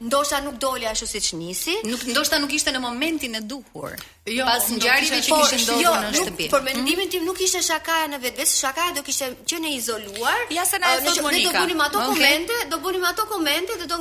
Ndoshta 0.00 0.40
nuk 0.44 0.58
doli 0.60 0.86
ashtu 0.88 1.06
siç 1.06 1.32
nisi. 1.34 1.74
Nuk 1.84 2.04
ndoshta 2.12 2.38
nuk 2.38 2.52
ishte 2.52 2.70
në 2.74 2.82
momentin 2.84 3.34
e 3.34 3.40
duhur. 3.40 3.94
Jo, 4.26 4.42
pas 4.44 4.64
ngjarjeve 4.74 5.20
që 5.22 5.36
kishin 5.38 5.60
ndodhur 5.62 5.84
jo, 5.86 5.90
në 6.02 6.10
shtëpi. 6.18 6.46
Jo, 6.48 6.52
por 6.52 6.60
mhm. 6.60 6.82
mendimin 6.82 7.10
tim 7.14 7.24
nuk 7.24 7.38
ishte 7.46 7.60
shakaja 7.62 8.08
në 8.10 8.18
vetvese, 8.24 8.56
shakaja 8.58 8.96
do 8.98 9.04
kishte 9.06 9.28
qenë 9.46 9.70
izoluar. 9.78 10.40
Ja 10.52 10.64
se 10.66 10.80
na 10.82 10.92
e 10.98 11.00
thot 11.06 11.20
Monika. 11.22 11.52
Ne 11.52 11.52
do 11.52 11.60
bunim 11.62 11.80
ato 11.86 12.00
okay. 12.00 12.12
komente, 12.12 12.56
do 12.72 12.80
bunim 12.84 13.04
ato 13.06 13.24
komente 13.30 13.76
dhe 13.80 13.86
do 13.92 14.00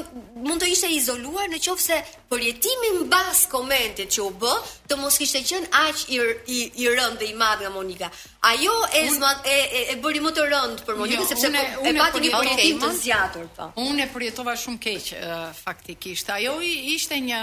mund 0.50 0.66
të 0.66 0.72
ishte 0.74 0.90
izoluar 0.98 1.46
në 1.54 1.62
qoftë 1.64 1.86
se 1.86 2.02
përjetimi 2.34 2.92
mbas 3.06 3.46
komentit 3.54 4.10
që 4.18 4.24
u 4.26 4.32
bë, 4.42 4.56
të 4.90 4.98
mos 5.04 5.20
kishte 5.22 5.44
qenë 5.48 5.70
aq 5.86 6.04
i 6.10 6.20
i, 6.58 6.60
i 6.84 6.90
rënd 6.96 7.22
dhe 7.22 7.30
i 7.32 7.38
madh 7.38 7.62
nga 7.62 7.70
Monika. 7.70 8.10
Ajo 8.50 8.74
e 8.94 9.06
un, 9.10 9.14
zma, 9.16 9.32
e, 9.46 9.54
e, 9.74 9.80
e 9.94 9.96
bëri 10.02 10.20
më 10.26 10.32
të 10.38 10.44
rënd 10.52 10.84
për 10.90 11.00
Monika 11.02 11.22
jo, 11.24 11.30
sepse 11.32 11.50
po, 11.54 11.86
e 11.90 11.94
pati 11.98 12.20
një 12.26 12.34
përjetim 12.38 12.82
të 12.84 12.92
zgjatur 13.00 13.48
po. 13.58 13.72
Unë 13.82 14.06
e 14.08 14.10
përjetova 14.14 14.54
shumë 14.62 14.82
keq, 14.84 15.08
fakt 15.64 15.85
praktikisht. 15.86 16.30
Ajo 16.32 16.58
i, 16.62 16.96
ishte 16.96 17.18
një 17.22 17.40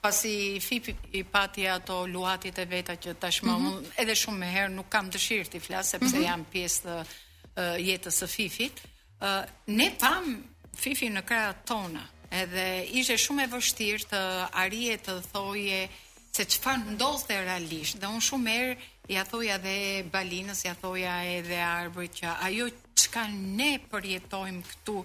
pasi 0.00 0.58
fipi 0.60 0.94
i 1.12 1.24
pati 1.24 1.66
ato 1.68 2.06
luatit 2.06 2.58
e 2.58 2.64
veta 2.64 2.96
që 2.96 3.14
tashmë 3.20 3.58
mm 3.58 3.66
-hmm. 3.66 4.00
edhe 4.00 4.14
shumë 4.16 4.38
më 4.38 4.52
herë 4.52 4.72
nuk 4.74 4.88
kam 4.88 5.10
dëshirë 5.10 5.48
ti 5.48 5.60
flas 5.60 5.88
sepse 5.88 6.08
mm 6.16 6.22
-hmm. 6.22 6.24
jam 6.28 6.44
pjesë 6.52 6.84
e 6.86 7.00
uh, 7.00 7.76
jetës 7.86 8.22
së 8.22 8.28
fifit. 8.28 8.80
Uh, 9.22 9.44
ne 9.66 9.90
pam 10.00 10.44
fifin 10.76 11.14
në 11.16 11.22
krahat 11.24 11.64
tona. 11.64 12.06
Edhe 12.30 12.84
ishte 12.92 13.14
shumë 13.24 13.42
e 13.44 13.46
vështirë 13.46 14.06
të 14.10 14.22
arrije 14.52 14.98
të 14.98 15.20
thoje 15.32 15.88
se 16.32 16.42
çfarë 16.44 16.84
ndodhte 16.92 17.40
realisht. 17.44 17.96
Dhe 18.00 18.06
un 18.06 18.20
shumë 18.28 18.50
herë 18.58 18.76
ja 19.08 19.24
thoja 19.24 19.58
dhe 19.58 20.04
Balinës, 20.12 20.64
ja 20.66 20.74
thoja 20.74 21.22
edhe 21.38 21.58
Arbrit 21.62 22.12
që 22.20 22.26
ajo 22.48 22.66
çka 22.94 23.22
ne 23.58 23.72
përjetojmë 23.92 24.62
këtu 24.70 24.96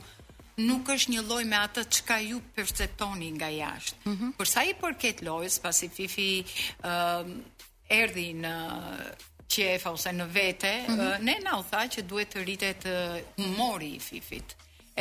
nuk 0.67 0.89
është 0.93 1.13
një 1.15 1.21
lloj 1.27 1.43
me 1.47 1.57
atë 1.61 1.83
çka 1.95 2.17
ju 2.25 2.39
perceptoni 2.55 3.31
nga 3.37 3.49
jashtë. 3.53 3.99
Mm 4.05 4.15
-hmm. 4.17 4.31
Por 4.37 4.47
sa 4.53 4.61
i 4.69 4.73
përket 4.81 5.17
lojës, 5.27 5.55
pasi 5.65 5.87
Fifi 5.95 6.31
ë 6.83 6.89
uh, 6.89 7.31
erdhi 7.99 8.29
në 8.43 8.55
qef 9.53 9.83
ose 9.93 10.09
në 10.19 10.25
vete, 10.37 10.73
mm 10.87 10.95
-hmm. 10.95 11.15
uh, 11.15 11.19
ne 11.27 11.35
na 11.45 11.51
u 11.59 11.63
tha 11.69 11.81
që 11.93 11.99
duhet 12.11 12.29
të 12.35 12.45
ritet 12.49 12.81
uh, 12.85 13.47
mori 13.57 13.91
i 13.95 13.99
Fifit. 13.99 14.49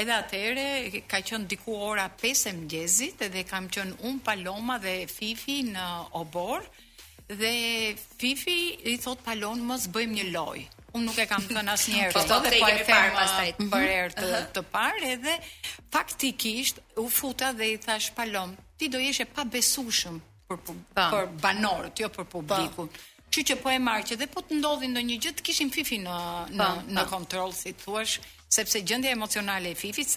Edhe 0.00 0.14
atëherë 0.22 0.68
ka 1.10 1.18
qenë 1.28 1.46
diku 1.52 1.72
ora 1.90 2.06
5 2.22 2.50
e 2.50 2.52
mëngjesit 2.58 3.18
dhe 3.34 3.42
kam 3.50 3.64
qenë 3.74 3.94
un 4.08 4.16
Paloma 4.26 4.78
dhe 4.84 4.96
Fifi 5.16 5.56
në 5.74 5.86
obor 6.20 6.60
dhe 7.40 7.56
Fifi 8.20 8.58
i 8.90 8.94
thot 9.04 9.20
Palon 9.26 9.58
mos 9.68 9.82
bëjmë 9.94 10.14
një 10.18 10.26
lojë 10.36 10.66
unë 10.96 11.04
nuk 11.04 11.18
e 11.20 11.24
kam 11.28 11.42
po 11.44 11.52
po 11.52 11.58
të 11.60 11.72
asnjëherë. 11.72 12.14
Po 12.14 12.40
dhe 12.44 12.54
po 12.60 12.68
e 12.72 12.76
them 12.86 13.18
pastaj 13.18 13.48
uh-huh, 13.52 13.68
për 13.72 13.86
herë 13.90 14.14
të, 14.18 14.24
uh-huh. 14.28 14.46
të 14.56 14.62
parë 14.72 15.10
edhe 15.14 15.34
faktikisht 15.94 16.80
u 17.02 17.06
futa 17.12 17.50
dhe 17.56 17.68
i 17.74 17.76
thash 17.84 18.14
Palom, 18.16 18.54
ti 18.78 18.88
do 18.92 19.00
jeshe 19.02 19.26
pa 19.28 19.44
besushëm 19.44 20.18
për 20.48 20.60
po. 20.64 20.76
për 20.96 21.28
banorët, 21.42 22.00
jo 22.00 22.08
për 22.14 22.26
publikun. 22.32 22.88
Që 23.28 23.42
që 23.50 23.58
po 23.60 23.68
e 23.70 23.78
marr 23.84 24.06
që 24.08 24.16
dhe 24.22 24.26
po 24.32 24.40
të 24.40 24.56
ndodhi 24.56 24.88
ndonjë 24.88 25.18
gjë 25.26 25.32
të 25.36 25.44
kishim 25.44 25.70
Fifi 25.74 25.98
në 26.00 26.14
në 26.56 26.68
në 26.96 27.04
kontroll 27.10 27.52
si 27.52 27.74
thua, 27.76 28.02
sepse 28.06 28.80
gjendja 28.88 29.12
emocionale 29.12 29.74
e 29.74 29.76
Fifit 29.76 30.08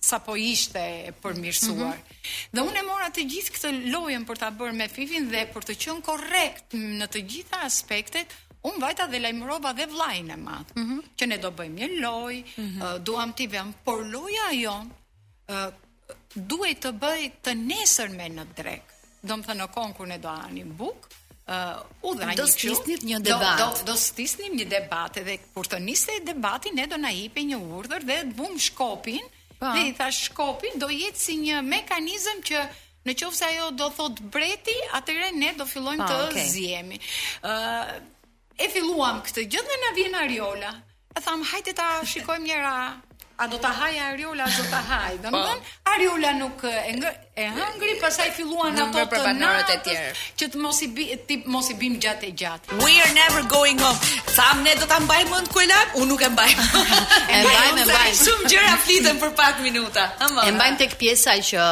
sa 0.00 0.18
po 0.24 0.34
ishte 0.36 0.82
përmirësuar. 1.24 1.96
Mm 1.96 2.04
-hmm. 2.04 2.52
Dhe 2.52 2.60
unë 2.60 2.78
e 2.80 2.84
mora 2.90 3.08
të 3.08 3.24
gjithë 3.32 3.52
këtë 3.54 3.70
lojën 3.94 4.22
për 4.28 4.36
ta 4.42 4.48
bërë 4.52 4.76
me 4.76 4.88
Fifin 4.88 5.28
dhe 5.30 5.48
për 5.54 5.62
të 5.66 5.74
qenë 5.82 6.02
korrekt 6.04 6.72
në 7.00 7.06
të 7.12 7.20
gjitha 7.32 7.56
aspektet, 7.64 8.26
Unë 8.68 8.80
vajta 8.82 9.06
dhe 9.08 9.18
lajmërova 9.24 9.70
dhe 9.78 9.86
vlajnë 9.88 10.34
e 10.34 10.38
matë, 10.40 10.74
mhm. 10.80 10.96
që 11.16 11.28
ne 11.30 11.36
do 11.44 11.48
bëjmë 11.56 11.78
një 11.78 11.86
loj, 12.04 12.40
mhm. 12.44 12.80
uh, 12.84 12.96
duham 13.08 13.30
t'i 13.36 13.46
vëmë, 13.54 13.78
por 13.86 14.02
loja 14.12 14.50
jo, 14.56 14.74
uh, 14.84 15.70
duhet 16.50 16.82
të 16.84 16.92
bëj 17.00 17.30
të 17.46 17.54
nesër 17.60 18.12
me 18.18 18.26
në 18.36 18.44
drekë, 18.58 18.98
do 19.30 19.38
më 19.40 19.48
thënë 19.48 19.62
në 19.62 19.70
konë 19.76 19.96
kërë 19.98 20.10
ne 20.12 20.18
do 20.26 20.34
anë 20.34 20.58
një 20.58 20.66
bukë, 20.76 21.16
uh, 21.48 22.04
u 22.04 22.12
dhe 22.18 22.28
një 22.28 22.36
që, 22.36 22.36
do 22.36 22.48
stisnim 23.96 24.54
një 24.62 24.68
debatë, 24.82 25.24
dhe 25.30 25.38
kur 25.54 25.64
të 25.72 25.80
njëse 25.86 26.18
debati, 26.28 26.74
ne 26.76 26.84
do 26.92 27.00
na 27.00 27.14
hipe 27.16 27.40
një 27.48 27.56
urdhër, 27.64 28.04
dhe 28.12 28.18
të 28.28 28.36
bumë 28.42 28.66
shkopin, 28.68 29.24
dhe 29.64 29.86
i 29.88 29.96
tha 29.96 30.10
shkopin, 30.20 30.76
do 30.80 30.92
jetë 30.92 31.24
si 31.26 31.40
një 31.46 31.64
mekanizm 31.72 32.44
që, 32.52 32.68
Në 33.08 33.14
qovë 33.16 33.32
se 33.36 33.46
ajo 33.46 33.68
do 33.80 33.86
thot 33.96 34.18
breti, 34.34 34.74
atëre 34.98 35.30
ne 35.32 35.54
do 35.56 35.64
fillojmë 35.66 36.04
të 36.34 36.42
zjemi 36.50 36.98
e 38.60 38.68
filluam 38.72 39.20
këtë 39.24 39.46
gjë 39.54 39.66
dhe 39.68 39.78
na 39.84 39.94
vjen 39.96 40.18
Ariola. 40.24 40.74
E 41.16 41.22
tham, 41.24 41.42
hajde 41.52 41.72
ta 41.80 41.90
shikojmë 42.06 42.46
njëra 42.50 42.74
A 43.40 43.46
do 43.48 43.56
ta 43.56 43.70
haj 43.72 43.94
Ariola, 44.06 44.44
do 44.52 44.64
ta 44.70 44.82
haj. 44.88 45.14
Po. 45.24 45.30
Domthon, 45.32 45.60
Ariola 45.88 46.34
nuk 46.36 46.60
e 46.68 46.90
ngë, 46.92 47.12
e 47.40 47.46
hëngri, 47.56 47.94
pastaj 48.02 48.26
filluan 48.36 48.76
ato 48.82 49.06
të 49.14 49.20
natës, 49.38 49.78
tjerë. 49.86 50.10
Që 50.42 50.48
të 50.52 50.60
mos 50.60 50.80
i 50.84 50.88
bi, 50.92 51.06
ti 51.24 51.38
mos 51.48 51.70
i 51.72 51.76
bim 51.80 51.94
gjatë 52.04 52.28
e 52.28 52.32
gjatë. 52.36 52.76
We 52.84 52.98
are 53.00 53.14
never 53.16 53.40
going 53.48 53.80
home. 53.80 53.96
Tham 54.36 54.60
ne 54.66 54.74
do 54.76 54.84
ta 54.90 54.98
mbajmë 55.06 55.32
mend 55.32 55.48
kuela, 55.54 55.78
u 55.96 56.04
nuk 56.10 56.20
e 56.20 56.28
mbaj. 56.34 56.52
e 56.52 56.82
mbajmë, 56.84 57.56
e 57.56 57.88
mbajmë. 57.88 58.18
Shumë 58.20 58.52
gjëra 58.52 58.76
flitën 58.84 59.22
për 59.24 59.32
pak 59.40 59.64
minuta. 59.64 60.04
E 60.44 60.52
mbajmë 60.58 60.80
tek 60.84 60.98
pjesa 61.00 61.38
që 61.52 61.64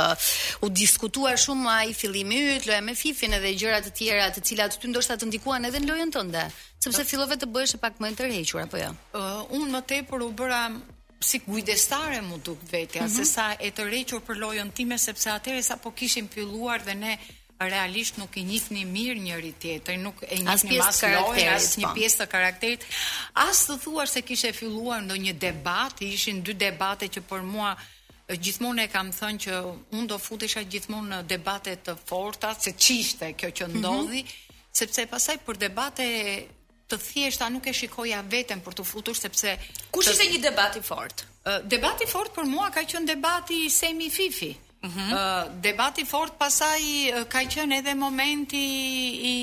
u 0.64 0.72
diskutuar 0.72 1.36
shumë 1.44 1.68
ai 1.82 1.92
fillimi 2.00 2.40
yt, 2.56 2.70
loja 2.72 2.80
me 2.88 2.96
Fifin 2.96 3.36
edhe 3.36 3.52
gjëra 3.60 3.82
të 3.84 3.92
tjera, 4.00 4.30
të 4.32 4.46
cilat 4.52 4.80
ty 4.80 4.88
ndoshta 4.88 5.20
të 5.20 5.28
ndikuan 5.28 5.68
edhe 5.68 5.84
në 5.84 5.92
lojën 5.92 6.16
tënde 6.16 6.48
sepse 6.82 7.04
fillove 7.08 7.36
të 7.40 7.48
bëhesh 7.50 7.76
pak 7.82 7.98
më 8.02 8.12
tërhequr 8.20 8.62
apo 8.66 8.78
jo? 8.80 8.88
Ja? 8.90 8.92
Uh, 9.14 9.58
unë 9.58 9.70
më 9.74 9.80
tepër 9.92 10.24
u 10.24 10.30
bëra 10.38 10.62
si 11.18 11.40
kujdestare 11.42 12.20
mu 12.22 12.38
duk 12.46 12.60
vetja, 12.70 13.02
mm 13.02 13.08
-hmm. 13.08 13.16
se 13.16 13.24
sa 13.24 13.46
e 13.58 13.70
të 13.70 13.82
requr 13.92 14.18
për 14.26 14.36
lojën 14.44 14.70
time, 14.72 14.98
sepse 14.98 15.30
atere 15.30 15.62
sa 15.62 15.76
po 15.76 15.90
kishim 15.90 16.28
pjulluar 16.28 16.78
dhe 16.84 16.94
ne 16.94 17.18
realisht 17.58 18.16
nuk 18.18 18.36
i 18.36 18.40
një 18.42 18.86
mirë 18.94 19.20
njëri 19.26 19.52
tjetër, 19.62 19.96
nuk 19.98 20.14
e 20.22 20.38
njithni 20.42 20.78
mas 20.78 21.02
lojë, 21.02 21.54
as 21.56 21.76
një 21.78 21.88
po. 21.88 21.94
pjesë 21.98 22.16
të 22.22 22.26
karakterit, 22.26 22.82
as 23.34 23.58
të 23.68 23.74
thua 23.84 24.06
se 24.06 24.20
kishe 24.22 24.52
filluar 24.52 25.00
në 25.02 25.14
një 25.24 25.32
debat, 25.38 25.94
ishin 26.02 26.42
dy 26.42 26.52
debate 26.54 27.06
që 27.08 27.20
për 27.30 27.42
mua 27.42 27.70
gjithmonë 28.44 28.82
e 28.84 28.88
kam 28.88 29.10
thënë 29.10 29.38
që 29.44 29.54
unë 29.98 30.06
do 30.06 30.18
futesha 30.18 30.60
gjithmonë 30.62 31.08
në 31.14 31.26
debate 31.26 31.72
të 31.86 31.96
forta, 32.06 32.50
se 32.60 32.70
qishte 32.72 33.26
kjo 33.38 33.48
që 33.56 33.66
mhm. 33.68 33.78
ndodhi, 33.78 34.20
mm 34.22 34.26
-hmm. 34.26 34.72
sepse 34.78 35.06
pasaj 35.06 35.36
për 35.46 35.56
debate 35.56 36.02
të 36.88 36.96
thjeshta 37.04 37.46
nuk 37.52 37.66
e 37.68 37.72
shikoja 37.76 38.20
veten 38.32 38.62
për 38.64 38.76
të 38.80 38.84
futur 38.88 39.16
sepse 39.18 39.54
kush 39.94 40.08
të... 40.08 40.14
ishte 40.14 40.28
një 40.32 40.40
debat 40.46 40.78
i 40.80 40.84
fortë? 40.86 41.26
Uh, 41.48 41.58
debati 41.74 42.04
i 42.06 42.10
fortë 42.10 42.34
për 42.38 42.48
mua 42.48 42.70
ka 42.74 42.82
qenë 42.88 43.10
debati 43.14 43.58
i 43.66 43.70
Semi 43.74 44.08
Fifi. 44.12 44.54
Mm 44.80 44.88
-hmm. 44.94 45.12
uh, 45.12 45.60
debati 45.62 46.00
i 46.02 46.06
fortë 46.12 46.34
pasaj 46.38 46.82
uh, 46.82 47.22
ka 47.32 47.40
qenë 47.54 47.78
edhe 47.80 47.94
momenti 47.94 48.62
i 49.34 49.38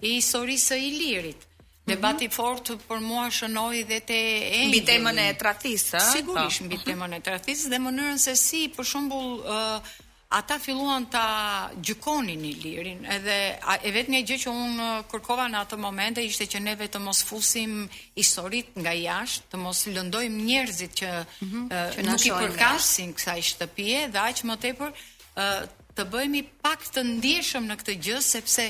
i 0.00 0.08
historisë 0.14 0.76
i 0.78 0.86
Ilirit. 0.88 1.36
Mhm. 1.36 1.94
Debati 1.94 2.24
i 2.24 2.28
fortë 2.28 2.74
për 2.88 3.00
mua 3.00 3.24
shënoi 3.38 3.80
dhe 3.88 4.00
te 4.00 4.20
Mbi 4.68 4.80
temën 4.90 5.16
e 5.24 5.28
tradhisë, 5.42 5.98
Sigurisht 6.16 6.58
po. 6.60 6.66
mbi 6.66 6.76
temën 6.86 7.12
e 7.16 7.20
tradhisë 7.28 7.66
dhe 7.72 7.78
mënyrën 7.86 8.18
se 8.26 8.32
si 8.46 8.60
për 8.76 8.84
shembull 8.90 9.30
ëh 9.44 9.76
uh, 9.76 9.96
ata 10.30 10.58
filluan 10.58 11.04
ta 11.10 11.70
gjykonin 11.82 12.38
Ilirin 12.44 13.04
edhe 13.04 13.60
e 13.82 13.90
vetë 13.94 14.12
një 14.12 14.20
gjë 14.28 14.36
që 14.44 14.52
unë 14.52 14.88
kërkova 15.08 15.46
në 15.48 15.60
atë 15.64 15.78
momente 15.80 16.20
ishte 16.24 16.44
që 16.52 16.60
neve 16.66 16.88
të 16.92 17.00
mos 17.00 17.22
fusim 17.24 17.86
historit 18.16 18.74
nga 18.76 18.92
jashtë, 18.92 19.48
të 19.52 19.60
mos 19.62 19.80
lëndojmë 19.88 20.42
njerëzit 20.50 20.92
që, 21.00 21.10
mm 21.40 21.46
-hmm, 21.46 21.64
uh, 21.64 21.94
që 21.94 22.04
nuk 22.10 22.26
i 22.26 22.30
përkasin 22.42 23.14
kësa 23.16 23.38
i 23.40 23.46
shtëpje 23.50 24.00
dhe 24.12 24.18
aqë 24.28 24.44
më 24.50 24.56
tepër 24.64 24.90
uh, 24.92 25.62
të 25.96 26.02
bëjmi 26.12 26.42
pak 26.62 26.80
të 26.94 27.00
ndjeshëm 27.14 27.64
në 27.66 27.74
këtë 27.80 27.94
gjë 28.04 28.18
sepse 28.20 28.64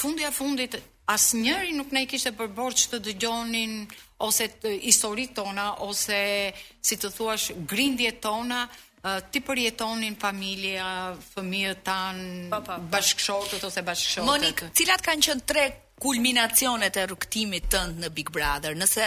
fundja 0.00 0.30
fundit 0.30 0.72
asë 1.06 1.36
njëri 1.44 1.72
nuk 1.78 1.92
ne 1.94 2.02
i 2.02 2.10
kishtë 2.10 2.34
përborç 2.38 2.90
të 2.90 2.98
dëgjonin 3.06 3.86
ose 4.18 4.44
të 4.48 4.80
historit 4.82 5.34
tona 5.34 5.76
ose 5.88 6.52
si 6.82 6.94
të 6.96 7.08
thuash 7.16 7.46
grindjet 7.70 8.20
tona 8.20 8.66
ti 9.30 9.38
përjetonin 9.44 10.16
familje, 10.18 10.82
fëmijët 11.34 11.82
tan, 11.86 12.18
bashkëshortët 12.90 13.64
ose 13.68 13.84
bashkëshortët. 13.86 14.26
Monik, 14.30 14.62
cilat 14.76 15.04
kanë 15.06 15.26
qenë 15.28 15.44
tre 15.46 15.66
kulminacionet 16.02 16.98
e 17.00 17.04
rrugtimit 17.06 17.68
tënd 17.72 18.02
në 18.02 18.10
Big 18.16 18.32
Brother? 18.34 18.74
Nëse 18.80 19.06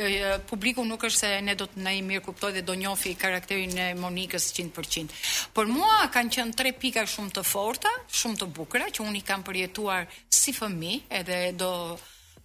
publiku 0.50 0.84
nuk 0.90 1.06
është 1.08 1.22
se 1.22 1.30
ne 1.48 1.56
do 1.62 1.68
të 1.72 1.84
na 1.86 1.94
i 1.96 2.02
mirë 2.10 2.26
kuptoj 2.28 2.52
dhe 2.58 2.66
do 2.68 2.76
njohë 2.82 3.14
karakterin 3.24 3.78
e 3.78 3.88
Monikës 4.04 4.50
100%. 4.60 5.16
Por 5.56 5.70
mua 5.78 6.02
kanë 6.18 6.36
qenë 6.38 6.58
tre 6.62 6.74
pika 6.84 7.06
shumë 7.14 7.38
të 7.38 7.46
forta, 7.54 7.94
shumë 8.22 8.42
të 8.44 8.52
bukura 8.60 8.92
që 8.98 9.08
unë 9.08 9.22
i 9.22 9.24
kam 9.32 9.46
përjetuar 9.48 10.12
si 10.42 10.54
fëmijë, 10.56 11.08
edhe 11.22 11.40
do 11.64 11.72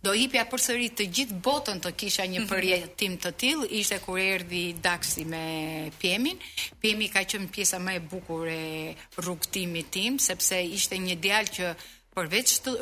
do 0.01 0.15
hipja 0.17 0.47
përsëri 0.49 0.87
të 0.97 1.07
gjithë 1.17 1.39
botën 1.45 1.81
të 1.85 1.91
kisha 2.01 2.25
një 2.33 2.43
mhm. 2.43 2.49
përjetim 2.53 3.17
të 3.21 3.33
tillë, 3.43 3.67
ishte 3.81 3.99
kur 4.05 4.19
erdhi 4.23 4.63
Daksi 4.85 5.27
me 5.29 5.43
Pjemin. 6.01 6.41
Pjemi 6.81 7.09
ka 7.13 7.23
qenë 7.29 7.51
pjesa 7.53 7.79
më 7.85 7.99
e 7.99 8.03
bukur 8.09 8.49
e 8.49 8.97
rrugtimit 9.21 9.91
tim 9.93 10.17
sepse 10.19 10.61
ishte 10.79 10.99
një 11.05 11.19
djalë 11.25 11.55
që 11.59 11.73
përveç 12.15 12.57
të 12.65 12.73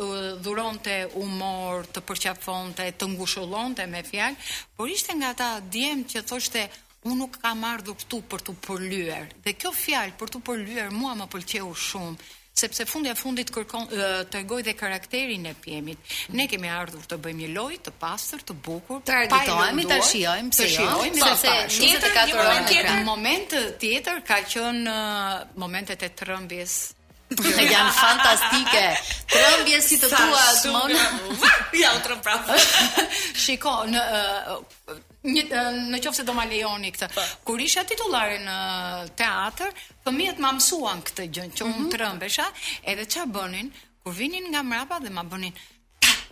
dhuronte 0.47 0.95
humor, 1.19 1.85
të 1.93 2.03
përqafonte, 2.09 2.87
të 2.99 3.11
ngushëllonte 3.17 3.85
me 3.93 4.01
fjalë, 4.07 4.39
por 4.79 4.89
ishte 4.89 5.15
nga 5.19 5.35
ata 5.35 5.49
djem 5.71 6.07
që 6.09 6.23
thoshte 6.31 6.65
unë 7.07 7.19
nuk 7.19 7.37
kam 7.43 7.63
ardhur 7.69 7.99
këtu 8.01 8.23
për 8.31 8.47
të 8.47 8.55
përlyer. 8.65 9.27
Dhe 9.45 9.53
kjo 9.59 9.75
fjalë 9.77 10.17
për 10.19 10.33
të 10.35 10.43
përlyer 10.49 10.95
mua 10.97 11.13
më 11.19 11.29
pëlqeu 11.35 11.75
shumë 11.91 12.17
sepse 12.59 12.85
fundja 12.91 13.15
fundit 13.19 13.51
kërkon 13.55 13.87
të 13.93 14.43
regoj 14.43 14.59
dhe 14.67 14.75
karakterin 14.79 15.47
e 15.51 15.55
pjemit. 15.63 16.11
Ne 16.37 16.49
kemi 16.51 16.71
ardhur 16.75 17.05
të 17.09 17.19
bëjmë 17.25 17.45
një 17.45 17.49
loj 17.55 17.79
të 17.87 17.95
pastër, 18.03 18.43
të 18.51 18.57
bukur, 18.67 19.03
të 19.07 19.15
argitojmë, 19.23 19.85
të 19.93 19.99
shiojmë, 20.11 20.55
të 20.59 20.67
jo? 20.67 20.75
shiojmë, 20.75 21.17
të 21.19 21.25
shiojmë, 21.25 21.25
të 21.25 21.73
shiojmë, 21.79 22.05
të 22.05 22.23
shiojmë, 22.35 23.35
të 23.55 23.65
tjetër 23.85 24.23
ka 24.31 24.39
qënë 24.55 25.01
momentet 25.67 26.07
e 26.11 26.15
trëmbjes 26.23 26.79
Ne 27.29 27.65
janë 27.69 27.91
fantastike. 27.93 28.81
Trëmbjes 29.35 29.85
si 29.85 29.99
të 30.01 30.09
tua, 30.15 30.87
Ja 31.77 31.91
u 31.99 32.01
trëm 32.07 32.23
prapë. 32.25 32.57
Shiko, 33.43 33.75
në 33.93 34.07
një 35.27 35.43
në 35.91 35.99
qoftë 35.99 36.21
se 36.21 36.25
do 36.29 36.33
ma 36.37 36.45
lejoni 36.47 36.91
këtë. 36.95 37.09
Pa. 37.09 37.15
Po. 37.15 37.43
Kur 37.49 37.61
isha 37.63 37.83
titullare 37.85 38.37
në 38.45 38.57
teatr, 39.19 39.71
fëmijët 40.05 40.39
më 40.43 40.53
mësuan 40.59 41.03
këtë 41.09 41.25
gjë 41.35 41.47
që 41.59 41.65
unë 41.67 41.75
mm 41.77 41.81
-hmm. 41.87 41.93
trëmbesha, 41.97 42.47
edhe 42.93 43.05
ç'a 43.07 43.25
bënin 43.27 43.71
kur 44.03 44.13
vinin 44.15 44.47
nga 44.53 44.63
mrapa 44.63 44.99
dhe 45.03 45.11
ma 45.11 45.23
bënin 45.25 45.53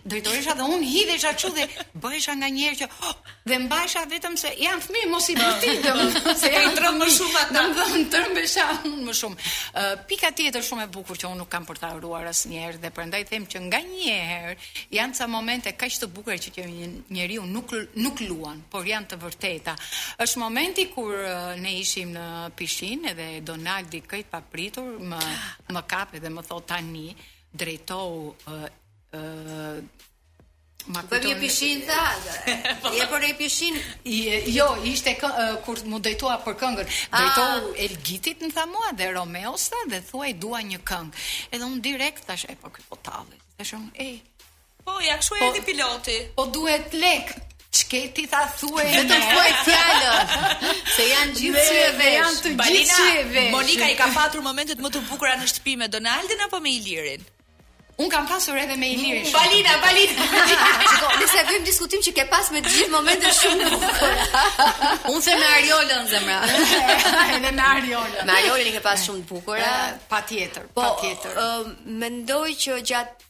drejtoresha 0.07 0.53
dhe 0.57 0.65
unë 0.71 0.87
hidhesha 0.87 1.33
që 1.41 1.49
dhe 1.57 1.65
bëhesha 2.03 2.33
nga 2.39 2.49
njerë 2.51 2.77
që 2.81 2.87
oh, 3.07 3.15
dhe 3.49 3.57
mbajsha 3.65 4.03
vetëm 4.11 4.35
se 4.39 4.51
janë 4.61 4.83
fmi, 4.85 5.01
mos 5.11 5.27
i 5.31 5.35
bërtitëm, 5.37 5.99
se 6.41 6.51
janë 6.53 6.71
të 6.77 6.91
më 6.97 7.07
shumë 7.17 7.39
ata. 7.41 7.55
Në 7.67 7.77
dhëmë 7.77 8.03
të 8.13 8.21
rëmë 8.23 9.01
më 9.07 9.13
shumë. 9.19 9.39
Uh, 9.41 9.91
pika 10.09 10.31
tjetër 10.37 10.65
shumë 10.67 10.85
e 10.87 10.91
bukur 10.95 11.19
që 11.19 11.27
unë 11.31 11.41
nuk 11.41 11.51
kam 11.53 11.67
për 11.69 11.81
ta 11.83 11.91
uruar 11.97 12.29
asë 12.31 12.77
dhe 12.83 12.91
prandaj 12.95 13.21
them 13.29 13.45
që 13.51 13.61
nga 13.67 13.81
njerë 13.85 14.55
janë 14.97 15.19
ca 15.19 15.27
momente 15.31 15.75
ka 15.75 15.87
të 15.89 16.09
bukur 16.15 16.33
që 16.39 16.53
njerë 16.55 16.89
njeriu 17.17 17.45
nuk, 17.45 17.75
nuk 17.95 18.21
luan, 18.29 18.63
por 18.71 18.87
janë 18.87 19.11
të 19.13 19.19
vërteta. 19.21 19.75
është 20.23 20.39
momenti 20.39 20.87
kur 20.93 21.13
uh, 21.13 21.53
ne 21.59 21.73
ishim 21.79 22.13
në 22.13 22.25
pishin 22.55 23.05
edhe 23.11 23.27
Donaldi 23.41 24.01
këjt 24.01 24.31
papritur 24.31 24.99
më, 24.99 25.19
më 25.73 25.81
kape 25.87 26.19
dhe 26.21 26.29
më 26.29 26.43
thot 26.47 26.65
tani 26.67 27.09
drejtohu 27.53 28.35
Ma 29.11 31.01
kujtoj. 31.01 31.19
Vetëm 31.19 31.39
pishin 31.39 31.81
tha. 31.87 32.05
Je 32.97 33.07
për 33.11 33.25
e 33.29 33.33
pishin. 33.39 33.77
Jo, 34.55 34.67
ishte 34.91 35.13
kë, 35.19 35.29
uh, 35.31 35.57
kur 35.65 35.81
mu 35.91 35.99
dëjtua 36.03 36.37
për 36.45 36.55
këngën. 36.61 36.91
Dëjtou 37.15 37.49
ah. 37.49 37.67
Elgitit 37.87 38.43
më 38.43 38.49
tha 38.55 38.65
mua 38.71 38.93
dhe 38.95 39.09
Romeos 39.15 39.69
tha 39.73 39.81
dhe 39.91 39.99
thuaj 40.09 40.31
dua 40.41 40.61
një 40.63 40.79
këngë. 40.87 41.25
Edhe 41.51 41.67
un 41.67 41.77
direkt 41.83 42.27
thash 42.29 42.47
e 42.51 42.55
po 42.61 42.71
ky 42.71 42.87
po 42.87 42.99
tallet. 43.03 43.39
Thash 43.59 43.75
un 43.79 43.89
ej. 43.99 44.17
Po 44.87 44.99
ja 45.03 45.19
kshu 45.21 45.39
e 45.41 45.45
edhi 45.49 45.63
po, 45.65 45.69
piloti. 45.73 46.17
Po 46.39 46.47
duhet 46.55 46.95
lek. 47.03 47.35
Çketi 47.77 48.23
tha 48.31 48.45
thuaj 48.57 48.87
vetëm 48.87 49.27
thuaj 49.31 49.53
fjalën. 49.67 50.35
Se 50.95 51.07
janë 51.11 51.35
gjithë 51.39 51.65
sy 51.67 51.79
e 51.83 51.91
vesh. 52.01 52.13
Janë 52.15 52.43
të 52.47 52.53
gjithë 52.63 52.93
sy 52.93 53.07
e 53.07 53.23
vesh. 53.35 53.51
Monika 53.55 53.91
i 53.91 53.97
ka 53.99 54.07
patur 54.15 54.43
momentet 54.47 54.79
më 54.83 54.93
të 54.95 55.03
bukura 55.11 55.35
në 55.41 55.49
shtëpi 55.51 55.75
me 55.83 55.91
Donaldin 55.91 56.47
apo 56.47 56.63
me 56.63 56.77
Ilirin? 56.79 57.27
Un 57.97 58.09
kam 58.13 58.25
pasur 58.27 58.55
edhe 58.57 58.75
me 58.75 58.87
Ilirin. 58.91 59.25
Balina, 59.33 59.73
Balina. 59.81 60.25
Shiko, 60.89 61.07
ne 61.19 61.27
sa 61.33 61.41
vim 61.49 61.63
diskutim 61.65 62.01
që 62.05 62.11
ke 62.19 62.25
pas 62.29 62.49
me 62.53 62.61
gjithë 62.61 62.89
momente 62.93 63.31
shumë 63.39 63.69
bukur. 63.73 64.17
Un 65.15 65.21
se 65.25 65.33
me 65.41 65.47
Ariolën 65.53 66.05
zemra. 66.11 66.37
Edhe 67.37 67.53
me 67.57 67.63
Ariolën. 67.71 68.21
Me 68.29 68.35
Ariolën 68.35 68.69
i 68.69 68.73
ke 68.75 68.83
pas 68.85 69.01
shumë 69.07 69.23
të 69.25 69.31
bukur, 69.31 69.61
patjetër, 70.11 70.67
eh, 70.69 70.73
patjetër. 70.77 71.33
Po, 71.39 71.45
eh, 71.45 71.95
mendoj 72.03 72.51
që 72.65 72.81
gjatë 72.91 73.23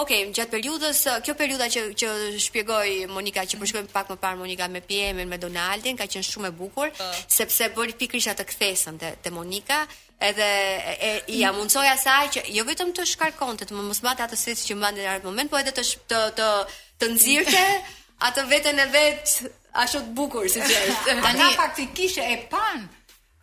Ok, 0.00 0.08
gjatë 0.34 0.50
periudës, 0.50 1.00
eh, 1.06 1.18
kjo 1.22 1.34
periuda 1.38 1.68
që, 1.70 1.82
që 2.00 2.08
shpjegoj 2.42 2.88
Monika, 3.12 3.44
që 3.46 3.58
përshkojmë 3.60 3.90
po 3.92 4.00
pak 4.00 4.08
më 4.10 4.16
parë 4.24 4.40
Monika 4.40 4.66
me 4.72 4.80
Piemen, 4.82 5.28
me 5.30 5.38
Donaldin, 5.38 5.98
ka 6.00 6.08
qenë 6.10 6.26
shumë 6.26 6.50
e 6.50 6.56
bukur, 6.58 6.90
uh. 6.96 7.12
sepse 7.36 7.68
bërë 7.76 7.94
pikrisha 8.00 8.34
të 8.40 8.48
kthesën 8.50 8.98
te 8.98 9.12
të 9.22 9.30
Monika, 9.36 9.84
edhe 10.18 10.42
e, 10.96 11.06
e, 11.26 11.38
i 11.38 11.44
mm. 11.44 11.48
amundsoja 11.50 11.96
saj 12.00 12.28
që 12.36 12.42
jo 12.54 12.64
vetëm 12.64 12.92
të 12.96 13.04
shkarkonte, 13.12 13.66
të 13.68 13.76
mos 13.76 14.00
bante 14.04 14.24
atë 14.24 14.38
sesi 14.40 14.70
që 14.70 14.76
mbante 14.78 15.04
në 15.04 15.14
atë 15.18 15.28
moment, 15.28 15.50
por 15.52 15.60
edhe 15.60 15.74
të 15.76 15.84
të 16.10 16.20
të, 16.38 16.48
të 17.00 17.10
nxirrte 17.12 17.64
atë 18.30 18.44
veten 18.48 18.80
e 18.80 18.86
vet 18.94 19.34
ashtu 19.76 20.00
të 20.04 20.14
bukur 20.16 20.48
siç 20.48 20.64
është. 20.64 21.00
thotë. 21.04 21.24
Ata 21.30 21.50
faktikisht 21.58 22.18
e 22.24 22.36
pan. 22.50 22.86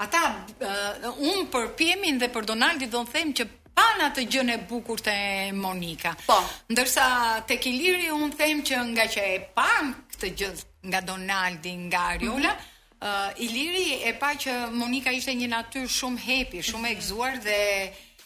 Ata 0.03 0.24
uh, 0.34 1.11
un 1.30 1.45
për 1.53 1.67
Piemin 1.78 2.17
dhe 2.19 2.32
për 2.34 2.47
Donaldi 2.53 2.89
do 2.89 3.03
të 3.05 3.13
them 3.19 3.36
që 3.38 3.45
pan 3.78 4.01
atë 4.09 4.26
gjën 4.32 4.49
e 4.55 4.57
bukur 4.69 4.97
të 5.01 5.13
Monika. 5.53 6.15
Po. 6.26 6.39
Ndërsa 6.74 7.05
tek 7.49 7.65
Iliri 7.69 8.09
un 8.13 8.32
them 8.34 8.65
që 8.65 8.82
nga 8.95 9.05
që 9.05 9.28
e 9.30 9.38
pan 9.55 9.93
këtë 10.11 10.34
gjë 10.41 10.49
nga 10.89 10.99
Donaldi, 11.05 11.71
nga 11.88 12.01
Ariola 12.15 12.49
mm 12.51 12.57
-hmm. 12.57 12.71
I 13.04 13.34
Iliri 13.43 13.99
e 14.08 14.14
pa 14.16 14.32
që 14.39 14.72
Monika 14.72 15.12
ishte 15.12 15.34
një 15.36 15.49
natyrë 15.51 15.89
shumë 15.91 16.24
hepi, 16.24 16.62
shumë 16.64 16.88
e 16.88 16.95
gëzuar 17.01 17.38
dhe 17.43 17.60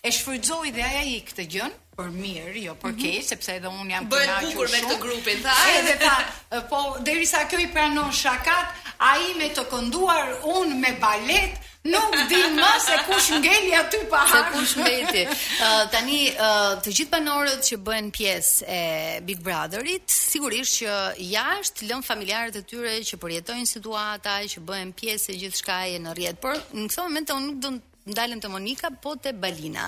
e 0.05 0.11
shfrytëzoi 0.13 0.73
dhe 0.75 0.83
ajo 0.83 1.15
i 1.15 1.21
këtë 1.25 1.45
gjën 1.55 1.73
për 1.97 2.11
mirë, 2.13 2.59
jo 2.67 2.75
për 2.83 2.91
mhm. 2.91 2.99
keq, 3.01 3.13
mm 3.13 3.17
-hmm. 3.17 3.27
sepse 3.31 3.55
edhe 3.55 3.67
un 3.73 3.89
jam 3.93 4.09
kënaqur 4.09 4.51
shumë. 4.53 4.53
bukur 4.53 4.69
me 4.73 4.79
këtë 4.83 4.99
grupin, 5.05 5.41
tha. 5.47 5.55
Edhe 5.79 5.95
ta, 5.97 6.61
po 6.69 6.81
derisa 7.07 7.41
kjo 7.49 7.59
i 7.59 7.67
pranon 7.73 8.11
shakat, 8.11 8.67
ai 9.11 9.33
me 9.39 9.49
të 9.57 9.65
kënduar 9.71 10.27
un 10.57 10.77
me 10.81 10.91
balet, 11.01 11.57
nuk 11.93 12.11
di 12.31 12.39
më 12.61 12.71
se 12.87 12.95
kush 13.07 13.29
ngeli 13.43 13.71
aty 13.79 13.99
pa 14.11 14.21
harë. 14.29 14.35
Se 14.35 14.43
kush 14.53 14.73
mbeti. 14.81 15.23
Uh, 15.67 15.83
tani, 15.91 16.27
uh, 16.43 16.75
të 16.83 16.91
gjithë 16.97 17.11
banorët 17.13 17.61
që 17.65 17.77
bëhen 17.85 18.07
pjesë 18.13 18.65
e 18.73 18.81
Big 19.27 19.39
Brotherit, 19.43 20.05
sigurisht 20.31 20.81
që 20.81 20.95
jashtë 21.33 21.87
lëm 21.89 22.03
familjarët 22.05 22.59
e 22.59 22.63
tyre 22.71 22.93
që 23.09 23.19
përjetojnë 23.23 23.69
situata, 23.71 24.35
që 24.53 24.63
bëhen 24.69 24.93
pjesë 24.99 25.33
e 25.35 25.39
gjithë 25.43 25.77
në 26.05 26.15
rjetë. 26.19 26.39
Por, 26.43 26.57
në 26.77 26.87
këtë 26.91 27.05
moment, 27.07 27.33
unë 27.37 27.47
nuk 27.49 27.59
do 27.65 27.73
ndalëm 28.13 28.39
të 28.43 28.49
Monika, 28.51 28.89
po 29.03 29.15
të 29.19 29.31
Balina. 29.41 29.87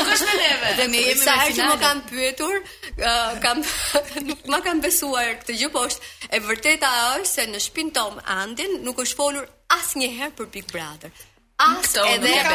Nuk 0.00 0.14
është 0.16 0.26
me 0.32 0.38
neve. 0.42 0.76
Dhe 0.82 0.90
me 0.96 1.06
jemi 1.06 1.24
në 1.24 1.48
finale 1.54 2.04
pyetur, 2.08 2.56
uh, 3.04 3.38
kam 3.44 3.62
nuk 4.28 4.42
ma 4.54 4.60
kam 4.66 4.80
besuar 4.84 5.36
këtë 5.42 5.58
gjë, 5.62 5.70
po 5.76 5.84
është 5.90 6.12
e 6.38 6.42
vërteta 6.48 6.92
është 7.06 7.30
se 7.34 7.46
në 7.52 7.62
shtëpinë 7.68 7.96
tom 8.00 8.20
Andin 8.40 8.78
nuk 8.88 9.02
është 9.04 9.20
folur 9.22 9.48
asnjëherë 9.78 10.36
për 10.40 10.52
Big 10.56 10.70
Brother. 10.72 11.14
As 11.58 11.90
edhe 11.98 12.28
një 12.38 12.50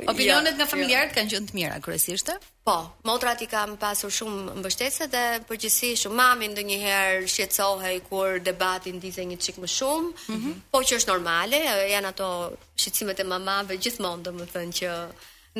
opinionet 0.05 0.17
ja, 0.25 0.35
jo, 0.35 0.41
nga 0.55 0.63
jo. 0.65 0.69
familjarët 0.73 1.11
ja. 1.13 1.15
kanë 1.15 1.31
qenë 1.33 1.49
të 1.49 1.55
mira 1.57 1.77
kryesisht? 1.83 2.31
Po, 2.65 2.75
motrat 3.07 3.41
i 3.45 3.49
kam 3.49 3.75
pasur 3.79 4.11
shumë 4.13 4.55
mbështetëse 4.61 5.07
dhe 5.13 5.23
përgjithsisht 5.49 6.09
mami 6.17 6.49
ndonjëherë 6.53 7.29
shqetësohej 7.31 7.99
kur 8.09 8.39
debati 8.47 8.95
ndizte 8.97 9.25
një 9.29 9.37
çik 9.45 9.61
më 9.63 9.69
shumë, 9.77 10.09
mm 10.29 10.39
-hmm. 10.41 10.53
po 10.71 10.79
që 10.87 10.93
është 10.99 11.11
normale, 11.13 11.61
janë 11.93 12.07
ato 12.11 12.27
shqetësimet 12.79 13.19
e 13.23 13.29
mamave 13.33 13.73
gjithmonë, 13.83 14.21
domethënë 14.27 14.73
që 14.79 14.87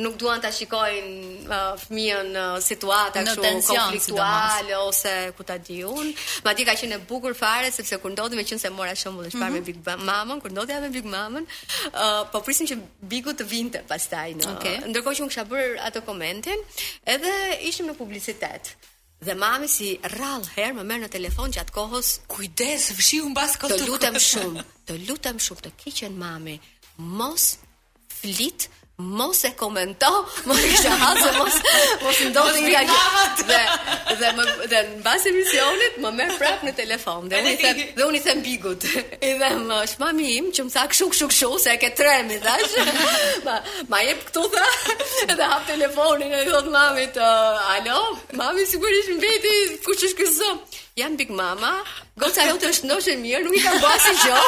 nuk 0.04 0.18
duan 0.22 0.38
ta 0.44 0.50
shikojnë 0.52 1.12
uh, 1.48 1.76
fëmijën 1.82 2.28
në 2.34 2.40
uh, 2.44 2.56
situata 2.62 3.22
kështu 3.24 3.44
konfliktuale 3.64 4.66
si 4.68 4.74
ose 4.76 5.12
ku 5.38 5.42
ta 5.48 5.56
di 5.56 5.78
un. 5.88 6.10
Madje 6.44 6.66
ka 6.68 6.74
qenë 6.76 6.98
e 7.00 7.04
bukur 7.08 7.32
fare 7.38 7.70
sepse 7.72 7.96
kur 8.02 8.12
ndodhi 8.12 8.36
meqense 8.36 8.68
mora 8.76 8.92
shembull 8.94 9.30
është 9.30 9.40
mm 9.40 9.48
-hmm. 9.48 9.56
me 9.56 9.60
mhm. 9.60 9.64
Big 9.64 10.08
Mamën, 10.10 10.38
kur 10.42 10.50
ndodhi 10.52 10.74
me 10.84 10.90
Big 10.98 11.06
Mamën, 11.16 11.44
uh, 11.48 12.26
po 12.32 12.38
prisim 12.44 12.66
që 12.70 12.74
Bigu 13.10 13.30
të 13.38 13.44
vinte 13.54 13.78
pastaj 13.90 14.30
në. 14.38 14.44
Okay. 14.54 14.76
Ndërkohë 14.90 15.14
që 15.16 15.22
unë 15.24 15.30
kisha 15.32 15.44
bërë 15.52 15.80
atë 15.88 16.00
komentin, 16.08 16.58
edhe 17.14 17.32
ishim 17.70 17.84
në 17.88 17.94
publicitet. 18.00 18.64
Dhe 19.26 19.34
mami 19.44 19.68
si 19.76 19.88
rall 20.18 20.42
her 20.56 20.70
më 20.76 20.82
merr 20.88 21.02
në 21.04 21.10
telefon 21.16 21.48
gjatë 21.54 21.72
kohës, 21.78 22.08
kujdes, 22.32 22.82
fshiu 22.98 23.24
mbas 23.32 23.52
kohë. 23.60 23.74
Të 23.80 23.86
lutem 23.88 24.14
shumë, 24.30 24.62
të 24.86 24.92
lutem 25.08 25.36
shumë 25.44 25.62
të 25.66 25.70
keqen 25.80 26.12
mami, 26.24 26.56
mos 27.18 27.44
flit 28.18 28.60
Mos 28.98 29.44
e 29.44 29.50
komento, 29.50 30.08
mos 30.48 30.56
e 30.58 30.68
kisha 30.72 30.88
hazë, 30.88 31.32
mos 31.36 31.56
mos 32.00 32.20
ndodhi 32.30 32.70
ja. 32.72 32.80
Dhe 33.44 33.58
dhe 34.20 34.30
më 34.38 34.44
dhe 34.72 34.80
në 34.86 34.96
bas 35.04 35.26
emisionit 35.28 35.98
më 36.00 36.12
merr 36.16 36.38
prap 36.40 36.62
në 36.64 36.72
telefon 36.78 37.28
dhe 37.28 37.42
unë 37.44 37.50
i 37.52 37.58
them 37.60 37.82
dhe 37.98 38.06
unë 38.06 38.16
i 38.22 38.22
them 38.24 38.40
Bigut. 38.46 38.86
I 39.20 39.34
them, 39.42 39.68
është 39.82 40.00
mami 40.00 40.30
im, 40.38 40.48
që 40.48 40.64
më 40.64 40.72
tha 40.78 40.86
kshu 40.94 41.10
kshu 41.12 41.28
kshu 41.34 41.50
se 41.66 41.74
e 41.76 41.82
ke 41.84 41.92
tremi 41.94 42.40
thash." 42.40 42.72
Ma 43.44 43.58
ma 43.92 44.00
jep 44.08 44.24
këtu 44.30 44.46
tha, 44.56 44.66
dhe 45.34 45.50
hap 45.52 45.68
telefonin 45.68 46.32
e 46.32 46.48
thot 46.48 46.72
të, 47.20 47.28
"Alo, 47.76 48.00
mami 48.40 48.64
sigurisht 48.64 49.12
mbeti 49.20 49.54
kush 49.84 50.08
është 50.08 50.18
ky 50.24 50.32
zot?" 50.40 50.84
jam 50.98 51.14
Big 51.16 51.28
Mama, 51.38 51.70
goca 52.22 52.44
jote 52.48 52.70
është 52.72 52.88
ndoshe 52.88 53.14
mirë, 53.20 53.40
nuk 53.44 53.56
i 53.58 53.58
ka 53.60 53.72
bërë 53.82 53.96
si 54.04 54.12
gjë. 54.22 54.38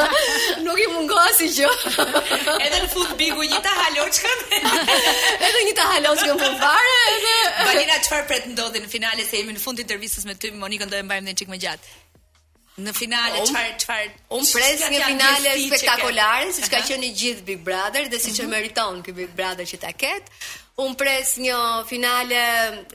nuk 0.66 0.82
i 0.84 0.88
mungo 0.92 1.22
si 1.38 1.46
gjë. 1.56 1.70
edhe 1.96 2.74
në 2.74 2.90
fund 2.94 3.14
Bigu 3.20 3.46
një 3.52 3.60
ta 3.66 3.72
haloçkën. 3.78 4.42
edhe 5.48 5.62
një 5.70 5.72
ta 5.78 5.86
haloçkën 5.94 6.42
për 6.44 6.58
fare, 6.60 6.98
edhe 7.14 7.32
Valina 7.70 7.96
çfarë 8.04 8.28
pret 8.28 8.50
ndodhi 8.52 8.84
në 8.84 8.92
finale 8.96 9.24
se 9.30 9.40
jemi 9.40 9.56
në 9.56 9.64
fund 9.64 9.80
të 9.80 9.86
intervistës 9.86 10.28
me 10.28 10.36
ty, 10.36 10.52
Monikën 10.60 10.92
do 10.92 11.00
e 11.00 11.06
mbajmë 11.08 11.28
ne 11.30 11.36
çik 11.40 11.48
më 11.54 11.62
gjatë. 11.64 11.96
Në 12.84 12.92
finale 12.94 13.46
çfarë 13.48 13.74
çfarë 13.86 14.14
un 14.36 14.44
pres 14.52 14.84
një 14.92 15.00
finale 15.08 15.56
spektakolare 15.64 16.52
siç 16.58 16.68
ka 16.76 16.84
qenë 16.92 17.08
i 17.08 17.14
gjithë 17.24 17.48
Big 17.48 17.64
Brother 17.64 18.12
dhe 18.12 18.20
siç 18.26 18.44
e 18.44 18.44
mhm. 18.44 18.52
meriton 18.52 19.00
ky 19.02 19.16
Big 19.16 19.32
Brother 19.40 19.64
që 19.72 19.80
ta 19.88 19.96
ketë 20.04 20.28
un 20.78 20.94
pres 20.98 21.32
një 21.42 21.56
finale 21.90 22.42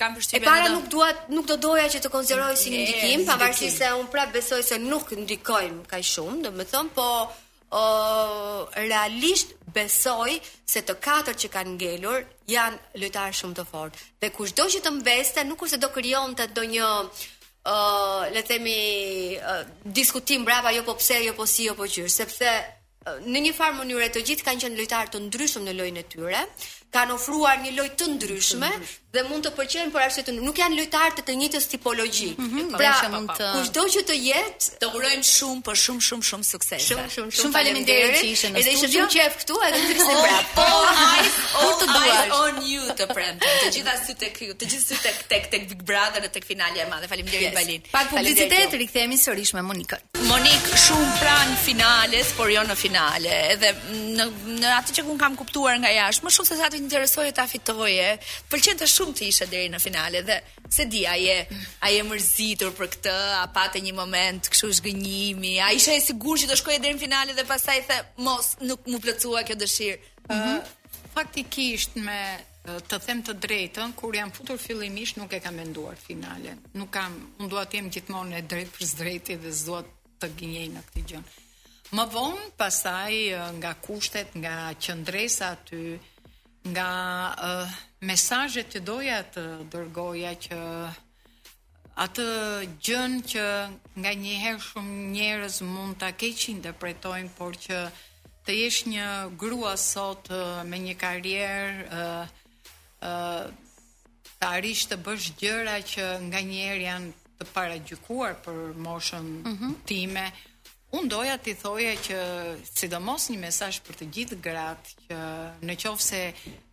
kam 0.00 0.14
përshtypjen. 0.16 0.40
në 0.40 0.40
E 0.40 0.46
para 0.64 0.70
nuk, 0.72 0.86
dua, 0.94 1.10
nuk 1.36 1.50
do 1.50 1.58
doja 1.66 1.84
që 1.92 2.00
të 2.06 2.10
konsiderojnë 2.14 2.56
si 2.60 2.72
ndikim, 2.72 3.26
pavarësisht 3.28 3.82
se 3.82 3.90
unë 3.98 4.08
prapë 4.14 4.38
besoj 4.38 4.62
se 4.70 4.78
nuk 4.80 5.12
ndikojmë 5.18 5.84
kaj 5.92 6.00
shumë, 6.14 6.38
do 6.46 6.54
me 6.56 6.64
thëmë, 6.70 6.92
po 6.96 7.08
uh, 7.28 8.64
realisht 8.86 9.52
besoj 9.74 10.32
se 10.70 10.80
të 10.86 10.96
katër 11.04 11.36
që 11.42 11.52
kanë 11.58 11.74
ngelur 11.76 12.24
janë 12.48 13.00
lëtarë 13.02 13.36
shumë 13.42 13.58
të 13.60 13.68
fortë. 13.68 14.06
Dhe 14.24 14.32
kushdo 14.38 14.64
që 14.72 14.80
të 14.86 14.94
mbeste, 15.02 15.44
nuk 15.44 15.60
kurse 15.60 15.76
do 15.84 15.92
krijonte 15.92 16.48
të 16.48 16.56
do 16.62 16.68
një 16.72 16.88
ë 17.64 18.32
le 18.32 18.40
të 18.40 18.48
themi 18.48 19.38
diskutim 19.96 20.44
brava 20.44 20.70
jo 20.74 20.82
po 20.84 20.94
pse 20.98 21.20
jo 21.24 21.32
po 21.38 21.46
si 21.48 21.64
jo 21.64 21.74
po 21.78 21.84
qysh 21.88 22.12
sepse 22.12 22.50
në 23.24 23.38
një 23.48 23.52
farë 23.56 23.76
mënyrë 23.78 24.08
të 24.16 24.20
gjithë 24.28 24.44
kanë 24.48 24.60
qenë 24.64 24.76
lojtarë 24.80 25.12
të 25.14 25.18
ndryshëm 25.28 25.64
në 25.68 25.72
lojën 25.78 25.96
e 25.96 26.04
tyre 26.12 26.42
kanë 26.96 27.14
ofruar 27.16 27.64
një 27.64 27.72
lojë 27.78 27.94
të 28.00 28.08
ndryshme 28.16 28.70
dhe 29.14 29.22
mund 29.30 29.46
të 29.46 29.52
pëlqejnë 29.56 29.92
por 29.94 30.02
arsye 30.04 30.24
të 30.26 30.32
Nuk 30.36 30.58
janë 30.60 30.76
lojtarë 30.78 31.16
të 31.20 31.24
të 31.28 31.34
njëjtës 31.40 31.68
tipologji. 31.74 32.32
Mm 32.38 32.48
-hmm, 32.48 32.70
pra, 32.80 32.90
pra 33.00 33.10
po, 33.12 33.20
po. 33.30 33.50
kushdo 33.56 33.84
që 33.94 34.02
të 34.08 34.16
jetë, 34.28 34.70
të 34.82 34.88
urojmë 34.98 35.26
shumë 35.30 35.60
për 35.68 35.78
shumë 35.84 36.06
shumë 36.08 36.26
shumë 36.30 36.48
sukses. 36.50 36.88
Shumë 36.88 37.06
shumë 37.14 37.36
shumë 37.38 37.52
faleminderit 37.56 38.18
që 38.18 38.28
ishe 38.32 38.50
në 38.50 38.64
studio. 38.64 38.74
Edhe 38.74 38.90
shumë 38.92 39.10
qejf 39.14 39.38
këtu, 39.42 39.60
edhe 39.68 39.80
të 39.84 39.90
gjithë 39.90 40.16
bra. 40.20 40.38
Po, 40.58 40.68
ai, 41.06 41.28
o 41.60 41.68
të 41.80 41.88
duaj 41.92 42.26
on 42.40 42.60
you 42.70 42.96
të 43.00 43.08
premtë. 43.14 43.52
Të 43.62 43.70
gjitha 43.78 43.96
sy 44.08 44.16
tek 44.24 44.42
ju, 44.48 44.56
të 44.64 44.72
gjithë 44.72 44.88
sy 44.88 45.00
tek 45.06 45.22
tek 45.32 45.44
tek 45.54 45.62
Big 45.70 45.82
Brother 45.90 46.20
dhe 46.24 46.30
tek 46.36 46.44
finalja 46.50 46.82
e 46.86 46.90
madhe. 46.92 47.06
Faleminderit 47.12 47.54
Balin. 47.58 47.82
Pak 47.96 48.06
publicitet, 48.14 48.74
rikthehemi 48.82 49.18
sërish 49.24 49.54
me 49.56 49.62
Monikën. 49.70 50.00
Monik 50.32 50.62
shumë 50.88 51.10
pran 51.20 51.48
finales, 51.66 52.26
por 52.36 52.48
jo 52.54 52.66
në 52.70 52.74
finale. 52.84 53.32
Edhe 53.54 53.70
në 54.60 54.74
atë 54.80 54.98
që 54.98 55.06
un 55.14 55.20
kam 55.22 55.36
kuptuar 55.40 55.76
nga 55.84 55.90
jashtë, 56.00 56.26
më 56.26 56.30
shumë 56.34 56.48
se 56.50 56.56
sa 56.60 56.66
të 56.72 56.80
interesojë 56.82 57.32
ta 57.38 57.44
fitoje, 57.52 58.08
pëlqen 58.50 58.80
të 58.80 58.86
shumë 59.04 59.16
të 59.18 59.26
isha 59.28 59.46
deri 59.50 59.68
në 59.72 59.78
finale 59.82 60.20
dhe 60.24 60.38
se 60.74 60.84
di 60.90 61.02
ai 61.06 61.46
ai 61.84 61.96
e 61.98 62.04
mërzitur 62.08 62.72
për 62.78 62.90
këtë, 62.96 63.14
a 63.40 63.44
patë 63.54 63.82
një 63.84 63.92
moment 63.96 64.48
kështu 64.48 64.70
zgënjimi. 64.80 65.54
Ai 65.62 65.76
isha 65.76 65.92
e 65.94 66.00
sigurt 66.00 66.42
që 66.42 66.48
do 66.50 66.56
shkojë 66.58 66.80
deri 66.82 66.96
në 66.96 67.02
finale 67.04 67.34
dhe 67.36 67.44
pastaj 67.48 67.78
the 67.88 67.98
mos 68.24 68.54
nuk 68.64 68.86
më 68.88 69.00
plotësua 69.04 69.44
kjo 69.46 69.56
dëshirë. 69.60 70.00
Mm 70.28 70.40
-hmm. 70.40 70.60
Faktikisht 71.14 71.96
me 71.96 72.18
të 72.88 72.96
them 73.06 73.20
të 73.22 73.32
drejtën, 73.44 73.92
kur 73.94 74.14
jam 74.14 74.32
futur 74.32 74.58
fillimisht 74.58 75.16
nuk 75.16 75.32
e 75.32 75.40
kam 75.40 75.54
menduar 75.54 75.96
finale. 75.96 76.56
Nuk 76.74 76.90
kam, 76.90 77.32
unë 77.38 77.48
dua 77.48 77.64
të 77.64 77.74
jem 77.74 77.90
gjithmonë 77.90 78.38
e 78.38 78.42
drejtë 78.42 78.72
për 78.76 78.84
drejtë 79.00 79.34
dhe 79.42 79.52
s'dua 79.52 79.82
të 80.20 80.26
gënjej 80.38 80.68
në 80.74 80.80
këtë 80.86 81.04
gjë. 81.08 81.22
Më 81.92 82.04
vonë, 82.16 82.44
pasaj 82.58 83.12
nga 83.60 83.74
kushtet, 83.74 84.28
nga 84.34 84.54
qëndresa 84.82 85.46
aty, 85.52 85.98
nga 86.66 86.88
uh, 87.36 87.64
mesazhet 88.08 88.70
që 88.72 88.80
doja 88.80 89.18
të 89.34 89.42
dërgoja 89.72 90.30
që 90.46 90.58
atë 92.04 92.26
gjën 92.86 93.18
që 93.32 93.44
nga 94.00 94.12
një 94.24 94.32
herë 94.44 94.62
shumë 94.68 94.94
njerëz 95.12 95.58
mund 95.66 95.98
ta 96.00 96.08
keqë 96.20 96.48
interpretojnë 96.54 97.34
por 97.36 97.58
që 97.66 97.82
të 98.46 98.56
jesh 98.62 98.80
një 98.90 99.04
grua 99.40 99.74
sot 99.80 100.32
uh, 100.32 100.64
me 100.68 100.80
një 100.86 100.96
karrierë 101.04 101.84
uh, 101.84 102.24
uh, 103.10 103.44
të 104.38 104.50
arish 104.56 104.88
të 104.90 104.98
bësh 105.04 105.28
gjëra 105.44 105.78
që 105.92 106.08
nga 106.30 106.40
një 106.48 106.64
herë 106.70 106.82
janë 106.88 107.12
të 107.38 107.50
paragjykuar 107.52 108.40
për 108.46 108.60
moshën 108.88 109.30
mm 109.52 109.54
-hmm. 109.58 109.76
time 109.84 110.26
Unë 110.94 111.10
doja 111.12 111.34
t'i 111.42 111.52
thoja 111.60 111.90
që 112.06 112.18
sidomos 112.80 113.24
një 113.32 113.38
mesaj 113.44 113.70
për 113.88 113.96
të 114.00 114.06
gjithë 114.16 114.36
gratë 114.44 114.92
që 115.06 115.20
në 115.70 115.76
qovë 115.84 116.04
se 116.08 116.20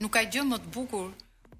nuk 0.05 0.11
ka 0.17 0.21
gjë 0.35 0.43
më 0.51 0.59
të 0.65 0.73
bukur 0.75 1.07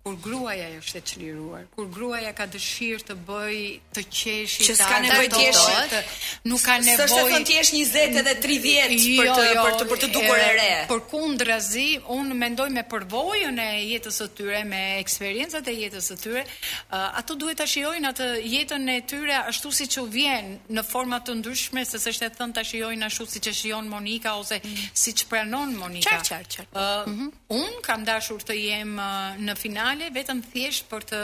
kur 0.03 0.15
gruaja 0.25 0.65
është 0.79 0.97
e 0.97 1.01
çliruar, 1.09 1.63
kur 1.75 1.85
gruaja 1.93 2.31
ka 2.37 2.45
dëshirë 2.53 3.03
të 3.05 3.15
bëj 3.27 3.57
të 3.93 4.03
qeshi 4.15 4.63
ta. 4.63 4.65
Që 4.67 4.75
s'ka 4.79 4.97
nevojë 5.05 5.29
të 5.33 5.41
jesh, 5.41 6.07
nuk 6.49 6.63
ka 6.65 6.77
nevojë. 6.81 7.05
Sot 7.11 7.27
thon 7.29 7.43
ti 7.45 7.57
jesh 7.59 7.69
20 7.75 8.17
edhe 8.23 8.33
30 8.41 9.05
jo, 9.11 9.19
për 9.19 9.29
të 9.29 9.43
jo, 9.45 9.65
për 9.67 9.75
të 9.77 9.85
për 9.91 10.01
të 10.01 10.09
dukur 10.15 10.41
e 10.41 10.47
re. 10.57 10.63
Por 10.89 11.03
kundrazi, 11.11 11.85
un 12.15 12.33
mendoj 12.41 12.69
me 12.73 12.83
përvojën 12.89 13.61
e 13.61 13.67
jetës 13.91 14.17
së 14.23 14.27
tyre, 14.39 14.63
me 14.71 14.79
eksperiencat 15.03 15.69
e 15.73 15.77
jetës 15.83 16.09
së 16.13 16.17
tyre, 16.23 16.43
uh, 16.49 17.05
ato 17.21 17.37
duhet 17.45 17.61
ta 17.61 17.69
shijojnë 17.69 18.11
atë 18.11 18.31
jetën 18.55 18.89
e 18.95 18.97
tyre 19.13 19.37
ashtu 19.53 19.73
siç 19.83 19.99
u 20.01 20.07
vjen 20.15 20.55
në 20.71 20.83
forma 20.87 21.21
të 21.21 21.37
ndryshme, 21.43 21.85
se 21.85 22.01
s'është 22.01 22.31
të 22.33 22.41
thon 22.41 22.57
ta 22.57 22.65
shijojnë 22.71 23.05
ashtu 23.11 23.29
siç 23.35 23.51
e 23.53 23.55
shijon 23.61 23.91
Monika 23.93 24.33
ose 24.41 24.57
mm. 24.63 24.89
siç 24.97 25.27
pranon 25.29 25.77
Monika. 25.77 26.17
Çfarë 26.25 26.49
çfarë. 26.57 26.69
Uh, 26.73 27.07
mm 27.07 27.17
-hmm. 27.19 27.31
Un 27.61 27.71
kam 27.85 28.03
dashur 28.05 28.41
të 28.41 28.53
jem 28.65 28.97
uh, 28.97 29.37
në 29.45 29.55
final 29.57 29.89
normale, 29.91 30.11
vetëm 30.17 30.41
thjesht 30.51 30.87
për 30.91 31.05
të 31.11 31.21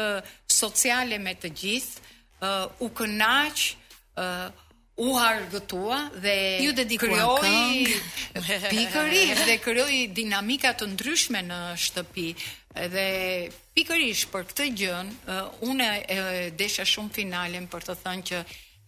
sociale 0.59 1.17
me 1.25 1.33
të 1.41 1.53
gjithë, 1.57 2.05
uh, 2.45 2.67
u 2.85 2.91
kënaq, 2.99 3.65
uh, 4.19 4.49
u 4.99 5.13
hargëtua 5.15 5.97
dhe 6.21 6.35
ju 6.59 6.73
dedikoi 6.75 7.21
pikërisht 8.73 9.45
dhe 9.47 9.55
krijoi 9.63 9.99
dinamika 10.11 10.73
të 10.75 10.89
ndryshme 10.93 11.39
në 11.47 11.59
shtëpi 11.79 12.25
dhe 12.91 13.05
Pikërisht 13.79 14.27
për 14.33 14.45
këtë 14.49 14.65
gjën, 14.79 15.09
eh, 15.31 15.67
unë 15.71 15.85
e 15.91 16.15
eh, 16.15 16.47
desha 16.61 16.83
shumë 16.93 17.13
finalin 17.19 17.67
për 17.75 17.85
të 17.87 17.93
thënë 18.01 18.25
që 18.29 18.39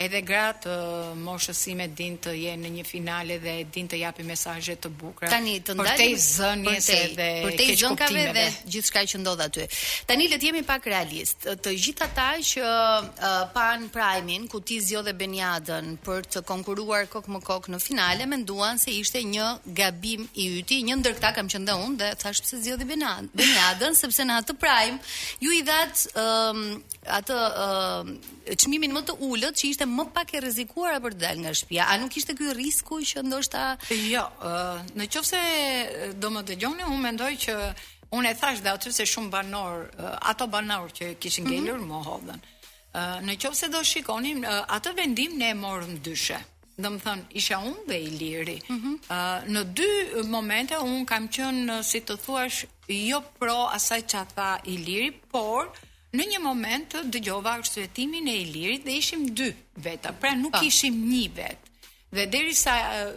Edhe 0.02 0.22
gratë 0.26 0.74
moshësime, 1.22 1.86
moshës 1.86 1.98
din 2.00 2.16
të 2.24 2.32
jenë 2.36 2.64
në 2.64 2.70
një 2.80 2.84
finale 2.90 3.36
dhe 3.44 3.52
din 3.76 3.86
të 3.92 4.00
japi 4.00 4.24
mesajët 4.26 4.80
të 4.84 4.90
bukra. 4.98 5.28
Tani, 5.30 5.58
të 5.62 5.76
ndalim, 5.78 5.92
përtej 5.94 6.24
zënë 6.26 6.64
njëse 6.74 6.96
dhe 6.96 6.96
keqë 6.96 7.12
kuptimeve. 7.12 7.44
Përtej 7.48 7.76
zënë 7.82 8.00
ka 8.00 8.08
dhe 8.16 8.46
gjithë 8.74 8.90
shkaj 8.90 9.04
që 9.12 9.22
ndodha 9.22 9.48
aty. 9.52 9.68
Tani, 10.10 10.28
letë 10.32 10.48
jemi 10.50 10.64
pak 10.72 10.88
realist. 10.90 11.46
Të 11.64 11.76
gjitha 11.86 12.08
taj 12.18 12.42
që 12.50 12.66
uh, 12.66 13.38
pan 13.54 13.86
primin, 13.94 14.48
ku 14.50 14.62
ti 14.66 14.80
zjo 14.82 15.04
dhe 15.06 15.14
benjadën 15.22 15.94
për 16.08 16.26
të 16.34 16.44
konkuruar 16.50 17.06
kokë 17.14 17.36
më 17.38 17.44
kokë 17.52 17.76
në 17.76 17.82
finale, 17.86 18.30
me 18.32 18.42
nduan 18.42 18.82
se 18.82 18.96
ishte 18.98 19.22
një 19.24 19.52
gabim 19.82 20.26
i 20.34 20.50
yti, 20.64 20.82
një 20.90 20.98
ndër 21.04 21.20
këta 21.20 21.36
kam 21.38 21.52
që 21.54 21.62
nda 21.62 21.78
unë 21.86 22.02
dhe 22.02 22.10
thashpë 22.26 22.48
pëse 22.50 22.64
zjo 22.66 22.80
dhe 22.82 22.90
benjadën, 22.90 24.00
sepse 24.02 24.26
në 24.26 24.42
atë 24.42 24.58
prajim, 24.66 24.98
ju 25.46 25.54
i 25.62 25.62
dhatë 25.70 26.20
um, 26.26 26.66
atë... 27.22 27.44
çmimin 28.58 28.92
më 28.92 29.02
të 29.06 29.14
ulët 29.28 29.60
që 29.60 29.68
ishte 29.70 29.86
më 29.92 30.06
pak 30.16 30.32
e 30.38 30.42
rrezikuara 30.44 31.00
për 31.04 31.16
të 31.16 31.22
dalë 31.24 31.44
nga 31.46 31.52
shtëpia. 31.60 31.86
A 31.92 31.98
nuk 32.02 32.16
ishte 32.20 32.36
ky 32.38 32.48
risku 32.58 33.00
që 33.10 33.24
ndoshta 33.28 33.64
Jo, 34.12 34.24
në 34.98 35.08
qoftë 35.14 35.44
do 36.22 36.32
më 36.36 36.44
dëgjoni, 36.50 36.88
unë 36.90 37.02
mendoj 37.08 37.32
që 37.48 37.56
unë 38.18 38.32
e 38.32 38.38
thash 38.42 38.62
dhe 38.64 38.72
aty 38.72 38.94
se 38.96 39.06
shumë 39.14 39.30
banor, 39.34 39.86
ato 40.32 40.48
banor 40.48 40.92
që 40.98 41.12
kishin 41.22 41.48
mhm. 41.48 41.54
ngelur 41.54 41.80
mm 41.80 41.84
-hmm. 41.84 42.00
më 42.00 42.08
hodhën. 42.10 42.40
Në 43.28 43.34
qoftë 43.44 43.60
se 43.62 43.68
do 43.74 43.80
shikonim 43.92 44.40
atë 44.78 44.96
vendim 45.00 45.38
ne 45.42 45.48
e 45.54 45.58
morëm 45.64 45.94
dyshe. 46.06 46.38
Dhe 46.82 46.90
thënë, 47.06 47.24
isha 47.40 47.58
unë 47.70 47.82
dhe 47.90 47.98
i 48.08 48.12
liri. 48.22 48.58
Mm 48.72 48.78
-hmm. 48.82 48.96
Në 49.54 49.62
dy 49.78 49.92
momente, 50.36 50.76
unë 50.92 51.06
kam 51.12 51.24
qënë, 51.36 51.78
si 51.90 52.00
të 52.08 52.16
thuash, 52.24 52.58
jo 53.12 53.20
pro 53.40 53.60
asaj 53.78 54.02
që 54.12 54.18
a 54.24 54.26
tha 54.34 54.50
i 54.74 54.76
liri, 54.88 55.12
por, 55.34 55.66
Në 56.12 56.26
një 56.34 56.40
moment 56.44 56.96
dëgjova 57.08 57.54
arsyetimin 57.62 58.26
e 58.28 58.34
Ilirit 58.44 58.84
dhe 58.84 58.98
ishim 59.00 59.22
dy 59.32 59.46
veta, 59.84 60.12
pra 60.12 60.34
nuk 60.36 60.58
pa. 60.58 60.64
ishim 60.68 60.98
një 61.08 61.30
vet. 61.38 61.70
Dhe 62.12 62.26
derisa 62.34 62.74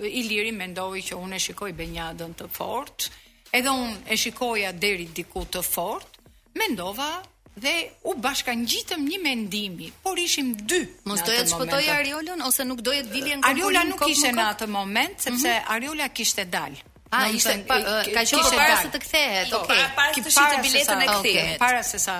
Iliri 0.06 0.52
mendoi 0.54 1.00
që 1.02 1.18
unë 1.18 1.40
e 1.40 1.42
shikoj 1.42 1.72
Benjadën 1.74 2.36
të 2.38 2.46
fort, 2.54 3.08
edhe 3.50 3.70
unë 3.74 3.96
e 4.14 4.18
shikoja 4.24 4.70
deri 4.78 5.08
diku 5.16 5.42
të 5.42 5.64
fort, 5.66 6.20
mendova 6.54 7.08
dhe 7.56 7.74
u 8.10 8.14
bashka 8.14 8.54
gjitëm 8.62 9.02
një 9.10 9.18
mendimi, 9.26 9.90
por 10.02 10.18
ishim 10.18 10.54
dy. 10.54 10.84
Mos 11.10 11.24
dojet 11.26 11.48
të 11.50 11.56
shpëtoj 11.56 11.84
Ariolën 11.98 12.46
ose 12.46 12.62
nuk 12.70 12.82
dojet 12.86 13.10
të 13.10 13.16
vilje 13.16 13.36
nga 13.40 13.50
Ariola 13.50 13.82
nuk 13.90 14.06
ishte 14.10 14.30
në 14.38 14.48
atë 14.54 14.70
moment 14.70 15.18
sepse 15.26 15.50
mhm. 15.50 15.70
Ariola 15.74 16.08
kishte 16.14 16.46
dalë. 16.46 16.93
A, 17.14 17.22
në 17.26 17.36
ishte, 17.38 17.52
pa, 17.68 17.76
ka 17.78 18.22
qenë 18.24 18.42
po 18.42 18.52
para 18.56 18.76
se 18.82 18.90
të 18.94 19.00
kthehet. 19.04 19.50
Po, 19.50 19.60
okej. 19.62 19.80
Okay. 19.80 19.94
Para, 19.94 20.12
se 20.16 20.22
të 20.26 20.34
shitë 20.36 20.58
biletën 20.66 21.02
e 21.04 21.08
kthehet. 21.08 21.50
Okay. 21.52 21.58
Para 21.62 21.82
se 21.90 22.00
sa 22.04 22.16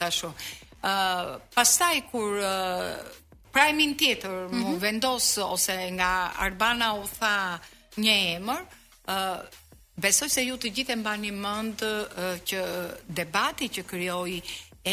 ta 0.00 0.08
shoh. 0.14 0.46
Uh, 0.80 1.36
pastaj 1.54 1.92
kur 2.10 2.38
uh, 2.40 2.86
primin 3.52 3.92
tjetër 3.98 4.30
mm 4.38 4.48
-hmm. 4.48 4.62
mu 4.62 4.68
mhm. 4.70 4.78
vendos 4.84 5.26
ose 5.52 5.74
nga 5.98 6.12
Arbana 6.44 6.88
u 6.94 7.04
tha 7.18 7.34
një 8.04 8.16
emër, 8.36 8.60
uh, 8.60 9.40
besoj 10.02 10.28
se 10.34 10.40
ju 10.48 10.54
të 10.56 10.68
gjithë 10.76 10.92
e 10.92 10.96
mbani 11.02 11.30
mend 11.44 11.78
uh, 11.82 11.92
që 12.48 12.60
debati 13.18 13.66
që 13.74 13.82
krijoi 13.90 14.36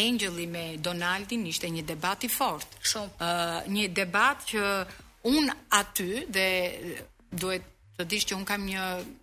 Angeli 0.03 0.45
me 0.55 0.65
Donaldin 0.85 1.47
ishte 1.51 1.67
një 1.75 1.81
debat 1.91 2.19
i 2.23 2.29
fortë. 2.37 2.73
Shumë. 2.89 3.11
Uh, 3.19 3.67
një 3.75 3.85
debat 4.01 4.37
që 4.53 4.61
un 5.35 5.45
aty 5.79 6.11
dhe 6.35 6.49
duhet 7.41 7.65
të 7.97 8.05
dish 8.05 8.27
që 8.29 8.35
un 8.37 8.43
kam 8.47 8.61
një, 8.69 8.81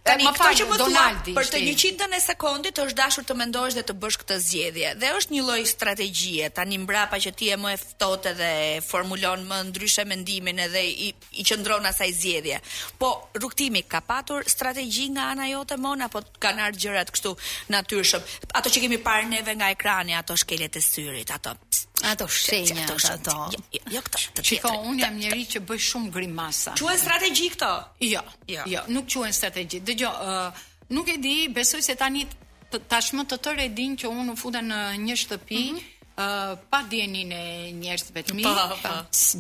Tanë 0.04 0.32
kjo 0.32 0.52
që 0.62 0.68
më 0.74 0.80
thua 0.84 1.06
për 1.40 1.52
të 1.56 1.64
100 1.72 2.18
e 2.18 2.22
sekondit 2.22 2.80
është 2.86 2.98
dashur 3.02 3.24
të 3.24 3.38
mendosh 3.44 3.76
dhe 3.78 3.84
të 3.90 3.94
bësh 4.02 4.18
këtë 4.22 4.40
zgjedhje. 4.48 4.96
Dhe 5.02 5.12
është 5.20 5.32
një 5.36 5.44
lloj 5.48 5.62
strategjie. 5.66 6.50
Tanë 6.58 6.80
mbrapa 6.84 7.20
që 7.24 7.32
ti 7.38 7.50
e 7.54 7.58
më 7.58 7.74
e 7.76 7.80
ftohtë 7.86 8.32
dhe 8.40 8.50
e 8.70 8.82
formulon 8.88 9.46
më 9.50 9.58
ndryshe 9.72 10.04
mendimin 10.06 10.60
edhe 10.68 10.84
i 11.08 11.14
i 11.40 11.44
qendron 11.48 11.86
asaj 11.86 12.10
zgjedhje. 12.20 12.60
Po 12.98 13.10
rrugtimi 13.40 13.82
ka 13.88 14.02
patur 14.02 14.42
strategji 14.50 15.08
nga 15.16 15.24
ana 15.36 15.46
jote 15.48 15.73
të 15.78 16.06
apo 16.08 16.22
kanë 16.44 16.64
ardhur 16.68 16.82
gjërat 16.86 17.12
kështu 17.14 17.32
natyrshëm. 17.74 18.28
Ato 18.60 18.70
që 18.74 18.84
kemi 18.86 19.00
parë 19.06 19.30
neve 19.32 19.56
nga 19.58 19.70
ekrani, 19.74 20.14
ato 20.16 20.38
skelet 20.38 20.76
e 20.76 20.82
syrit, 20.82 21.32
ato 21.34 21.56
ato 22.04 22.28
shenja 22.28 22.86
ato. 23.16 23.36
Jo, 23.54 23.60
jo, 23.72 23.80
jo 23.96 24.02
këto. 24.04 24.44
Çiko 24.44 24.74
un 24.90 24.98
jam 25.00 25.16
njëri 25.18 25.46
që 25.56 25.62
bëj 25.68 25.80
shumë 25.90 26.12
grimasa. 26.12 26.74
Quhen 26.80 27.00
strategji 27.00 27.50
këto? 27.56 27.70
Jo. 28.10 28.22
Jo, 28.52 28.66
jo 28.68 28.82
nuk 28.92 29.08
quhen 29.14 29.34
strategji. 29.34 29.80
Dëgjoj, 29.88 30.12
uh, 30.12 30.66
nuk 30.98 31.10
e 31.14 31.18
di, 31.24 31.36
besoj 31.56 31.82
se 31.86 31.96
tani 31.96 32.26
tashmë 32.74 33.24
të 33.30 33.38
tërë 33.46 33.68
e 33.68 33.72
din 33.78 33.96
që 34.02 34.10
unë 34.12 34.34
u 34.34 34.40
futa 34.40 34.64
në 34.66 34.78
një 35.06 35.16
shtëpi 35.24 35.60
mm 35.66 35.76
-hmm. 35.76 36.03
Uh, 36.18 36.54
pa 36.70 36.84
djenin 36.90 37.32
e 37.34 37.72
njerëzve 37.74 38.22
të 38.24 38.34
mi, 38.38 38.44
po, 38.46 38.52
po. 38.84 38.90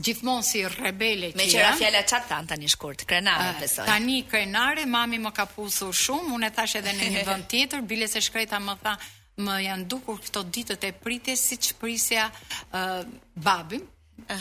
gjithmonë 0.05 0.41
si 0.47 0.63
rebele 0.73 1.29
që 1.29 1.37
Me 1.37 1.45
qëra 1.45 1.75
fjalla 1.77 2.01
qatë 2.09 2.39
të 2.49 2.57
një 2.63 2.69
shkurt, 2.73 3.03
krenare, 3.05 3.51
uh, 3.53 3.59
besoj. 3.61 3.85
Tani 3.85 4.23
krenare, 4.25 4.87
mami 4.89 5.19
më 5.21 5.31
ka 5.37 5.45
pusu 5.45 5.91
shumë, 5.93 6.33
unë 6.33 6.49
e 6.49 6.55
thashe 6.57 6.81
edhe 6.81 6.95
në 6.97 7.11
një 7.15 7.25
vënd 7.29 7.45
tjetër, 7.53 7.85
bile 7.91 8.09
se 8.09 8.23
shkreta 8.25 8.57
më 8.59 8.75
tha, 8.81 8.95
më 9.45 9.59
janë 9.67 9.85
dukur 9.93 10.17
këto 10.25 10.41
ditët 10.57 10.89
e 10.89 10.95
pritje 11.05 11.37
si 11.37 11.59
që 11.61 11.77
prisja 11.77 12.25
uh, 12.31 13.03
babim, 13.37 13.85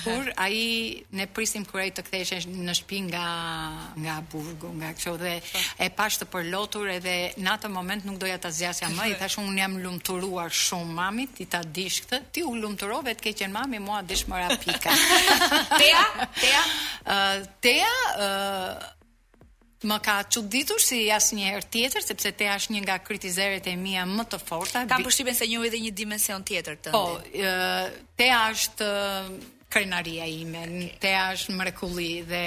Por 0.04 0.32
ai 0.36 1.04
ne 1.10 1.26
prisim 1.30 1.64
kur 1.66 1.80
ai 1.82 1.90
të 1.94 2.04
ktheshe 2.06 2.38
në 2.46 2.74
shtëpi 2.78 3.00
nga 3.08 3.24
nga 4.04 4.16
burgu, 4.32 4.70
nga 4.78 4.90
kështu 4.94 5.14
dhe 5.20 5.32
po. 5.48 5.60
e 5.84 5.88
pash 5.98 6.18
të 6.20 6.26
përlotur 6.32 6.90
edhe 6.96 7.14
në 7.42 7.50
atë 7.56 7.70
moment 7.72 8.04
nuk 8.06 8.18
doja 8.22 8.38
ta 8.42 8.50
zgjasja 8.54 8.88
më, 8.96 9.08
i 9.12 9.16
thash 9.20 9.38
unë 9.42 9.58
jam 9.64 9.76
lumturuar 9.84 10.50
shumë 10.54 10.94
mami, 11.00 11.26
ti 11.36 11.46
ta 11.50 11.62
dish 11.66 12.02
këtë, 12.06 12.22
ti 12.32 12.44
u 12.46 12.54
lumturove 12.54 13.14
të 13.18 13.22
keqen 13.28 13.52
mami, 13.54 13.78
mua 13.82 14.02
dish 14.06 14.26
më 14.30 14.58
pika. 14.62 14.92
tea, 15.80 16.02
Tea, 16.40 16.66
uh, 17.04 17.38
Tea 17.60 17.94
uh, 18.22 18.76
më 19.82 19.96
ka 19.98 20.20
çuditur 20.30 20.78
si 20.78 21.08
asnjëherë 21.10 21.66
tjetër 21.74 22.04
sepse 22.06 22.30
te 22.38 22.46
është 22.46 22.70
një 22.76 22.82
nga 22.84 23.00
kritizeret 23.02 23.66
e 23.66 23.74
mia 23.76 24.04
më 24.06 24.24
të 24.30 24.38
forta. 24.46 24.84
Kam 24.86 25.02
përshtypjen 25.02 25.34
se 25.40 25.48
njëu 25.50 25.64
edhe 25.66 25.80
një 25.82 25.90
dimension 26.02 26.44
tjetër 26.46 26.76
të 26.84 26.94
Po, 26.94 27.04
ë 27.18 27.90
te 28.16 28.28
është 28.36 28.92
krenaria 29.72 30.26
ime. 30.28 30.92
Teja 31.00 31.30
është 31.32 31.54
mrekulli 31.58 32.12
dhe 32.28 32.42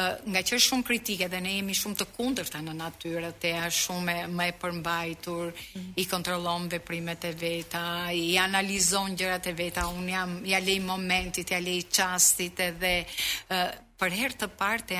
nga 0.00 0.40
që 0.40 0.54
është 0.56 0.68
shumë 0.70 0.86
kritike 0.86 1.26
dhe 1.28 1.40
ne 1.44 1.50
jemi 1.58 1.74
shumë 1.76 1.98
të 1.98 2.04
kundërta 2.14 2.60
në 2.64 2.76
natyrë, 2.78 3.32
te 3.42 3.50
është 3.66 3.84
shumë 3.88 4.14
më 4.38 4.46
e 4.48 4.54
përmbajtur, 4.62 5.50
mm 5.50 5.58
-hmm. 5.74 5.92
i 6.00 6.06
kontrollon 6.12 6.68
veprimet 6.72 7.26
e 7.28 7.32
veta, 7.42 7.82
i 8.22 8.38
analizon 8.38 9.16
gjërat 9.18 9.50
e 9.50 9.52
veta, 9.58 9.86
un 9.88 10.06
jam 10.08 10.30
ja 10.52 10.58
lej 10.66 10.78
momentit, 10.80 11.50
ja 11.52 11.58
lej 11.60 11.82
çastit 11.96 12.56
edhe 12.68 12.94
uh, 13.04 13.66
për 14.00 14.12
herë 14.20 14.38
të 14.40 14.48
parë 14.60 14.86
te 14.88 14.96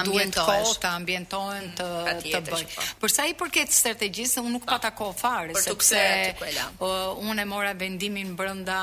duhet 0.10 0.39
pak 0.41 0.66
që 0.66 0.82
të 0.82 0.93
ambientohen 0.96 1.72
të 1.78 1.89
mm, 1.91 2.46
bëjnë. 2.48 2.93
Përsa 3.04 3.26
i 3.30 3.34
përket 3.39 3.73
strategjisë, 3.77 4.41
unë 4.43 4.51
nuk 4.57 4.65
pa. 4.67 4.77
pata 4.77 4.91
kohë 4.99 5.17
fare, 5.21 5.57
sepse 5.65 6.01
uh, 6.36 6.88
unë 7.19 7.43
e 7.43 7.47
mora 7.53 7.75
vendimin 7.81 8.33
brenda 8.39 8.79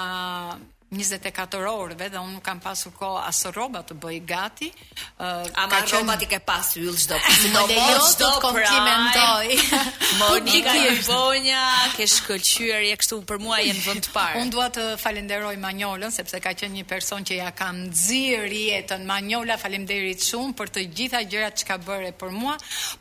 24 0.92 1.56
orëve 1.80 2.08
dhe 2.12 2.20
unë 2.20 2.32
nuk 2.34 2.44
kam 2.44 2.58
pasur 2.60 2.92
kohë 2.94 3.22
as 3.24 3.38
rroba 3.54 3.80
të 3.88 3.94
bëj 4.02 4.16
gati. 4.28 4.66
Uh, 5.16 5.46
Ama 5.62 5.78
rroba 5.88 6.16
ti 6.20 6.26
ke 6.28 6.38
pas 6.44 6.68
yll 6.76 6.96
çdo. 7.00 7.16
Më 7.54 7.62
lejo 7.70 8.02
të 8.20 8.28
komplimentoj. 8.44 9.86
Monika 10.20 10.74
e 10.82 10.92
Bonja, 11.06 11.62
ke 11.96 12.04
shkëlqyer 12.12 12.84
je 12.90 12.98
këtu 13.04 13.20
për 13.30 13.40
mua 13.40 13.62
je 13.64 13.72
në 13.78 13.84
vend 13.86 14.04
të 14.04 14.12
parë. 14.14 14.42
Unë 14.42 14.54
dua 14.54 14.68
të 14.76 14.84
falenderoj 15.00 15.54
Manjolën 15.64 16.12
sepse 16.12 16.42
ka 16.44 16.52
qenë 16.60 16.82
një 16.82 16.86
person 16.92 17.24
që 17.24 17.38
ja 17.40 17.48
ka 17.56 17.70
nxjerr 17.72 18.52
jetën. 18.58 19.06
Manjola, 19.08 19.56
faleminderit 19.62 20.20
shumë 20.28 20.52
për 20.60 20.74
të 20.76 20.84
gjitha 21.00 21.24
gjërat 21.24 21.56
që 21.62 21.70
ka 21.72 21.80
bërë 21.88 22.12
për 22.20 22.36
mua, 22.36 22.58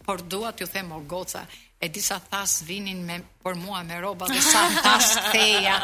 por 0.08 0.24
dua 0.32 0.54
t'ju 0.56 0.68
them 0.74 0.96
o 0.96 1.02
goca, 1.12 1.44
e 1.84 1.90
disa 1.90 2.22
thas 2.30 2.62
vinin 2.70 3.02
me 3.10 3.16
për 3.44 3.56
mua 3.58 3.80
me 3.86 3.98
roba 4.04 4.28
dhe 4.30 4.38
sa 4.46 4.62
më 4.70 4.82
thas 4.86 5.06
theja 5.34 5.78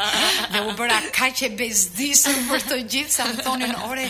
dhe 0.52 0.60
u 0.70 0.74
bëra 0.78 0.98
ka 1.16 1.26
që 1.40 1.48
bezdisur 1.58 2.36
për 2.48 2.62
të 2.68 2.76
gjithë 2.92 3.14
sa 3.14 3.26
më 3.32 3.42
thonin 3.46 3.72
ore 3.90 4.04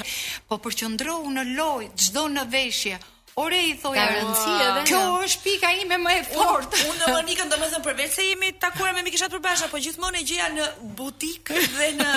po 0.51 0.59
për 0.66 0.76
që 0.82 0.89
në 0.97 1.45
loj 1.59 1.86
çdo 2.07 2.26
në 2.36 2.47
veshje 2.55 2.99
Ore 3.39 3.55
i 3.70 3.76
thoja 3.78 4.03
rëndësia 4.11 4.70
dhe 4.74 4.80
kjo 4.91 5.01
është 5.24 5.43
pika 5.45 5.68
ime 5.80 5.95
më 6.03 6.11
e 6.20 6.24
fortë. 6.32 6.80
Unë 6.89 7.07
unë 7.07 7.12
më 7.20 7.20
nikën 7.28 7.53
domethënë 7.53 7.84
përveç 7.84 8.16
se 8.16 8.24
jemi 8.32 8.49
takuar 8.59 8.91
me 8.97 9.05
mikishat 9.07 9.30
përbashkë, 9.30 9.68
po 9.70 9.78
gjithmonë 9.84 10.18
e 10.18 10.24
gjeja 10.26 10.49
në 10.57 10.66
butik 10.99 11.53
dhe 11.55 11.86
në 12.03 12.09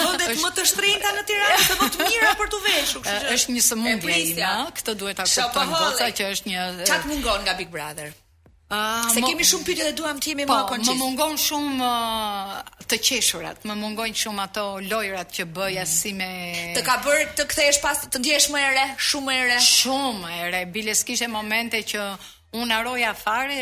vendet 0.00 0.34
më 0.40 0.52
të 0.56 0.64
shtrenjta 0.72 1.12
në 1.18 1.26
Tiranë, 1.28 1.62
të 1.68 1.76
më 1.84 1.90
të 1.98 2.04
mira 2.08 2.32
për 2.40 2.52
të 2.54 2.62
veshur, 2.70 3.04
kështu 3.10 3.24
që 3.28 3.32
është 3.36 3.56
një 3.58 3.66
sëmundje 3.70 4.18
ime, 4.32 4.54
këtë 4.80 4.96
duhet 5.04 5.20
ta 5.20 5.28
kuptojnë 5.34 5.78
goca 5.84 6.08
që 6.22 6.32
është 6.36 6.54
një 6.54 6.64
Çat 6.88 7.10
mungon 7.12 7.44
nga 7.44 7.58
Big 7.60 7.68
Brother. 7.68 8.16
Se 8.68 9.20
kemi 9.22 9.44
shumë 9.46 9.62
pyetje 9.68 9.84
dhe 9.86 9.92
duam 9.98 10.18
të 10.22 10.32
jemi 10.32 10.44
po, 10.50 10.54
më 10.54 10.64
konkret. 10.70 10.88
Po, 10.88 10.94
më 10.96 10.98
mungon 11.00 11.36
shumë 11.38 11.74
uh, 11.86 12.78
të 12.90 12.98
qeshurat, 13.08 13.60
më 13.70 13.76
mungojnë 13.78 14.18
shumë 14.22 14.42
ato 14.42 14.64
lojrat 14.88 15.30
që 15.36 15.46
bëja 15.54 15.84
mm. 15.86 15.92
si 15.92 16.12
me 16.18 16.30
Të 16.74 16.82
ka 16.88 16.96
bër 17.04 17.22
të 17.38 17.46
kthehesh 17.52 17.78
pas 17.84 18.02
të 18.10 18.22
ndjehesh 18.24 18.48
më 18.56 18.64
e 18.64 18.72
re, 18.74 18.86
shumë 19.10 19.26
më 19.30 19.36
e 19.36 19.44
re. 19.46 19.60
Shumë 19.68 20.16
më 20.24 20.32
e 20.34 20.48
re. 20.56 20.64
Bile 20.74 20.96
s'kishe 20.98 21.30
momente 21.30 21.84
që 21.94 22.08
Unë 22.54 22.70
aroja 22.78 23.08
fare 23.18 23.54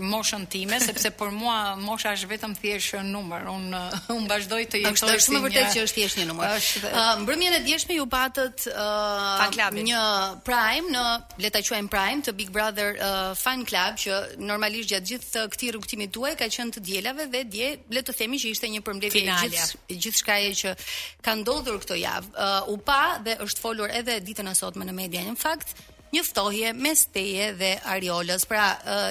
moshën 0.00 0.46
time, 0.50 0.78
sepse 0.82 1.10
për 1.14 1.28
mua 1.36 1.74
mosha 1.78 2.14
është 2.16 2.30
vetëm 2.30 2.54
thjeshtë 2.58 3.02
në 3.04 3.10
numër. 3.12 3.42
Unë 3.52 3.82
un 4.16 4.24
bashdoj 4.30 4.62
të 4.72 4.80
jetoj 4.82 4.94
si 4.96 5.04
një... 5.12 5.18
Shumë 5.26 5.42
vërtet 5.44 5.74
që 5.76 5.82
është 5.86 5.98
thjesht 6.00 6.18
një 6.18 6.24
numër. 6.30 6.56
Dhe... 6.56 6.90
Uh, 6.90 7.10
Mbrëmjene 7.26 7.60
djeshme 7.66 7.98
ju 7.98 8.06
patët 8.10 8.64
uh, 8.72 9.44
një 9.76 10.00
prime, 10.48 10.90
në 10.96 11.04
leta 11.44 11.62
quajnë 11.68 11.92
prime, 11.92 12.24
të 12.26 12.34
Big 12.40 12.50
Brother 12.56 12.96
uh, 12.96 13.20
fan 13.42 13.66
club, 13.68 14.00
që 14.00 14.18
normalisht 14.48 14.90
gjatë 14.94 15.10
gjithë 15.12 15.44
këti 15.54 15.70
rukëtimi 15.76 16.08
tuaj 16.16 16.32
ka 16.40 16.48
qenë 16.56 16.78
të 16.80 16.84
djelave 16.88 17.28
dhe 17.36 17.44
dje, 17.52 17.70
le 17.92 18.02
të 18.02 18.16
themi 18.24 18.40
që 18.42 18.56
ishte 18.56 18.72
një 18.72 18.82
përmlevi 18.88 19.22
e 19.22 19.38
gjithë, 19.44 19.82
gjithë 19.92 20.24
shkaje 20.24 20.56
që 20.64 20.74
ka 21.28 21.36
ndodhur 21.44 21.78
këto 21.84 22.00
javë. 22.00 22.32
Uh, 22.34 22.74
u 22.74 22.80
pa 22.82 22.98
dhe 23.28 23.36
është 23.44 23.66
folur 23.68 23.92
edhe 23.92 24.18
ditën 24.24 24.50
asot 24.56 24.80
në 24.80 24.90
media, 25.02 25.22
në 25.28 25.36
fakt, 25.40 25.76
një 26.12 26.22
ftohje 26.28 26.70
mes 26.76 27.02
teje 27.12 27.44
dhe 27.56 27.70
Ariolës. 27.92 28.44
Pra, 28.48 28.64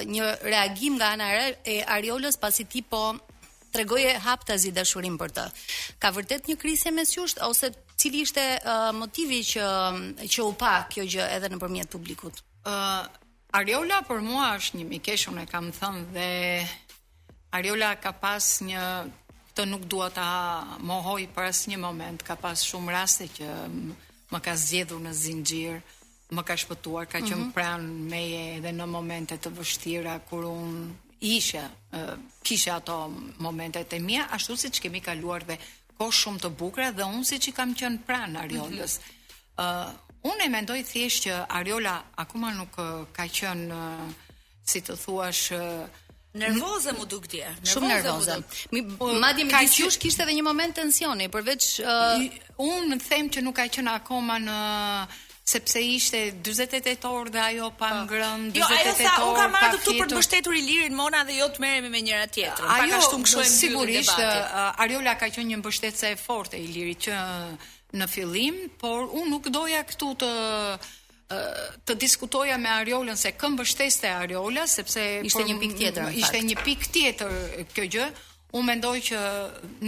një 0.08 0.26
reagim 0.46 0.98
nga 1.00 1.12
ana 1.16 1.28
e 1.66 1.80
Ariolës 1.96 2.38
pasi 2.38 2.64
ti 2.64 2.82
po 2.82 3.02
tregoje 3.74 4.14
haptazi 4.22 4.70
dashurin 4.74 5.16
për 5.20 5.32
të. 5.36 5.46
Ka 5.98 6.12
vërtet 6.14 6.50
një 6.50 6.58
krizë 6.62 6.92
mes 6.94 7.14
jush 7.16 7.40
ose 7.42 7.72
cili 7.98 8.22
ishte 8.26 8.44
uh, 8.58 8.90
motivi 8.94 9.40
që 9.46 9.66
që 10.28 10.44
u 10.46 10.52
pa 10.58 10.74
kjo 10.92 11.04
gjë 11.14 11.26
edhe 11.38 11.50
nëpërmjet 11.54 11.90
publikut? 11.90 12.40
Ë 12.66 12.72
uh, 12.72 13.20
Ariola 13.52 13.98
për 14.08 14.22
mua 14.24 14.46
është 14.56 14.78
një 14.80 14.84
mikesh, 14.94 15.26
unë 15.28 15.42
e 15.44 15.50
kam 15.50 15.68
thënë 15.76 16.06
dhe 16.14 16.28
Ariola 17.58 17.90
ka 18.00 18.14
pas 18.16 18.46
një 18.64 18.84
të 19.52 19.66
nuk 19.68 19.82
dua 19.92 20.06
ta 20.16 20.30
mohoj 20.88 21.18
për 21.34 21.50
asnjë 21.50 21.80
moment, 21.82 22.22
ka 22.24 22.36
pas 22.40 22.56
shumë 22.64 22.94
raste 22.96 23.26
që 23.34 23.50
më 24.32 24.40
ka 24.46 24.54
zgjedhur 24.56 25.02
në 25.04 25.12
zinxhir. 25.18 25.74
Ë 25.82 25.82
uh, 25.82 26.00
më 26.32 26.42
ka 26.48 26.56
shpëtuar, 26.56 27.06
ka 27.06 27.20
qenë 27.20 27.36
mm 27.36 27.42
-hmm. 27.46 27.54
pranë 27.54 28.08
meje 28.12 28.42
edhe 28.56 28.72
në 28.72 28.86
momente 28.88 29.34
të 29.36 29.50
vështira 29.58 30.18
kur 30.28 30.44
un 30.48 30.90
isha, 31.20 31.64
kisha 32.42 32.76
ato 32.80 32.98
momentet 33.38 33.92
e 33.92 33.98
mia, 34.00 34.24
ashtu 34.36 34.56
siç 34.56 34.80
kemi 34.80 35.00
kaluar 35.00 35.42
dhe 35.48 35.56
ko 35.98 36.10
shumë 36.10 36.40
të 36.42 36.48
bukura 36.58 36.90
dhe 36.96 37.04
un 37.04 37.22
siç 37.24 37.46
i 37.48 37.52
kam 37.58 37.74
qenë 37.80 38.00
pranë 38.06 38.38
Ariolës. 38.42 38.92
Mm 38.98 39.02
-hmm. 39.56 39.64
uh, 39.64 40.30
un 40.30 40.36
e 40.46 40.48
mendoj 40.48 40.80
thjesht 40.90 41.22
që 41.24 41.32
Ariola 41.58 41.94
akoma 42.22 42.50
nuk 42.58 42.74
ka 43.16 43.24
qenë 43.38 43.66
uh, 43.70 43.82
si 44.70 44.80
të 44.86 44.94
thuash 45.02 45.44
uh, 45.62 45.84
Nervoze 46.46 46.90
mu 46.98 47.04
duk 47.12 47.24
dje 47.32 47.46
Shumë 47.72 47.88
nervoze 47.94 48.34
mi, 48.74 48.80
po, 48.98 49.04
Madje 49.24 49.44
mi 49.44 49.52
disi 49.62 49.80
ush 49.88 49.98
kisht 50.02 50.18
edhe 50.22 50.32
një 50.38 50.42
moment 50.50 50.72
tensioni 50.74 51.24
Përveç 51.36 51.62
uh... 51.80 52.16
Unë 52.72 52.86
në 52.90 52.96
them 53.08 53.26
që 53.32 53.40
nuk 53.46 53.54
ka 53.58 53.64
qënë 53.74 53.90
akoma 54.00 54.36
në 54.48 54.56
sepse 55.44 55.80
ishte 55.82 56.20
48 56.42 57.04
orë 57.08 57.32
dhe 57.34 57.40
ajo 57.42 57.70
pa 57.78 57.88
po. 57.88 57.96
ngrënë 58.06 58.52
48 58.54 58.62
orë. 58.62 58.62
Jo, 58.62 58.70
ajo 58.78 58.92
sa 59.00 59.26
un 59.28 59.36
kam 59.38 59.52
marrë 59.56 59.76
këtu 59.82 59.94
për 59.98 60.10
të 60.12 60.16
mbështetur 60.18 60.56
Ilirin 60.60 60.94
Mona 60.96 61.22
dhe 61.26 61.36
jo 61.40 61.48
të 61.50 61.62
merremi 61.64 61.90
me 61.96 62.02
njëra 62.06 62.28
tjetrën. 62.30 62.72
Ajo 62.78 62.96
ashtu 63.00 63.18
më 63.20 63.24
kshojmë 63.28 63.54
sigurisht 63.58 64.18
eh, 64.22 64.82
Ariola 64.84 65.14
ka 65.18 65.28
qenë 65.34 65.46
një 65.50 65.58
mbështetëse 65.62 66.12
e 66.14 66.18
fortë 66.26 66.56
e 66.58 66.62
Ilirit 66.68 67.00
që 67.08 67.12
eh, 67.18 67.72
në 67.98 68.08
fillim, 68.08 68.58
por 68.80 69.10
un 69.18 69.30
nuk 69.34 69.48
doja 69.52 69.82
këtu 69.88 70.12
të 70.22 70.30
eh, 70.30 71.72
të 71.88 71.96
diskutoja 72.04 72.60
me 72.62 72.70
Ariolën 72.78 73.18
se 73.18 73.34
kë 73.34 73.50
mbështeste 73.56 74.12
Ariola 74.22 74.68
sepse 74.76 75.02
ishte 75.26 75.42
por, 75.42 75.48
një 75.50 75.58
pikë 75.64 75.78
tjetër. 75.80 76.14
Ishte 76.22 76.44
një 76.52 76.60
pikë 76.62 76.92
tjetër 76.94 77.66
kjo 77.74 77.88
gjë. 77.96 78.10
Unë 78.52 78.68
mendoj 78.68 78.96
që 79.08 79.18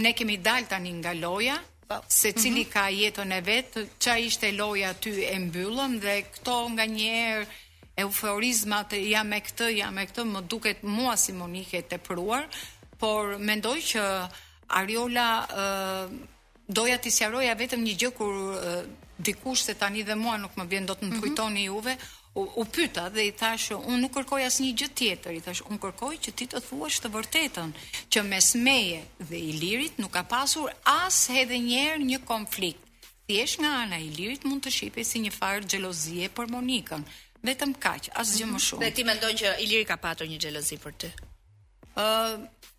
ne 0.03 0.11
kemi 0.17 0.39
dal 0.41 0.65
tani 0.65 0.89
nga 0.97 1.11
loja, 1.13 1.53
Po. 1.87 2.01
se 2.09 2.29
mhm. 2.33 2.37
cili 2.41 2.63
ka 2.65 2.87
jetën 2.89 3.31
e 3.31 3.41
vetë, 3.45 3.81
qa 4.01 4.17
ishte 4.17 4.49
loja 4.57 4.93
ty 4.97 5.11
e 5.29 5.37
mbyllëm 5.39 5.99
dhe 6.01 6.15
këto 6.33 6.57
nga 6.73 6.85
njerë 6.89 7.45
euforizmat 8.01 8.93
jam 9.11 9.33
e 9.37 9.41
këtë, 9.47 9.67
jam 9.81 9.97
e 10.01 10.05
këtë, 10.09 10.25
më 10.25 10.41
duket 10.49 10.81
mua 10.83 11.13
si 11.15 11.33
Monike 11.37 11.83
të 11.85 11.99
përuar, 12.07 12.49
por 12.99 13.37
mendoj 13.37 13.77
që 13.91 14.03
Ariola 14.81 15.29
e, 15.45 15.67
doja 16.73 16.97
të 16.97 17.11
sjaroja 17.13 17.53
vetëm 17.55 17.85
një 17.85 17.93
gjë 18.01 18.11
kur 18.17 18.35
dikush 19.21 19.61
se 19.69 19.75
tani 19.79 20.01
dhe 20.03 20.15
mua 20.17 20.37
nuk 20.41 20.57
më 20.57 20.65
vjen 20.71 20.89
do 20.89 20.95
të 20.97 21.05
më 21.05 21.11
mhm. 21.13 21.21
kujtoni 21.21 21.67
juve, 21.69 21.93
mm 21.93 21.99
-hmm 22.01 22.14
u, 22.35 22.47
u 22.55 22.65
pyta 22.65 23.09
dhe 23.09 23.23
i 23.29 23.33
thash 23.39 23.69
unë 23.77 23.97
nuk 24.01 24.11
kërkoj 24.17 24.43
asnjë 24.49 24.71
gjë 24.81 24.89
tjetër, 24.99 25.35
i 25.37 25.41
thash 25.45 25.61
unë 25.69 25.79
kërkoj 25.85 26.17
që 26.25 26.33
ti 26.35 26.47
të 26.51 26.59
thuash 26.67 26.97
të 27.05 27.11
vërtetën, 27.13 27.71
që 28.11 28.23
mes 28.31 28.49
meje 28.67 28.97
dhe 29.29 29.39
Ilirit 29.53 30.01
nuk 30.03 30.11
ka 30.17 30.25
pasur 30.35 30.73
as 30.95 31.19
edhe 31.31 31.59
një 31.67 31.79
herë 31.85 32.09
një 32.11 32.19
konflikt. 32.31 32.81
Thjesht 33.29 33.61
nga 33.63 33.71
ana 33.85 33.99
e 34.01 34.07
Ilirit 34.09 34.43
mund 34.49 34.65
të 34.67 34.73
shipej 34.81 35.07
si 35.13 35.23
një 35.23 35.31
farë 35.37 35.63
xhelozie 35.71 36.27
për 36.37 36.51
Monikën, 36.51 37.07
vetëm 37.47 37.71
kaq, 37.87 38.11
asgjë 38.21 38.45
më 38.45 38.51
mhm. 38.59 38.65
shumë. 38.67 38.83
Dhe 38.85 38.93
ti 38.99 39.07
mendon 39.07 39.41
që 39.43 39.55
Iliri 39.67 39.87
ka 39.93 39.97
patur 40.07 40.27
një 40.31 40.41
xhelozi 40.43 40.79
për 40.83 40.99
ty? 41.01 41.13
Ëh, 41.95 42.05
uh, 42.05 42.73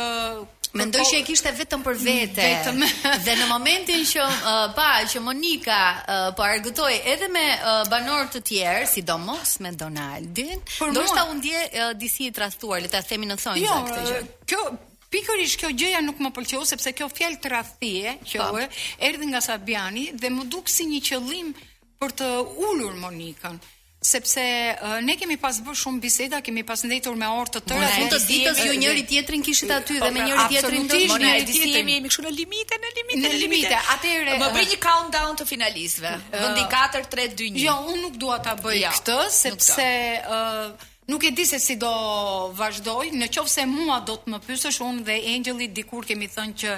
Mendoj 0.75 1.05
po 1.05 1.11
që 1.11 1.19
e 1.21 1.27
kishte 1.27 1.51
vetëm 1.55 1.85
për 1.87 1.99
vete. 2.03 2.43
Vetëm. 2.47 2.81
dhe 3.27 3.35
në 3.41 3.45
momentin 3.51 4.01
që 4.13 4.23
uh, 4.23 4.63
pa 4.79 4.89
që 5.11 5.21
Monika 5.27 5.81
uh, 5.91 6.31
po 6.39 6.43
argëtoi 6.47 6.97
edhe 7.15 7.29
me 7.35 7.45
uh, 7.59 7.83
banor 7.93 8.27
të 8.35 8.41
tjerë, 8.51 8.89
sidomos 8.91 9.59
me 9.67 9.71
Donaldin, 9.85 10.59
ndoshta 10.95 11.29
u 11.31 11.37
ndje 11.39 11.63
uh, 11.69 11.93
disi 11.99 12.27
i 12.31 12.35
tradhtuar, 12.35 12.83
le 12.83 12.91
ta 12.91 13.03
themi 13.07 13.31
në 13.31 13.39
thonjë 13.45 13.65
jo, 13.71 13.79
këtë 13.91 14.03
gjë. 14.11 14.19
Jo, 14.19 14.37
kjo 14.51 14.67
Pikërisht 15.15 15.61
kjo 15.63 15.69
gjëja 15.79 16.01
nuk 16.03 16.19
më 16.25 16.31
pëlqeu 16.37 16.65
sepse 16.67 16.91
kjo 16.97 17.07
fjalë 17.15 17.39
tradhtie 17.45 18.17
që 18.27 18.41
pa. 18.43 18.49
Po. 18.51 18.65
erdhi 19.11 19.29
nga 19.31 19.41
Sabiani 19.45 20.09
dhe 20.19 20.31
më 20.37 20.49
duk 20.51 20.69
si 20.71 20.89
një 20.91 21.01
qëllim 21.11 21.53
për 22.03 22.15
të 22.21 22.31
ulur 22.73 22.99
Monikën 23.05 23.61
sepse 24.05 24.43
uh, 24.43 24.99
ne 25.01 25.15
kemi 25.17 25.39
pas 25.41 25.57
bërë 25.65 25.79
shumë 25.81 26.01
biseda, 26.03 26.41
kemi 26.45 26.61
pas 26.69 26.83
ndetur 26.85 27.15
me 27.17 27.25
orë 27.41 27.55
të 27.55 27.61
tëra. 27.71 27.87
Mund 28.03 28.13
të 28.13 28.19
ditës 28.29 28.59
ju 28.61 28.75
njëri 28.83 29.05
tjetrin 29.09 29.45
kishit 29.47 29.71
aty 29.79 29.97
dhe 29.97 30.11
me 30.13 30.19
po, 30.21 30.27
pra, 30.27 30.27
njëri 30.29 30.53
tjetrin 30.53 30.91
do 30.91 30.93
të 30.93 30.99
njëri 31.23 31.47
tjetrin. 31.49 31.71
Ne 31.71 31.79
jemi, 31.79 31.95
jemi 31.97 32.11
kështu 32.13 32.25
në 32.27 32.33
limite, 32.37 32.81
në 32.83 32.91
limite, 32.99 33.23
në 33.25 33.31
limite. 33.47 33.79
Atëre 33.95 34.35
më 34.43 34.51
bëj 34.59 34.67
një 34.75 34.81
countdown 34.85 35.39
të 35.41 35.47
finalistëve. 35.55 36.13
Vendi 36.37 36.67
4 36.77 37.05
3 37.17 37.29
2 37.41 37.49
1. 37.55 37.63
Jo, 37.65 37.79
unë 37.95 38.03
nuk 38.03 38.19
dua 38.27 38.37
ta 38.45 38.59
bëj 38.61 38.83
jo, 38.83 38.93
këtë 38.99 39.19
sepse 39.39 39.87
ë 39.87 40.43
Nuk 41.07 41.25
e 41.25 41.31
di 41.37 41.45
se 41.45 41.59
si 41.61 41.75
do 41.77 41.93
vazhdoj, 42.57 43.11
në 43.13 43.27
qovë 43.35 43.51
se 43.53 43.65
mua 43.69 43.99
do 44.09 44.15
të 44.23 44.31
më 44.33 44.39
pysësh 44.47 44.79
unë 44.87 45.03
dhe 45.05 45.17
Angelit 45.35 45.75
dikur 45.77 46.07
kemi 46.09 46.29
thënë 46.33 46.57
që 46.63 46.77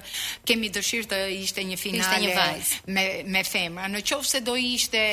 kemi 0.51 0.71
dëshirë 0.75 1.09
të 1.13 1.21
ishte 1.45 1.63
një 1.69 1.77
finale 1.79 2.33
ishte 2.33 2.91
një 2.91 2.97
me, 2.97 3.05
me 3.37 3.45
femër. 3.47 3.95
Në 3.95 4.03
qovë 4.11 4.29
se 4.33 4.41
do 4.49 4.57
ishte 4.59 5.05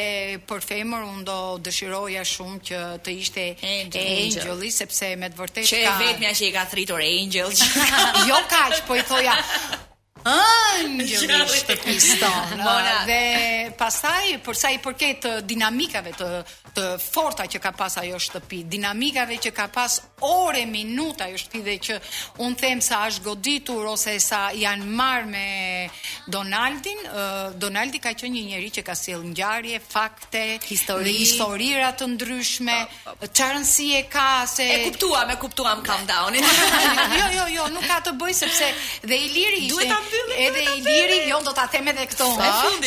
për 0.49 0.65
femër, 0.71 1.05
unë 1.13 1.23
do 1.29 1.37
dëshiroja 1.69 2.25
shumë 2.33 2.59
që 2.71 2.81
të 3.05 3.15
ishte 3.21 3.45
Angel. 3.69 4.67
sepse 4.81 5.13
me 5.21 5.29
të 5.29 5.43
vërtet 5.43 5.61
që 5.69 5.83
ka... 5.85 5.93
Që 5.93 5.93
e 5.93 5.95
vetë 6.03 6.19
mja 6.25 6.33
që 6.41 6.49
i 6.49 6.53
ka 6.57 6.65
thritur 6.73 7.05
Angel 7.07 7.57
jo 8.33 8.41
ka 8.53 8.63
që 8.73 8.81
po 8.87 8.97
i 8.97 9.05
thoja, 9.11 9.37
Angjëllë 10.23 11.47
shtëpisë. 11.51 12.27
Mona 12.59 12.93
ah, 13.01 13.05
dhe 13.07 13.21
pastaj 13.77 14.29
për 14.45 14.55
sa 14.57 14.69
i 14.71 14.79
përket 14.81 15.25
dinamikave 15.49 16.13
të 16.17 16.29
të 16.73 16.83
forta 16.97 17.43
që 17.45 17.59
ka 17.61 17.69
pas 17.77 17.99
ajo 18.01 18.17
shtëpi, 18.17 18.63
dinamikave 18.65 19.35
që 19.37 19.51
ka 19.53 19.67
pas 19.69 19.99
orë 20.25 20.63
minuta 20.65 21.27
ajo 21.27 21.37
shtëpi 21.37 21.59
dhe 21.67 21.73
që 21.85 21.97
un 22.41 22.55
them 22.57 22.79
sa 22.81 23.03
është 23.11 23.25
goditur 23.27 23.85
ose 23.91 24.15
sa 24.19 24.47
janë 24.57 24.87
marrë 24.97 25.29
me 25.29 25.43
Donaldin, 26.33 27.03
Donaldi 27.61 28.01
ka 28.01 28.15
qenë 28.17 28.33
një 28.39 28.41
njerëz 28.47 28.73
që 28.79 28.85
ka 28.89 28.95
sjell 28.97 29.21
ngjarje, 29.27 29.83
fakte, 29.85 30.41
histori, 30.65 31.13
historira 31.19 31.91
të 31.93 32.07
ndryshme, 32.15 32.79
çarsi 33.29 33.91
ah, 33.91 33.93
ah, 33.93 33.93
e 33.93 34.09
ka 34.15 34.25
se 34.49 34.65
e 34.65 34.81
kuptuam, 34.87 35.29
e 35.29 35.37
kuptuam 35.45 35.85
down 36.09 36.41
Jo, 37.19 37.29
jo, 37.37 37.45
jo, 37.53 37.69
nuk 37.77 37.85
ka 37.85 37.99
të 38.09 38.15
bëj 38.17 38.35
sepse 38.41 38.71
dhe 39.05 39.21
Iliri 39.27 39.67
ishte 39.67 39.93
edhe 40.37 40.61
i 40.63 40.79
liri, 40.83 41.17
jo 41.29 41.39
do 41.45 41.53
ta 41.55 41.67
them 41.71 41.87
edhe 41.93 42.05
këto, 42.13 42.27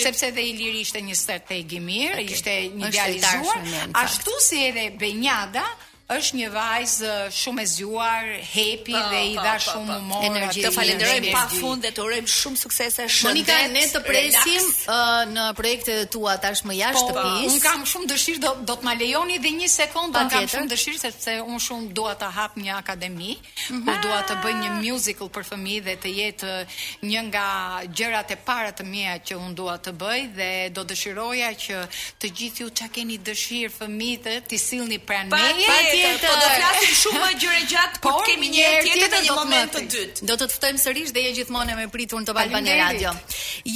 sepse 0.03 0.29
edhe 0.33 0.45
i 0.45 0.53
liri 0.59 0.83
ishte 0.87 1.03
një 1.09 1.17
strateg 1.23 1.77
i 1.79 1.83
mirë, 1.87 2.15
okay. 2.19 2.39
ishte 2.39 2.57
një 2.77 2.91
idealizuar, 2.95 3.69
ashtu 4.07 4.39
si 4.51 4.63
edhe 4.69 4.91
Benjada, 5.01 5.67
është 6.13 6.37
një 6.39 6.49
vajzë 6.55 7.13
shumë 7.35 7.63
e 7.65 7.67
zjuar, 7.67 8.27
hepi 8.47 8.95
pa, 8.95 9.07
dhe 9.11 9.21
i 9.33 9.33
dha 9.37 9.55
shumë 9.65 9.95
humor. 9.97 10.37
Të 10.55 10.71
falenderojmë 10.77 11.33
pa 11.35 11.41
fund 11.51 11.83
dhe 11.83 11.91
të 11.97 12.05
urojmë 12.05 12.31
shumë 12.31 12.61
suksese 12.61 13.07
shëndet. 13.11 13.41
Monika 13.43 13.57
ne 13.73 13.83
të 13.91 14.03
presim 14.07 14.69
uh, 14.69 15.25
në 15.35 15.47
projektet 15.59 16.11
tua 16.15 16.37
tashmë 16.45 16.77
jashtë 16.79 17.07
po, 17.09 17.17
shtëpisë. 17.17 17.49
Unë 17.51 17.63
kam 17.65 17.83
shumë 17.91 18.11
dëshirë 18.13 18.43
do, 18.45 18.53
do 18.71 18.77
të 18.81 18.87
ma 18.87 18.95
lejoni 19.01 19.39
edhe 19.41 19.53
një 19.57 19.71
sekondë, 19.73 20.13
do 20.15 20.23
kam 20.37 20.47
shumë 20.53 20.73
dëshirë 20.77 21.01
sepse 21.03 21.35
unë 21.43 21.63
shumë 21.65 21.91
dua 21.99 22.15
ta 22.23 22.31
hap 22.39 22.55
një 22.63 22.77
akademi, 22.77 23.33
mm 23.35 23.75
-hmm. 23.75 23.83
unë 23.83 23.99
dua 24.07 24.21
të 24.31 24.39
bëj 24.45 24.55
një 24.63 24.71
musical 24.79 25.29
për 25.37 25.45
fëmijë 25.51 25.85
dhe 25.89 25.97
të 26.07 26.15
jetë 26.21 26.53
uh, 26.55 26.79
një 27.11 27.21
nga 27.33 27.49
gjërat 27.97 28.31
e 28.31 28.37
para 28.47 28.71
të 28.79 28.83
mia 28.87 29.19
që 29.27 29.35
unë 29.45 29.55
dua 29.59 29.75
të 29.85 29.91
bëj 30.03 30.21
dhe 30.39 30.51
do 30.71 30.85
dëshiroja 30.87 31.49
që 31.65 31.77
të 32.23 32.27
gjithë 32.39 32.63
ju 32.63 32.71
çka 32.79 32.89
keni 32.95 33.17
dëshirë 33.27 33.73
fëmijët 33.79 34.25
të 34.49 34.57
sillni 34.67 34.99
pranë 34.99 35.95
tjetër. 35.97 36.29
Po 36.31 36.35
do 36.41 36.47
të 36.47 36.57
flasim 36.59 36.97
shumë 37.03 37.21
më 37.23 37.31
gjëra 37.43 37.61
gjatë, 37.73 38.01
po 38.05 38.13
por 38.17 38.27
kemi 38.29 38.51
një 38.55 38.65
herë 38.67 38.89
tjetër 38.89 39.19
në 39.29 39.37
momentin 39.41 39.87
e 39.89 39.93
dytë. 39.95 40.27
Do 40.31 40.39
të 40.41 40.49
të 40.53 40.59
ftojmë 40.59 40.83
sërish 40.85 41.13
dhe 41.17 41.25
je 41.27 41.35
gjithmonë 41.41 41.79
me 41.81 41.87
pritur 41.95 42.23
në 42.23 42.29
Top 42.31 42.41
Albania 42.43 42.79
Radio. 42.83 43.15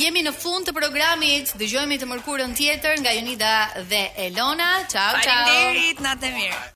Jemi 0.01 0.25
në 0.27 0.35
fund 0.43 0.69
të 0.69 0.77
programit, 0.79 1.55
dëgjohemi 1.61 2.01
të 2.03 2.11
mërkurën 2.15 2.57
tjetër 2.61 3.01
nga 3.05 3.15
Jonida 3.19 3.55
dhe 3.93 4.05
Elona. 4.29 4.73
Ciao, 4.93 5.17
ciao. 5.25 5.47
Faleminderit, 5.47 6.05
natë 6.07 6.37
mirë. 6.37 6.63